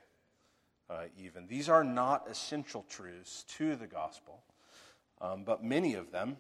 uh, 0.89 1.05
even. 1.19 1.47
These 1.47 1.69
are 1.69 1.85
not 1.85 2.29
essential 2.29 2.85
truths 2.89 3.45
to 3.57 3.77
the 3.77 3.87
gospel, 3.87 4.43
um, 5.21 5.45
but 5.45 5.63
many 5.63 5.95
of 5.95 6.11
them, 6.11 6.37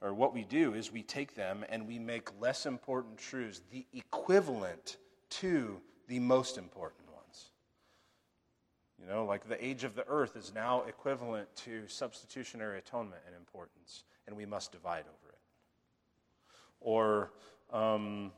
or 0.00 0.12
what 0.12 0.34
we 0.34 0.44
do 0.44 0.74
is 0.74 0.92
we 0.92 1.02
take 1.02 1.34
them 1.34 1.64
and 1.68 1.86
we 1.86 1.98
make 1.98 2.28
less 2.40 2.66
important 2.66 3.18
truths 3.18 3.62
the 3.70 3.86
equivalent 3.92 4.98
to 5.30 5.80
the 6.08 6.18
most 6.18 6.58
important. 6.58 7.01
You 9.02 9.12
know, 9.12 9.24
like 9.24 9.48
the 9.48 9.62
age 9.64 9.82
of 9.82 9.96
the 9.96 10.06
earth 10.06 10.36
is 10.36 10.52
now 10.54 10.82
equivalent 10.82 11.48
to 11.64 11.88
substitutionary 11.88 12.78
atonement 12.78 13.22
in 13.28 13.34
importance, 13.34 14.04
and 14.26 14.36
we 14.36 14.46
must 14.46 14.70
divide 14.70 15.04
over 15.04 15.32
it. 15.32 15.38
Or 16.80 17.32
um, 17.72 18.30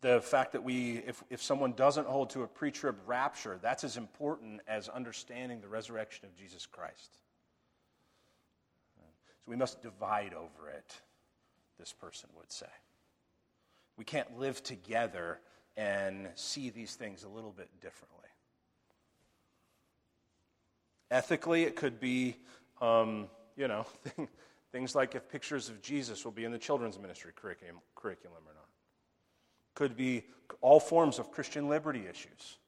the 0.00 0.20
fact 0.22 0.52
that 0.52 0.64
we, 0.64 1.02
if, 1.06 1.22
if 1.28 1.42
someone 1.42 1.72
doesn't 1.72 2.06
hold 2.06 2.30
to 2.30 2.42
a 2.42 2.46
pre 2.46 2.70
trib 2.70 2.96
rapture, 3.06 3.58
that's 3.60 3.84
as 3.84 3.98
important 3.98 4.62
as 4.66 4.88
understanding 4.88 5.60
the 5.60 5.68
resurrection 5.68 6.24
of 6.24 6.34
Jesus 6.36 6.64
Christ. 6.64 7.18
So 8.96 9.02
we 9.46 9.56
must 9.56 9.82
divide 9.82 10.32
over 10.32 10.70
it, 10.70 10.94
this 11.78 11.92
person 11.92 12.30
would 12.36 12.50
say. 12.50 12.66
We 13.98 14.04
can't 14.04 14.38
live 14.38 14.62
together 14.62 15.40
and 15.76 16.28
see 16.34 16.70
these 16.70 16.94
things 16.94 17.24
a 17.24 17.28
little 17.28 17.52
bit 17.52 17.68
differently. 17.82 18.19
Ethically, 21.10 21.64
it 21.64 21.76
could 21.76 21.98
be, 21.98 22.36
um, 22.80 23.28
you 23.56 23.66
know, 23.68 23.84
things 24.72 24.94
like 24.94 25.14
if 25.14 25.28
pictures 25.28 25.68
of 25.68 25.82
Jesus 25.82 26.24
will 26.24 26.32
be 26.32 26.44
in 26.44 26.52
the 26.52 26.58
children's 26.58 26.98
ministry 26.98 27.32
curriculum, 27.34 27.76
curriculum 27.94 28.42
or 28.46 28.54
not. 28.54 28.68
Could 29.74 29.96
be 29.96 30.24
all 30.60 30.80
forms 30.80 31.18
of 31.18 31.30
Christian 31.30 31.68
liberty 31.68 32.06
issues, 32.08 32.58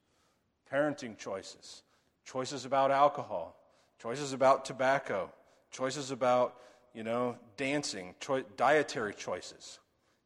parenting 0.73 1.17
choices, 1.17 1.83
choices 2.25 2.65
about 2.65 2.91
alcohol, 2.91 3.57
choices 4.01 4.33
about 4.33 4.65
tobacco, 4.65 5.31
choices 5.71 6.11
about, 6.11 6.57
you 6.95 7.03
know, 7.03 7.37
dancing, 7.57 8.15
cho- 8.21 8.45
dietary 8.57 9.15
choices, 9.15 9.79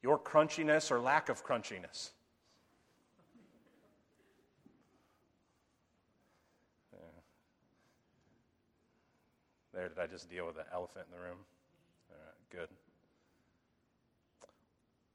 your 0.02 0.18
crunchiness 0.18 0.90
or 0.90 1.00
lack 1.00 1.28
of 1.28 1.44
crunchiness. 1.44 2.10
There, 9.76 9.90
did 9.90 9.98
I 9.98 10.06
just 10.06 10.30
deal 10.30 10.46
with 10.46 10.56
the 10.56 10.64
elephant 10.72 11.04
in 11.12 11.18
the 11.18 11.22
room? 11.22 11.36
All 12.10 12.16
right, 12.16 12.50
good. 12.50 12.68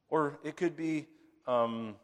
Or 0.07 0.37
it 0.43 0.55
could 0.55 0.77
be 0.77 1.07
um, 1.47 1.95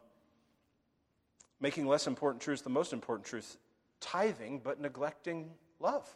making 1.60 1.86
less 1.86 2.08
important 2.08 2.42
truths 2.42 2.62
the 2.62 2.68
most 2.68 2.92
important 2.92 3.28
truth, 3.28 3.58
tithing 4.00 4.62
but 4.64 4.80
neglecting 4.80 5.52
love. 5.78 6.12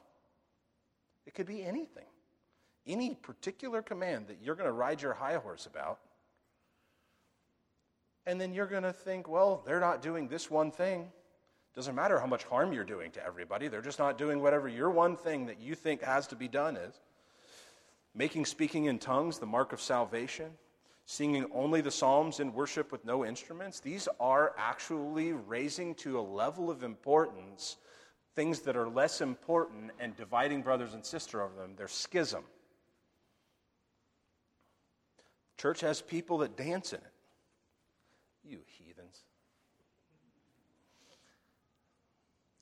It 1.26 1.34
could 1.34 1.46
be 1.46 1.62
anything. 1.62 2.06
Any 2.88 3.14
particular 3.14 3.80
command 3.80 4.26
that 4.26 4.38
you're 4.42 4.56
going 4.56 4.68
to 4.68 4.72
ride 4.72 5.00
your 5.00 5.14
high 5.14 5.36
horse 5.36 5.66
about. 5.66 6.00
And 8.26 8.40
then 8.40 8.52
you're 8.52 8.66
going 8.66 8.82
to 8.82 8.92
think, 8.92 9.28
well, 9.28 9.62
they're 9.64 9.78
not 9.78 10.02
doing 10.02 10.26
this 10.26 10.50
one 10.50 10.72
thing. 10.72 11.12
Doesn't 11.74 11.94
matter 11.94 12.20
how 12.20 12.26
much 12.26 12.44
harm 12.44 12.72
you're 12.72 12.84
doing 12.84 13.10
to 13.12 13.24
everybody, 13.24 13.68
they're 13.68 13.80
just 13.80 13.98
not 13.98 14.18
doing 14.18 14.42
whatever 14.42 14.68
your 14.68 14.90
one 14.90 15.16
thing 15.16 15.46
that 15.46 15.60
you 15.60 15.74
think 15.74 16.02
has 16.02 16.26
to 16.28 16.36
be 16.36 16.48
done 16.48 16.76
is. 16.76 17.00
Making 18.14 18.44
speaking 18.44 18.84
in 18.86 18.98
tongues 18.98 19.38
the 19.38 19.46
mark 19.46 19.72
of 19.72 19.80
salvation, 19.80 20.50
singing 21.06 21.46
only 21.54 21.80
the 21.80 21.90
Psalms 21.90 22.40
in 22.40 22.52
worship 22.52 22.92
with 22.92 23.04
no 23.06 23.24
instruments, 23.24 23.80
these 23.80 24.06
are 24.20 24.54
actually 24.58 25.32
raising 25.32 25.94
to 25.96 26.18
a 26.18 26.20
level 26.20 26.70
of 26.70 26.82
importance 26.82 27.78
things 28.34 28.60
that 28.60 28.76
are 28.76 28.88
less 28.88 29.20
important 29.20 29.90
and 29.98 30.16
dividing 30.16 30.62
brothers 30.62 30.94
and 30.94 31.04
sisters 31.04 31.40
over 31.42 31.60
them. 31.60 31.74
They're 31.76 31.88
schism. 31.88 32.44
Church 35.58 35.80
has 35.82 36.00
people 36.00 36.38
that 36.38 36.56
dance 36.56 36.92
in 36.92 36.98
it. 36.98 37.12
You 38.44 38.58
heathens. 38.66 39.22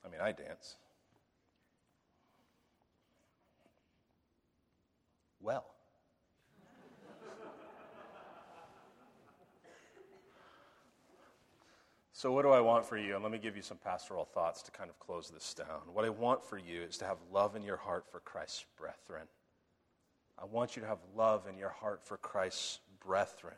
mean, 0.11 0.21
I 0.21 0.31
dance. 0.31 0.75
Well. 5.39 5.65
So, 12.13 12.31
what 12.31 12.43
do 12.43 12.51
I 12.51 12.61
want 12.61 12.85
for 12.85 12.97
you? 12.97 13.15
And 13.15 13.23
let 13.23 13.31
me 13.31 13.39
give 13.39 13.55
you 13.55 13.63
some 13.63 13.77
pastoral 13.77 14.25
thoughts 14.25 14.61
to 14.63 14.71
kind 14.71 14.91
of 14.91 14.99
close 14.99 15.31
this 15.31 15.55
down. 15.55 15.81
What 15.91 16.05
I 16.05 16.09
want 16.09 16.43
for 16.43 16.59
you 16.59 16.83
is 16.83 16.99
to 16.99 17.05
have 17.05 17.17
love 17.31 17.55
in 17.55 17.63
your 17.63 17.77
heart 17.77 18.05
for 18.11 18.19
Christ's 18.19 18.65
brethren. 18.77 19.27
I 20.37 20.45
want 20.45 20.75
you 20.75 20.83
to 20.83 20.87
have 20.87 20.99
love 21.15 21.47
in 21.47 21.57
your 21.57 21.69
heart 21.69 22.01
for 22.03 22.17
Christ's 22.17 22.79
brethren. 23.03 23.55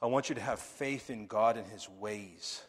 I 0.00 0.06
want 0.06 0.28
you 0.28 0.36
to 0.36 0.40
have 0.40 0.60
faith 0.60 1.10
in 1.10 1.26
God 1.26 1.56
and 1.56 1.66
His 1.66 1.88
ways. 1.88 2.62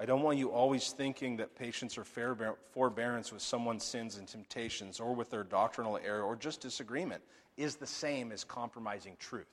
I 0.00 0.06
don't 0.06 0.22
want 0.22 0.38
you 0.38 0.48
always 0.48 0.92
thinking 0.92 1.36
that 1.36 1.54
patience 1.54 1.98
or 1.98 2.04
forbearance 2.04 3.34
with 3.34 3.42
someone's 3.42 3.84
sins 3.84 4.16
and 4.16 4.26
temptations 4.26 4.98
or 4.98 5.14
with 5.14 5.28
their 5.28 5.44
doctrinal 5.44 5.98
error 6.02 6.22
or 6.22 6.36
just 6.36 6.62
disagreement 6.62 7.22
is 7.58 7.76
the 7.76 7.86
same 7.86 8.32
as 8.32 8.42
compromising 8.42 9.14
truth. 9.18 9.44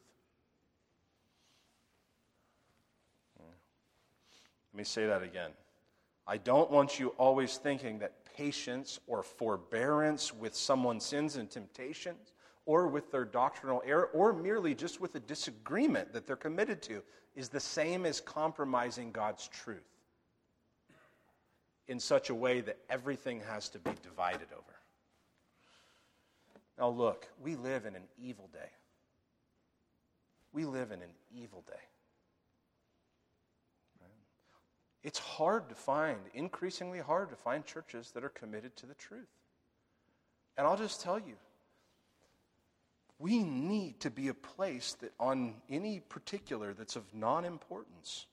Let 3.38 4.78
me 4.78 4.86
say 4.86 5.06
that 5.06 5.22
again. 5.22 5.52
I 6.26 6.38
don't 6.38 6.72
want 6.72 6.98
you 6.98 7.10
always 7.18 7.58
thinking 7.58 8.00
that 8.00 8.14
patience 8.34 9.02
or 9.06 9.24
forbearance 9.24 10.34
with 10.34 10.56
someone's 10.56 11.04
sins 11.04 11.36
and 11.36 11.50
temptations 11.50 12.32
or 12.66 12.88
with 12.88 13.12
their 13.12 13.26
doctrinal 13.26 13.84
error 13.86 14.10
or 14.14 14.32
merely 14.32 14.74
just 14.74 15.02
with 15.02 15.14
a 15.16 15.20
disagreement 15.20 16.14
that 16.14 16.26
they're 16.26 16.38
committed 16.38 16.82
to 16.84 17.04
is 17.36 17.50
the 17.50 17.60
same 17.60 18.06
as 18.06 18.22
compromising 18.22 19.12
God's 19.12 19.50
truth 19.50 19.84
in 21.88 22.00
such 22.00 22.30
a 22.30 22.36
way 22.36 22.62
that 22.62 22.78
everything 22.90 23.42
has 23.48 23.70
to 23.70 23.80
be 23.80 23.92
divided 24.04 24.48
over. 24.52 24.64
Now, 26.78 26.90
look, 26.90 27.28
we 27.42 27.56
live 27.56 27.86
in 27.86 27.96
an 27.96 28.04
evil 28.22 28.50
day. 28.54 28.70
We 30.54 30.66
live 30.66 30.92
in 30.92 31.02
an 31.02 31.10
evil 31.34 31.64
day. 31.68 31.80
It's 35.04 35.20
hard 35.20 35.70
to 35.70 35.76
find, 35.76 36.18
increasingly 36.34 37.00
hard 37.00 37.30
to 37.30 37.36
find 37.38 37.66
churches 37.66 38.12
that 38.12 38.26
are 38.26 38.30
committed 38.30 38.76
to 38.76 38.86
the 38.86 38.94
truth. 38.96 39.30
And 40.58 40.68
I'll 40.68 40.78
just 40.78 41.02
tell 41.02 41.18
you, 41.18 41.36
we 43.20 43.42
need 43.42 44.02
to 44.02 44.12
be 44.12 44.28
a 44.28 44.34
place 44.34 44.98
that, 45.02 45.14
on 45.20 45.56
any 45.70 46.02
particular 46.02 46.74
that's 46.74 46.96
of 46.96 47.06
non 47.14 47.46
importance, 47.46 48.26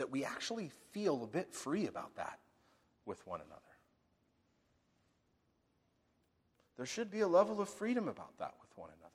that 0.00 0.10
we 0.10 0.24
actually 0.24 0.70
feel 0.92 1.22
a 1.22 1.26
bit 1.26 1.52
free 1.52 1.86
about 1.86 2.16
that 2.16 2.38
with 3.04 3.26
one 3.26 3.38
another. 3.40 3.60
There 6.78 6.86
should 6.86 7.10
be 7.10 7.20
a 7.20 7.28
level 7.28 7.60
of 7.60 7.68
freedom 7.68 8.08
about 8.08 8.38
that 8.38 8.54
with 8.62 8.70
one 8.76 8.88
another. 8.98 9.12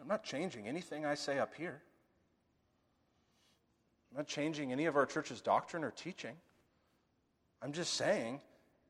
I'm 0.00 0.06
not 0.06 0.22
changing 0.22 0.68
anything 0.68 1.04
I 1.04 1.16
say 1.16 1.40
up 1.40 1.56
here. 1.56 1.82
I'm 4.12 4.18
not 4.18 4.28
changing 4.28 4.70
any 4.70 4.86
of 4.86 4.94
our 4.94 5.06
church's 5.06 5.40
doctrine 5.40 5.82
or 5.82 5.90
teaching. 5.90 6.36
I'm 7.60 7.72
just 7.72 7.94
saying 7.94 8.40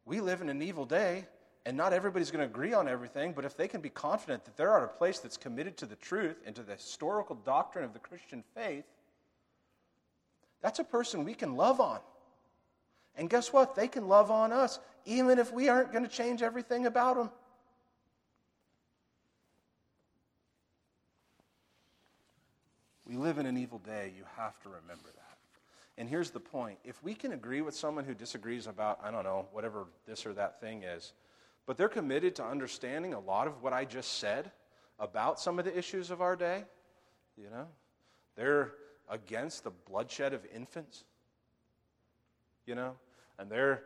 we 0.04 0.20
live 0.20 0.42
in 0.42 0.50
an 0.50 0.60
evil 0.60 0.84
day 0.84 1.24
and 1.66 1.76
not 1.76 1.92
everybody's 1.92 2.30
going 2.30 2.46
to 2.46 2.50
agree 2.50 2.74
on 2.74 2.88
everything, 2.88 3.32
but 3.32 3.44
if 3.44 3.56
they 3.56 3.68
can 3.68 3.80
be 3.80 3.88
confident 3.88 4.44
that 4.44 4.56
they're 4.56 4.76
at 4.76 4.84
a 4.84 4.88
place 4.88 5.18
that's 5.18 5.36
committed 5.36 5.76
to 5.78 5.86
the 5.86 5.96
truth 5.96 6.36
and 6.46 6.54
to 6.56 6.62
the 6.62 6.74
historical 6.74 7.36
doctrine 7.36 7.84
of 7.84 7.92
the 7.92 7.98
Christian 7.98 8.44
faith, 8.54 8.84
that's 10.60 10.78
a 10.78 10.84
person 10.84 11.24
we 11.24 11.34
can 11.34 11.56
love 11.56 11.80
on. 11.80 12.00
And 13.16 13.30
guess 13.30 13.52
what? 13.52 13.74
They 13.74 13.88
can 13.88 14.08
love 14.08 14.30
on 14.30 14.52
us, 14.52 14.78
even 15.06 15.38
if 15.38 15.52
we 15.52 15.68
aren't 15.68 15.92
going 15.92 16.04
to 16.04 16.10
change 16.10 16.42
everything 16.42 16.86
about 16.86 17.16
them. 17.16 17.30
We 23.06 23.16
live 23.16 23.38
in 23.38 23.46
an 23.46 23.56
evil 23.56 23.78
day. 23.78 24.12
You 24.16 24.24
have 24.36 24.58
to 24.62 24.68
remember 24.68 25.10
that. 25.14 25.38
And 25.96 26.08
here's 26.08 26.30
the 26.30 26.40
point 26.40 26.78
if 26.84 27.02
we 27.02 27.14
can 27.14 27.32
agree 27.32 27.60
with 27.60 27.74
someone 27.74 28.04
who 28.04 28.14
disagrees 28.14 28.66
about, 28.66 28.98
I 29.02 29.10
don't 29.10 29.24
know, 29.24 29.46
whatever 29.52 29.86
this 30.06 30.26
or 30.26 30.32
that 30.32 30.60
thing 30.60 30.82
is, 30.82 31.12
but 31.66 31.76
they're 31.76 31.88
committed 31.88 32.36
to 32.36 32.44
understanding 32.44 33.14
a 33.14 33.20
lot 33.20 33.46
of 33.46 33.62
what 33.62 33.72
I 33.72 33.84
just 33.84 34.18
said 34.18 34.50
about 34.98 35.40
some 35.40 35.58
of 35.58 35.64
the 35.64 35.76
issues 35.76 36.10
of 36.10 36.20
our 36.20 36.36
day, 36.36 36.64
you 37.36 37.50
know, 37.50 37.66
they're 38.36 38.72
against 39.08 39.64
the 39.64 39.70
bloodshed 39.70 40.32
of 40.32 40.44
infants, 40.54 41.04
you 42.66 42.74
know, 42.74 42.94
and 43.38 43.50
they're, 43.50 43.82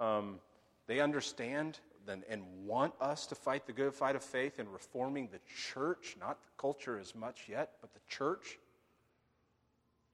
um, 0.00 0.38
they 0.86 1.00
understand 1.00 1.78
and, 2.08 2.24
and 2.28 2.42
want 2.64 2.94
us 3.00 3.26
to 3.26 3.34
fight 3.34 3.66
the 3.66 3.72
good 3.72 3.94
fight 3.94 4.16
of 4.16 4.24
faith 4.24 4.58
in 4.58 4.70
reforming 4.70 5.28
the 5.30 5.40
church, 5.72 6.16
not 6.18 6.42
the 6.42 6.48
culture 6.56 6.98
as 6.98 7.14
much 7.14 7.44
yet, 7.48 7.72
but 7.80 7.92
the 7.92 8.00
church 8.08 8.58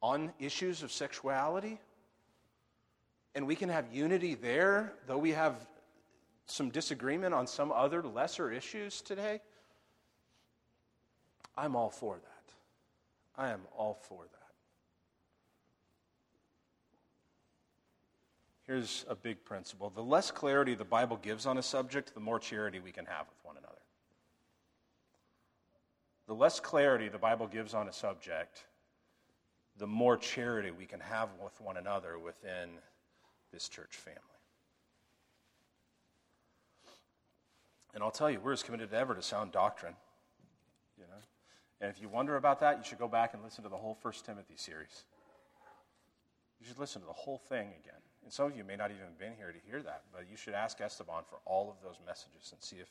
on 0.03 0.33
issues 0.39 0.83
of 0.83 0.91
sexuality. 0.93 1.79
And 3.35 3.47
we 3.47 3.57
can 3.57 3.69
have 3.69 3.87
unity 3.93 4.35
there, 4.35 4.93
though 5.07 5.19
we 5.19 5.31
have 5.31 5.67
some 6.47 6.71
disagreement 6.71 7.35
on 7.35 7.47
some 7.47 7.73
other 7.73 8.03
lesser 8.03 8.51
issues 8.51 9.01
today. 9.01 9.41
I'm 11.57 11.77
all 11.77 11.91
for 11.91 12.17
that. 12.17 13.41
I 13.43 13.51
am 13.51 13.61
all 13.77 13.95
for 13.95 14.25
that. 14.25 14.45
Here's 18.67 19.05
a 19.09 19.15
big 19.15 19.45
principle 19.45 19.91
the 19.91 20.03
less 20.03 20.31
clarity 20.31 20.75
the 20.75 20.85
Bible 20.85 21.19
gives 21.19 21.47
on 21.47 21.59
a 21.59 21.63
subject, 21.63 22.15
the 22.15 22.21
more 22.21 22.39
charity 22.39 22.81
we 22.81 22.93
can 22.93 23.07
have 23.07 23.27
with 23.29 23.45
one 23.45 23.57
another. 23.57 23.75
The 26.27 26.35
less 26.35 26.61
clarity 26.61 27.09
the 27.09 27.19
Bible 27.19 27.47
gives 27.47 27.75
on 27.75 27.89
a 27.89 27.93
subject, 27.93 28.65
the 29.77 29.87
more 29.87 30.17
charity 30.17 30.71
we 30.71 30.87
can 30.87 31.01
have 31.01 31.29
with 31.43 31.61
one 31.61 31.77
another 31.77 32.19
within 32.19 32.71
this 33.53 33.69
church 33.69 33.97
family. 33.97 34.34
And 37.95 38.03
I'll 38.03 38.11
tell 38.11 38.31
you, 38.31 38.41
we're 38.41 38.53
as 38.53 38.63
committed 38.63 38.93
as 38.93 39.01
ever 39.01 39.15
to 39.15 39.23
sound 39.23 39.53
doctrine. 39.53 39.95
You 40.99 41.05
know? 41.05 41.23
And 41.81 41.91
if 41.91 42.03
you 42.03 42.09
wonder 42.09 42.37
about 42.37 42.61
that, 42.61 42.79
you 42.79 42.85
should 42.85 42.99
go 42.99 43.09
back 43.09 43.35
and 43.35 43.43
listen 43.43 43.63
to 43.63 43.71
the 43.71 43.77
whole 43.77 43.95
First 43.95 44.27
Timothy 44.27 44.57
series. 44.57 45.05
You 46.61 46.67
should 46.67 46.79
listen 46.79 47.01
to 47.03 47.07
the 47.07 47.13
whole 47.13 47.39
thing 47.39 47.69
again. 47.69 48.01
And 48.25 48.33
some 48.33 48.47
of 48.47 48.57
you 48.57 48.65
may 48.65 48.75
not 48.75 48.91
even 48.91 49.03
have 49.05 49.19
been 49.19 49.35
here 49.37 49.53
to 49.53 49.59
hear 49.71 49.83
that, 49.83 50.03
but 50.13 50.25
you 50.31 50.37
should 50.37 50.55
ask 50.55 50.81
Esteban 50.81 51.23
for 51.29 51.39
all 51.45 51.71
of 51.71 51.77
those 51.83 51.97
messages 52.07 52.53
and 52.53 52.63
see 52.63 52.77
if, 52.77 52.89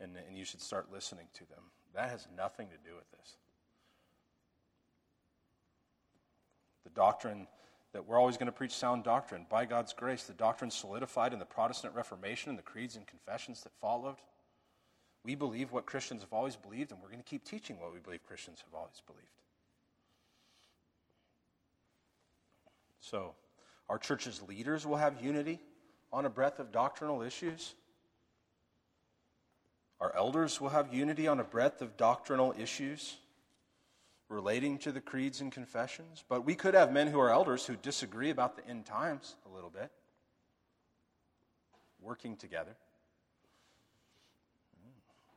and, 0.00 0.16
and 0.26 0.36
you 0.36 0.44
should 0.44 0.62
start 0.62 0.90
listening 0.90 1.26
to 1.34 1.40
them. 1.50 1.62
That 1.94 2.08
has 2.08 2.26
nothing 2.34 2.68
to 2.68 2.76
do 2.88 2.96
with 2.96 3.10
this. 3.10 3.36
The 6.84 6.90
doctrine 6.90 7.46
that 7.92 8.06
we're 8.06 8.18
always 8.18 8.36
going 8.36 8.46
to 8.46 8.52
preach 8.52 8.72
sound 8.72 9.04
doctrine. 9.04 9.46
By 9.50 9.66
God's 9.66 9.92
grace, 9.92 10.24
the 10.24 10.32
doctrine 10.32 10.70
solidified 10.70 11.32
in 11.32 11.38
the 11.38 11.44
Protestant 11.44 11.94
Reformation 11.94 12.50
and 12.50 12.58
the 12.58 12.62
creeds 12.62 12.96
and 12.96 13.06
confessions 13.06 13.62
that 13.62 13.72
followed. 13.80 14.16
We 15.24 15.34
believe 15.34 15.72
what 15.72 15.86
Christians 15.86 16.22
have 16.22 16.32
always 16.32 16.56
believed, 16.56 16.90
and 16.90 17.00
we're 17.00 17.08
going 17.08 17.22
to 17.22 17.28
keep 17.28 17.44
teaching 17.44 17.78
what 17.78 17.92
we 17.92 18.00
believe 18.00 18.26
Christians 18.26 18.62
have 18.64 18.74
always 18.74 19.00
believed. 19.06 19.26
So, 23.00 23.34
our 23.88 23.98
church's 23.98 24.40
leaders 24.48 24.86
will 24.86 24.96
have 24.96 25.22
unity 25.22 25.60
on 26.12 26.24
a 26.24 26.30
breadth 26.30 26.60
of 26.60 26.72
doctrinal 26.72 27.22
issues. 27.22 27.74
Our 30.00 30.14
elders 30.16 30.60
will 30.60 30.70
have 30.70 30.92
unity 30.94 31.28
on 31.28 31.38
a 31.38 31.44
breadth 31.44 31.82
of 31.82 31.96
doctrinal 31.96 32.54
issues 32.58 33.16
relating 34.28 34.78
to 34.78 34.92
the 34.92 35.00
creeds 35.00 35.40
and 35.40 35.52
confessions. 35.52 36.24
But 36.28 36.44
we 36.44 36.54
could 36.54 36.74
have 36.74 36.92
men 36.92 37.08
who 37.08 37.20
are 37.20 37.30
elders 37.30 37.66
who 37.66 37.76
disagree 37.76 38.30
about 38.30 38.56
the 38.56 38.66
end 38.66 38.86
times 38.86 39.36
a 39.50 39.54
little 39.54 39.70
bit, 39.70 39.90
working 42.00 42.36
together. 42.36 42.76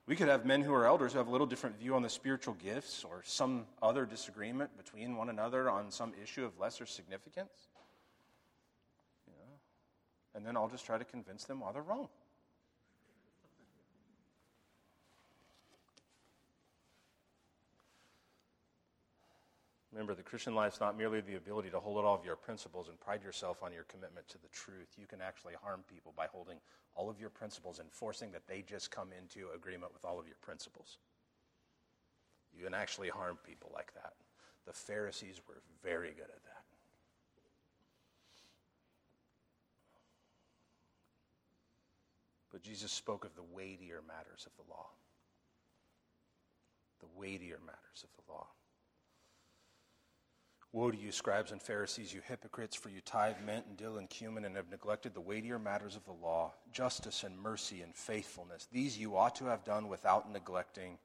We 0.08 0.16
could 0.16 0.28
have 0.28 0.46
men 0.46 0.62
who 0.62 0.74
are 0.74 0.86
elders 0.86 1.14
who 1.14 1.18
have 1.18 1.28
a 1.28 1.32
little 1.32 1.48
different 1.48 1.80
view 1.80 1.96
on 1.96 2.04
the 2.04 2.10
spiritual 2.10 2.54
gifts 2.54 3.04
or 3.04 3.24
some 3.26 3.66
other 3.82 4.06
disagreement 4.06 4.78
between 4.78 5.16
one 5.16 5.30
another 5.30 5.68
on 5.70 5.90
some 5.90 6.14
issue 6.22 6.46
of 6.46 6.60
lesser 6.60 6.86
significance 6.86 7.70
and 10.36 10.46
then 10.46 10.58
I'll 10.58 10.68
just 10.68 10.86
try 10.86 10.98
to 10.98 11.06
convince 11.06 11.46
them 11.46 11.62
why 11.62 11.72
they're 11.72 11.82
wrong. 11.82 12.10
Remember, 19.96 20.14
the 20.14 20.24
Christian 20.24 20.54
life 20.54 20.74
is 20.74 20.82
not 20.82 20.98
merely 20.98 21.22
the 21.22 21.36
ability 21.36 21.70
to 21.70 21.80
hold 21.80 22.04
all 22.04 22.16
of 22.16 22.26
your 22.26 22.36
principles 22.36 22.89
and 22.89 23.00
pride 23.00 23.24
yourself 23.24 23.64
on 23.64 23.72
your 23.72 23.86
commitment 23.86 24.28
to 24.28 24.38
the 24.38 24.50
truth. 24.50 24.89
You 24.98 25.08
can 25.08 25.22
actually 25.22 25.54
harm 25.64 25.86
people 25.88 26.14
by 26.18 26.28
holding 26.28 26.58
all 26.96 27.10
of 27.10 27.18
your 27.18 27.30
principles 27.30 27.80
and 27.80 27.89
forcing 27.89 28.30
that 28.34 28.46
they 28.46 28.62
just 28.62 28.91
come 28.91 29.08
into 29.18 29.48
agreement 29.56 29.93
with 29.93 30.04
all 30.04 30.20
of 30.20 30.28
your 30.28 30.36
principles. 30.41 30.98
You 32.54 32.66
can 32.66 32.74
actually 32.74 33.08
harm 33.08 33.38
people 33.48 33.72
like 33.74 33.93
that. 33.93 34.12
The 34.66 34.74
Pharisees 34.74 35.39
were 35.48 35.62
very 35.82 36.10
good 36.10 36.24
at 36.24 36.43
that. 36.43 36.66
But 42.52 42.64
Jesus 42.64 42.91
spoke 42.91 43.24
of 43.24 43.34
the 43.36 43.43
weightier 43.43 44.02
matters 44.06 44.46
of 44.46 44.52
the 44.58 44.70
law. 44.70 44.88
The 47.00 47.08
weightier 47.18 47.60
matters 47.66 48.04
of 48.04 48.10
the 48.18 48.34
law. 48.34 48.48
Woe 50.76 50.92
to 50.92 50.98
you, 50.98 51.14
scribes 51.14 51.54
and 51.54 51.62
Pharisees, 51.62 52.14
you 52.14 52.20
hypocrites, 52.28 52.76
for 52.76 52.90
you 52.90 53.00
tithe 53.00 53.38
mint 53.46 53.66
and 53.66 53.78
dill 53.78 53.98
and 53.98 54.10
cumin 54.10 54.44
and 54.44 54.58
have 54.58 54.70
neglected 54.70 55.14
the 55.14 55.22
weightier 55.22 55.58
matters 55.58 55.96
of 55.96 56.04
the 56.04 56.12
law, 56.12 56.52
justice 56.74 57.24
and 57.24 57.40
mercy 57.40 57.82
and 57.82 57.96
faithfulness. 57.96 58.68
These 58.74 58.98
you 58.98 59.16
ought 59.16 59.38
to 59.38 59.46
have 59.46 59.64
done 59.64 59.88
without 59.88 60.30
neglecting 60.30 60.98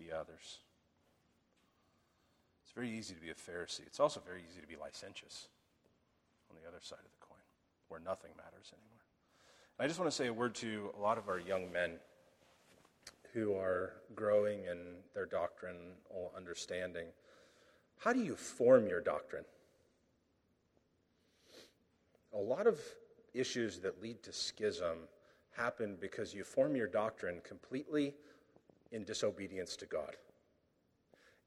the 0.00 0.10
others. 0.10 0.58
It's 2.64 2.72
very 2.74 2.90
easy 2.90 3.14
to 3.14 3.20
be 3.20 3.30
a 3.30 3.34
Pharisee. 3.34 3.86
It's 3.86 4.00
also 4.00 4.20
very 4.26 4.42
easy 4.50 4.60
to 4.60 4.66
be 4.66 4.74
licentious 4.74 5.46
on 6.50 6.56
the 6.60 6.66
other 6.66 6.80
side 6.80 6.98
of 6.98 7.12
the 7.12 7.24
coin, 7.24 7.38
where 7.86 8.00
nothing 8.00 8.32
matters 8.36 8.72
anymore. 8.72 9.04
I 9.78 9.86
just 9.86 10.00
want 10.00 10.10
to 10.10 10.16
say 10.16 10.26
a 10.26 10.32
word 10.32 10.56
to 10.56 10.90
a 10.98 11.00
lot 11.00 11.18
of 11.18 11.28
our 11.28 11.38
young 11.38 11.70
men 11.70 12.00
who 13.32 13.54
are 13.54 13.92
growing 14.16 14.64
in 14.64 14.78
their 15.14 15.26
doctrinal 15.26 16.32
understanding. 16.36 17.06
How 17.98 18.12
do 18.12 18.20
you 18.20 18.36
form 18.36 18.86
your 18.86 19.00
doctrine? 19.00 19.44
A 22.32 22.38
lot 22.38 22.66
of 22.66 22.80
issues 23.32 23.78
that 23.80 24.02
lead 24.02 24.22
to 24.22 24.32
schism 24.32 24.98
happen 25.56 25.96
because 26.00 26.34
you 26.34 26.44
form 26.44 26.76
your 26.76 26.88
doctrine 26.88 27.40
completely 27.46 28.14
in 28.92 29.04
disobedience 29.04 29.76
to 29.76 29.86
God. 29.86 30.16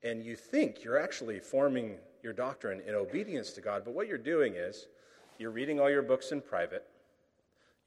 And 0.03 0.23
you 0.23 0.35
think 0.35 0.83
you're 0.83 0.99
actually 0.99 1.39
forming 1.39 1.97
your 2.23 2.33
doctrine 2.33 2.81
in 2.87 2.95
obedience 2.95 3.51
to 3.53 3.61
God, 3.61 3.83
but 3.83 3.93
what 3.93 4.07
you're 4.07 4.17
doing 4.17 4.55
is 4.55 4.87
you're 5.37 5.51
reading 5.51 5.79
all 5.79 5.89
your 5.89 6.01
books 6.01 6.31
in 6.31 6.41
private 6.41 6.85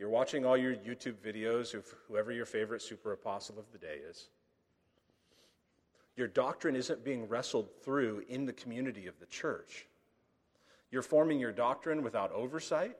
you're 0.00 0.08
watching 0.08 0.46
all 0.46 0.56
your 0.56 0.74
YouTube 0.74 1.16
videos 1.22 1.74
of 1.74 1.84
whoever 2.08 2.32
your 2.32 2.46
favorite 2.46 2.80
super 2.80 3.12
apostle 3.12 3.58
of 3.58 3.70
the 3.70 3.76
day 3.76 3.98
is. 4.08 4.30
Your 6.20 6.28
doctrine 6.28 6.76
isn't 6.76 7.02
being 7.02 7.26
wrestled 7.26 7.70
through 7.82 8.24
in 8.28 8.44
the 8.44 8.52
community 8.52 9.06
of 9.06 9.18
the 9.18 9.24
church. 9.24 9.86
You're 10.90 11.00
forming 11.00 11.40
your 11.40 11.50
doctrine 11.50 12.02
without 12.02 12.30
oversight. 12.32 12.98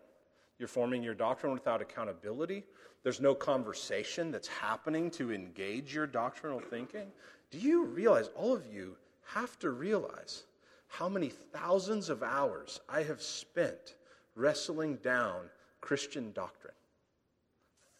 You're 0.59 0.69
forming 0.69 1.03
your 1.03 1.13
doctrine 1.13 1.53
without 1.53 1.83
accountability. 1.83 2.65
There's 3.03 3.21
no 3.21 3.35
conversation 3.35 4.31
that's 4.31 4.49
happening 4.49 5.11
to 5.11 5.35
engage 5.35 5.95
your 5.95 6.07
doctrinal 6.07 6.61
thinking. 6.61 7.13
Do 7.51 7.59
you 7.59 7.85
realize, 7.85 8.31
all 8.35 8.55
of 8.55 8.65
you 8.73 8.97
have 9.27 9.59
to 9.59 9.69
realize, 9.69 10.45
how 10.89 11.11
many 11.11 11.29
thousands 11.29 12.09
of 12.09 12.23
hours 12.23 12.81
I 12.89 13.03
have 13.03 13.21
spent 13.21 13.97
wrestling 14.35 14.97
down 15.03 15.51
Christian 15.83 16.33
doctrine? 16.33 16.73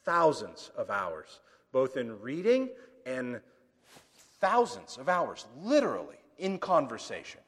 thousands 0.03 0.71
of 0.77 0.89
hours, 0.89 1.41
both 1.73 1.97
in 1.97 2.19
reading 2.21 2.71
and 3.07 3.41
thousands 4.41 4.97
of 4.97 5.09
hours, 5.09 5.47
literally, 5.63 6.17
in 6.39 6.59
conversation. 6.59 7.41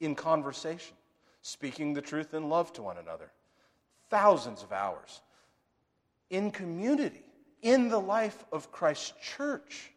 In 0.00 0.14
conversation, 0.14 0.96
speaking 1.42 1.94
the 1.94 2.02
truth 2.02 2.34
in 2.34 2.48
love 2.48 2.72
to 2.74 2.82
one 2.82 2.98
another. 2.98 3.30
Thousands 4.10 4.62
of 4.62 4.72
hours. 4.72 5.22
In 6.30 6.50
community, 6.50 7.22
in 7.62 7.88
the 7.88 7.98
life 7.98 8.44
of 8.52 8.72
Christ's 8.72 9.12
church. 9.22 9.92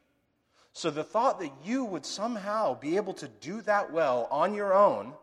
So 0.74 0.90
the 0.90 1.04
thought 1.04 1.40
that 1.40 1.52
you 1.64 1.86
would 1.86 2.06
somehow 2.06 2.78
be 2.80 2.98
able 2.98 3.14
to 3.16 3.28
do 3.28 3.62
that 3.62 3.92
well 3.92 4.28
on 4.30 4.54
your 4.54 4.74
own, 4.74 5.14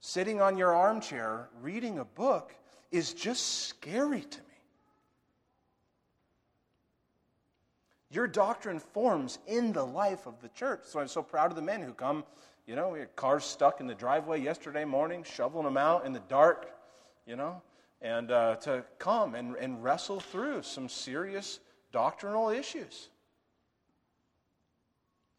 sitting 0.00 0.40
on 0.40 0.56
your 0.56 0.74
armchair 0.74 1.48
reading 1.60 1.98
a 1.98 2.04
book, 2.04 2.54
is 2.90 3.12
just 3.12 3.64
scary 3.64 4.20
to 4.20 4.38
me. 4.38 4.44
Your 8.10 8.26
doctrine 8.26 8.78
forms 8.78 9.38
in 9.46 9.72
the 9.72 9.84
life 9.84 10.26
of 10.26 10.40
the 10.40 10.48
church. 10.48 10.80
So 10.84 10.98
I'm 11.00 11.08
so 11.08 11.22
proud 11.22 11.50
of 11.50 11.56
the 11.56 11.62
men 11.62 11.82
who 11.82 11.92
come 11.92 12.24
You 12.68 12.76
know, 12.76 12.90
we 12.90 12.98
had 12.98 13.16
cars 13.16 13.44
stuck 13.44 13.80
in 13.80 13.86
the 13.86 13.94
driveway 13.94 14.42
yesterday 14.42 14.84
morning, 14.84 15.24
shoveling 15.24 15.64
them 15.64 15.78
out 15.78 16.04
in 16.04 16.12
the 16.12 16.20
dark, 16.28 16.70
you 17.26 17.34
know, 17.34 17.62
and 18.02 18.30
uh, 18.30 18.56
to 18.56 18.84
come 18.98 19.34
and, 19.34 19.56
and 19.56 19.82
wrestle 19.82 20.20
through 20.20 20.62
some 20.64 20.86
serious 20.86 21.60
doctrinal 21.92 22.50
issues. 22.50 23.08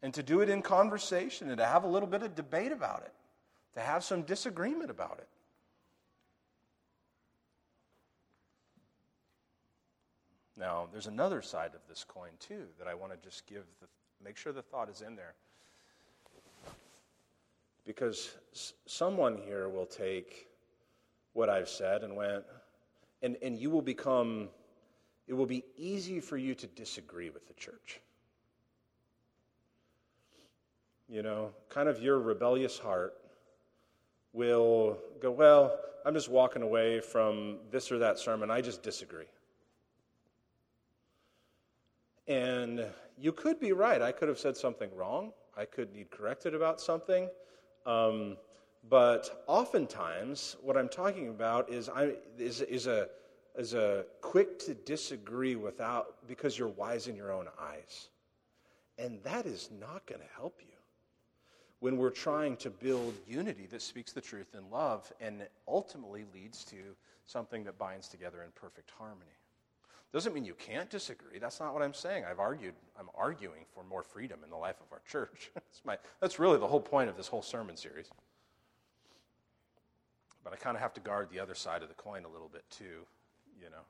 And 0.02 0.12
to 0.14 0.24
do 0.24 0.40
it 0.40 0.48
in 0.48 0.60
conversation 0.60 1.50
and 1.50 1.58
to 1.58 1.64
have 1.64 1.84
a 1.84 1.86
little 1.86 2.08
bit 2.08 2.24
of 2.24 2.34
debate 2.34 2.72
about 2.72 3.02
it, 3.02 3.12
to 3.74 3.80
have 3.80 4.02
some 4.02 4.22
disagreement 4.22 4.90
about 4.90 5.18
it. 5.20 5.28
Now, 10.60 10.88
there's 10.92 11.06
another 11.06 11.40
side 11.40 11.70
of 11.74 11.80
this 11.88 12.04
coin, 12.04 12.32
too, 12.38 12.66
that 12.78 12.86
I 12.86 12.92
want 12.94 13.12
to 13.12 13.18
just 13.26 13.46
give, 13.46 13.64
the, 13.80 13.86
make 14.22 14.36
sure 14.36 14.52
the 14.52 14.60
thought 14.60 14.90
is 14.90 15.00
in 15.00 15.16
there. 15.16 15.32
Because 17.86 18.34
someone 18.84 19.38
here 19.38 19.70
will 19.70 19.86
take 19.86 20.48
what 21.32 21.48
I've 21.48 21.68
said 21.68 22.02
and 22.02 22.14
went, 22.14 22.44
and, 23.22 23.38
and 23.42 23.58
you 23.58 23.70
will 23.70 23.80
become, 23.80 24.50
it 25.26 25.32
will 25.32 25.46
be 25.46 25.64
easy 25.78 26.20
for 26.20 26.36
you 26.36 26.54
to 26.56 26.66
disagree 26.66 27.30
with 27.30 27.48
the 27.48 27.54
church. 27.54 28.00
You 31.08 31.22
know, 31.22 31.52
kind 31.70 31.88
of 31.88 32.02
your 32.02 32.18
rebellious 32.18 32.78
heart 32.78 33.14
will 34.34 34.98
go, 35.22 35.30
well, 35.30 35.78
I'm 36.04 36.12
just 36.12 36.28
walking 36.28 36.60
away 36.60 37.00
from 37.00 37.56
this 37.70 37.90
or 37.90 37.98
that 38.00 38.18
sermon. 38.18 38.50
I 38.50 38.60
just 38.60 38.82
disagree. 38.82 39.24
And 42.30 42.86
you 43.18 43.32
could 43.32 43.58
be 43.58 43.72
right. 43.72 44.00
I 44.00 44.12
could 44.12 44.28
have 44.28 44.38
said 44.38 44.56
something 44.56 44.88
wrong. 44.94 45.32
I 45.56 45.64
could 45.64 45.92
need 45.92 46.12
corrected 46.12 46.54
about 46.54 46.80
something. 46.80 47.28
Um, 47.84 48.36
but 48.88 49.42
oftentimes, 49.48 50.54
what 50.62 50.76
I'm 50.76 50.88
talking 50.88 51.28
about 51.28 51.68
is, 51.70 51.88
I, 51.88 52.12
is, 52.38 52.60
is, 52.60 52.86
a, 52.86 53.08
is 53.58 53.74
a 53.74 54.04
quick 54.20 54.60
to 54.60 54.74
disagree 54.74 55.56
without, 55.56 56.24
because 56.28 56.56
you're 56.56 56.68
wise 56.68 57.08
in 57.08 57.16
your 57.16 57.32
own 57.32 57.48
eyes. 57.60 58.10
And 58.96 59.20
that 59.24 59.44
is 59.44 59.68
not 59.80 60.06
going 60.06 60.20
to 60.20 60.34
help 60.36 60.60
you 60.60 60.76
when 61.80 61.96
we're 61.96 62.10
trying 62.10 62.56
to 62.58 62.70
build 62.70 63.14
unity 63.26 63.66
that 63.72 63.82
speaks 63.82 64.12
the 64.12 64.20
truth 64.20 64.54
in 64.56 64.70
love 64.70 65.12
and 65.20 65.42
ultimately 65.66 66.24
leads 66.32 66.64
to 66.66 66.76
something 67.26 67.64
that 67.64 67.76
binds 67.76 68.06
together 68.06 68.44
in 68.44 68.50
perfect 68.52 68.92
harmony. 68.96 69.39
Doesn't 70.12 70.34
mean 70.34 70.44
you 70.44 70.54
can't 70.54 70.90
disagree. 70.90 71.38
That's 71.38 71.60
not 71.60 71.72
what 71.72 71.82
I'm 71.82 71.94
saying. 71.94 72.24
I've 72.28 72.40
argued, 72.40 72.74
I'm 72.98 73.08
arguing 73.14 73.64
for 73.72 73.84
more 73.84 74.02
freedom 74.02 74.40
in 74.42 74.50
the 74.50 74.56
life 74.56 74.80
of 74.80 74.92
our 74.92 75.02
church. 75.08 75.50
that's, 75.54 75.82
my, 75.84 75.98
that's 76.20 76.38
really 76.38 76.58
the 76.58 76.66
whole 76.66 76.80
point 76.80 77.08
of 77.08 77.16
this 77.16 77.28
whole 77.28 77.42
sermon 77.42 77.76
series. 77.76 78.10
But 80.42 80.52
I 80.52 80.56
kind 80.56 80.76
of 80.76 80.82
have 80.82 80.94
to 80.94 81.00
guard 81.00 81.28
the 81.30 81.38
other 81.38 81.54
side 81.54 81.82
of 81.82 81.88
the 81.88 81.94
coin 81.94 82.24
a 82.24 82.28
little 82.28 82.48
bit 82.48 82.64
too, 82.70 83.06
you 83.62 83.70
know. 83.70 83.84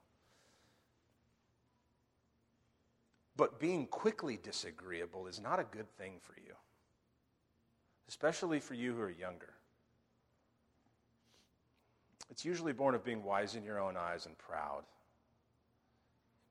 But 3.37 3.59
being 3.59 3.87
quickly 3.87 4.39
disagreeable 4.43 5.27
is 5.27 5.41
not 5.41 5.59
a 5.59 5.65
good 5.65 5.89
thing 5.97 6.15
for 6.21 6.35
you, 6.45 6.53
especially 8.09 8.61
for 8.61 8.75
you 8.75 8.93
who 8.95 9.01
are 9.01 9.11
younger. 9.11 9.55
It's 12.31 12.45
usually 12.45 12.75
born 12.75 12.95
of 12.95 13.03
being 13.03 13.25
wise 13.25 13.55
in 13.55 13.65
your 13.65 13.81
own 13.81 13.97
eyes 13.97 14.27
and 14.27 14.37
proud 14.37 14.83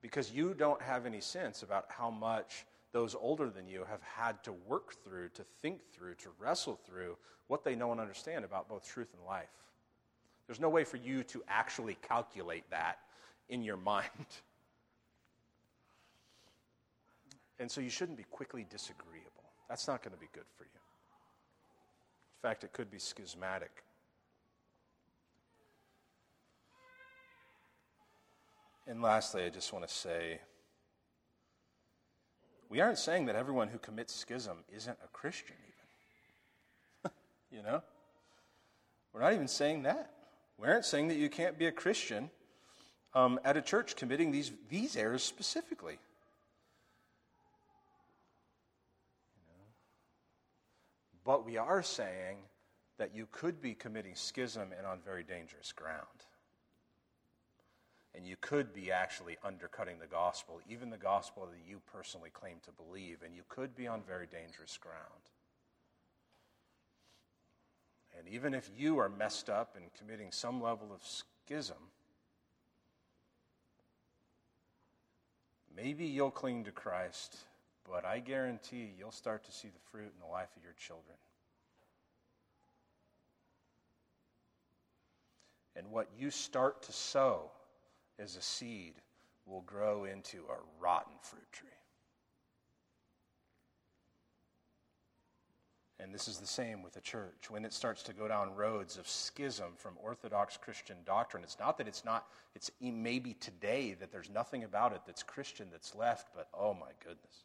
because 0.01 0.31
you 0.31 0.53
don't 0.53 0.81
have 0.81 1.05
any 1.05 1.21
sense 1.21 1.63
about 1.63 1.85
how 1.89 2.09
much 2.09 2.65
those 2.91 3.15
older 3.15 3.49
than 3.49 3.67
you 3.67 3.83
have 3.89 4.01
had 4.01 4.43
to 4.43 4.53
work 4.67 4.95
through, 5.03 5.29
to 5.29 5.43
think 5.61 5.81
through, 5.93 6.15
to 6.15 6.29
wrestle 6.39 6.79
through 6.85 7.17
what 7.47 7.63
they 7.63 7.75
know 7.75 7.91
and 7.91 7.99
understand 7.99 8.45
about 8.45 8.67
both 8.67 8.87
truth 8.87 9.09
and 9.13 9.25
life. 9.25 9.49
There's 10.47 10.59
no 10.59 10.69
way 10.69 10.83
for 10.83 10.97
you 10.97 11.23
to 11.25 11.43
actually 11.47 11.97
calculate 12.01 12.63
that 12.71 12.99
in 13.49 13.63
your 13.63 13.77
mind. 13.91 14.09
And 17.59 17.69
so 17.69 17.81
you 17.81 17.89
shouldn't 17.89 18.17
be 18.17 18.25
quickly 18.31 18.65
disagreeable. 18.69 19.29
That's 19.67 19.87
not 19.87 20.01
going 20.01 20.13
to 20.13 20.19
be 20.19 20.29
good 20.33 20.45
for 20.57 20.63
you. 20.63 20.69
In 22.41 22.49
fact, 22.49 22.63
it 22.63 22.71
could 22.71 22.89
be 22.89 22.99
schismatic. 22.99 23.83
And 28.89 29.03
lastly, 29.03 29.43
I 29.43 29.49
just 29.49 29.71
want 29.71 29.87
to 29.87 29.93
say 29.93 30.39
we 32.69 32.81
aren't 32.81 32.97
saying 32.97 33.27
that 33.27 33.35
everyone 33.35 33.67
who 33.67 33.77
commits 33.77 34.15
schism 34.15 34.57
isn't 34.75 34.97
a 35.05 35.07
Christian, 35.09 35.55
even. 37.03 37.11
you 37.51 37.61
know? 37.61 37.83
We're 39.13 39.21
not 39.21 39.33
even 39.33 39.47
saying 39.47 39.83
that. 39.83 40.11
We 40.57 40.67
aren't 40.67 40.85
saying 40.85 41.09
that 41.09 41.17
you 41.17 41.29
can't 41.29 41.55
be 41.55 41.67
a 41.67 41.71
Christian 41.71 42.31
um, 43.13 43.39
at 43.45 43.57
a 43.57 43.61
church 43.61 43.95
committing 43.95 44.31
these, 44.31 44.51
these 44.69 44.95
errors 44.95 45.21
specifically. 45.21 45.99
But 51.23 51.45
we 51.45 51.57
are 51.57 51.83
saying 51.83 52.37
that 52.97 53.13
you 53.13 53.27
could 53.31 53.61
be 53.61 53.75
committing 53.75 54.15
schism 54.15 54.69
and 54.75 54.87
on 54.87 54.99
very 55.05 55.23
dangerous 55.23 55.71
ground 55.71 56.07
and 58.15 58.25
you 58.25 58.35
could 58.41 58.73
be 58.73 58.91
actually 58.91 59.37
undercutting 59.43 59.99
the 59.99 60.07
gospel, 60.07 60.59
even 60.67 60.89
the 60.89 60.97
gospel 60.97 61.45
that 61.45 61.69
you 61.69 61.79
personally 61.91 62.29
claim 62.31 62.57
to 62.65 62.71
believe, 62.71 63.19
and 63.23 63.35
you 63.35 63.43
could 63.49 63.75
be 63.75 63.87
on 63.87 64.01
very 64.01 64.25
dangerous 64.25 64.77
ground. 64.77 65.29
And 68.17 68.27
even 68.27 68.53
if 68.53 68.69
you 68.75 68.97
are 68.99 69.09
messed 69.09 69.49
up 69.49 69.75
and 69.77 69.85
committing 69.97 70.31
some 70.31 70.61
level 70.61 70.91
of 70.91 71.01
schism, 71.03 71.77
maybe 75.75 76.05
you'll 76.05 76.31
cling 76.31 76.63
to 76.65 76.71
Christ, 76.71 77.37
but 77.89 78.05
I 78.05 78.19
guarantee 78.19 78.91
you'll 78.97 79.11
start 79.11 79.45
to 79.45 79.51
see 79.51 79.69
the 79.69 79.89
fruit 79.91 80.11
in 80.13 80.19
the 80.19 80.31
life 80.31 80.49
of 80.57 80.63
your 80.63 80.73
children. 80.73 81.15
And 85.75 85.91
what 85.91 86.09
you 86.17 86.31
start 86.31 86.81
to 86.83 86.91
sow 86.91 87.51
as 88.19 88.35
a 88.35 88.41
seed 88.41 88.95
will 89.45 89.61
grow 89.61 90.05
into 90.05 90.39
a 90.49 90.57
rotten 90.79 91.13
fruit 91.21 91.51
tree. 91.51 91.69
And 96.01 96.13
this 96.13 96.29
is 96.29 96.37
the 96.37 96.47
same 96.47 96.81
with 96.81 96.93
the 96.93 97.01
church. 97.01 97.49
When 97.49 97.65
it 97.65 97.73
starts 97.73 98.03
to 98.03 98.13
go 98.13 98.27
down 98.27 98.55
roads 98.55 98.97
of 98.97 99.07
schism 99.07 99.73
from 99.75 99.95
Orthodox 100.01 100.55
Christian 100.55 100.95
doctrine, 101.05 101.43
it's 101.43 101.59
not 101.59 101.77
that 101.77 101.89
it's 101.89 102.05
not, 102.05 102.27
it's 102.55 102.71
maybe 102.79 103.33
today 103.33 103.97
that 103.99 104.11
there's 104.11 104.29
nothing 104.29 104.63
about 104.63 104.93
it 104.93 105.01
that's 105.05 105.23
Christian 105.23 105.67
that's 105.71 105.93
left, 105.95 106.29
but 106.33 106.47
oh 106.53 106.73
my 106.73 106.91
goodness. 107.03 107.43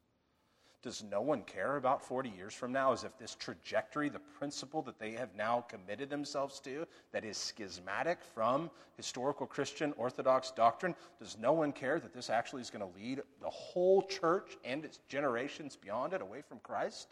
Does 0.85 1.03
no 1.03 1.23
one 1.23 1.41
care 1.45 1.79
about 1.79 2.05
40 2.05 2.29
years 2.29 2.53
from 2.53 2.71
now 2.71 2.93
as 2.93 3.05
if 3.05 3.17
this 3.17 3.35
trajectory, 3.35 4.11
the 4.11 4.19
principle 4.19 4.83
that 4.83 4.99
they 4.99 5.13
have 5.13 5.35
now 5.35 5.63
committed 5.63 6.11
themselves 6.11 6.61
to, 6.61 6.87
that 7.11 7.25
is 7.25 7.39
schismatic 7.39 8.19
from 8.35 8.71
historical 8.95 9.47
Christian 9.47 9.95
Orthodox 9.97 10.51
doctrine, 10.51 10.95
does 11.19 11.39
no 11.41 11.55
one 11.55 11.73
care 11.73 11.99
that 11.99 12.13
this 12.13 12.29
actually 12.29 12.61
is 12.61 12.69
going 12.69 12.87
to 12.87 12.99
lead 12.99 13.23
the 13.41 13.49
whole 13.49 14.03
church 14.03 14.59
and 14.63 14.85
its 14.85 14.99
generations 15.09 15.75
beyond 15.75 16.13
it 16.13 16.21
away 16.21 16.43
from 16.47 16.59
Christ? 16.59 17.09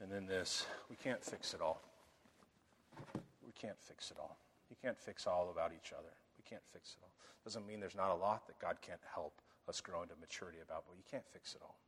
And 0.00 0.10
then 0.10 0.24
this 0.24 0.64
we 0.88 0.96
can't 0.96 1.22
fix 1.22 1.52
it 1.52 1.60
all. 1.60 1.82
We 3.44 3.52
can't 3.52 3.78
fix 3.82 4.10
it 4.10 4.16
all. 4.18 4.38
You 4.70 4.76
can't 4.82 4.98
fix 4.98 5.26
all 5.26 5.50
about 5.50 5.72
each 5.78 5.92
other 5.92 6.08
can't 6.48 6.62
fix 6.72 6.96
it 6.96 7.02
all. 7.02 7.12
Doesn't 7.44 7.66
mean 7.66 7.80
there's 7.80 7.96
not 7.96 8.10
a 8.10 8.14
lot 8.14 8.46
that 8.46 8.58
God 8.58 8.76
can't 8.80 9.00
help 9.14 9.40
us 9.68 9.80
grow 9.80 10.02
into 10.02 10.14
maturity 10.20 10.58
about, 10.62 10.84
but 10.86 10.96
you 10.96 11.04
can't 11.10 11.26
fix 11.32 11.54
it 11.54 11.62
all. 11.62 11.78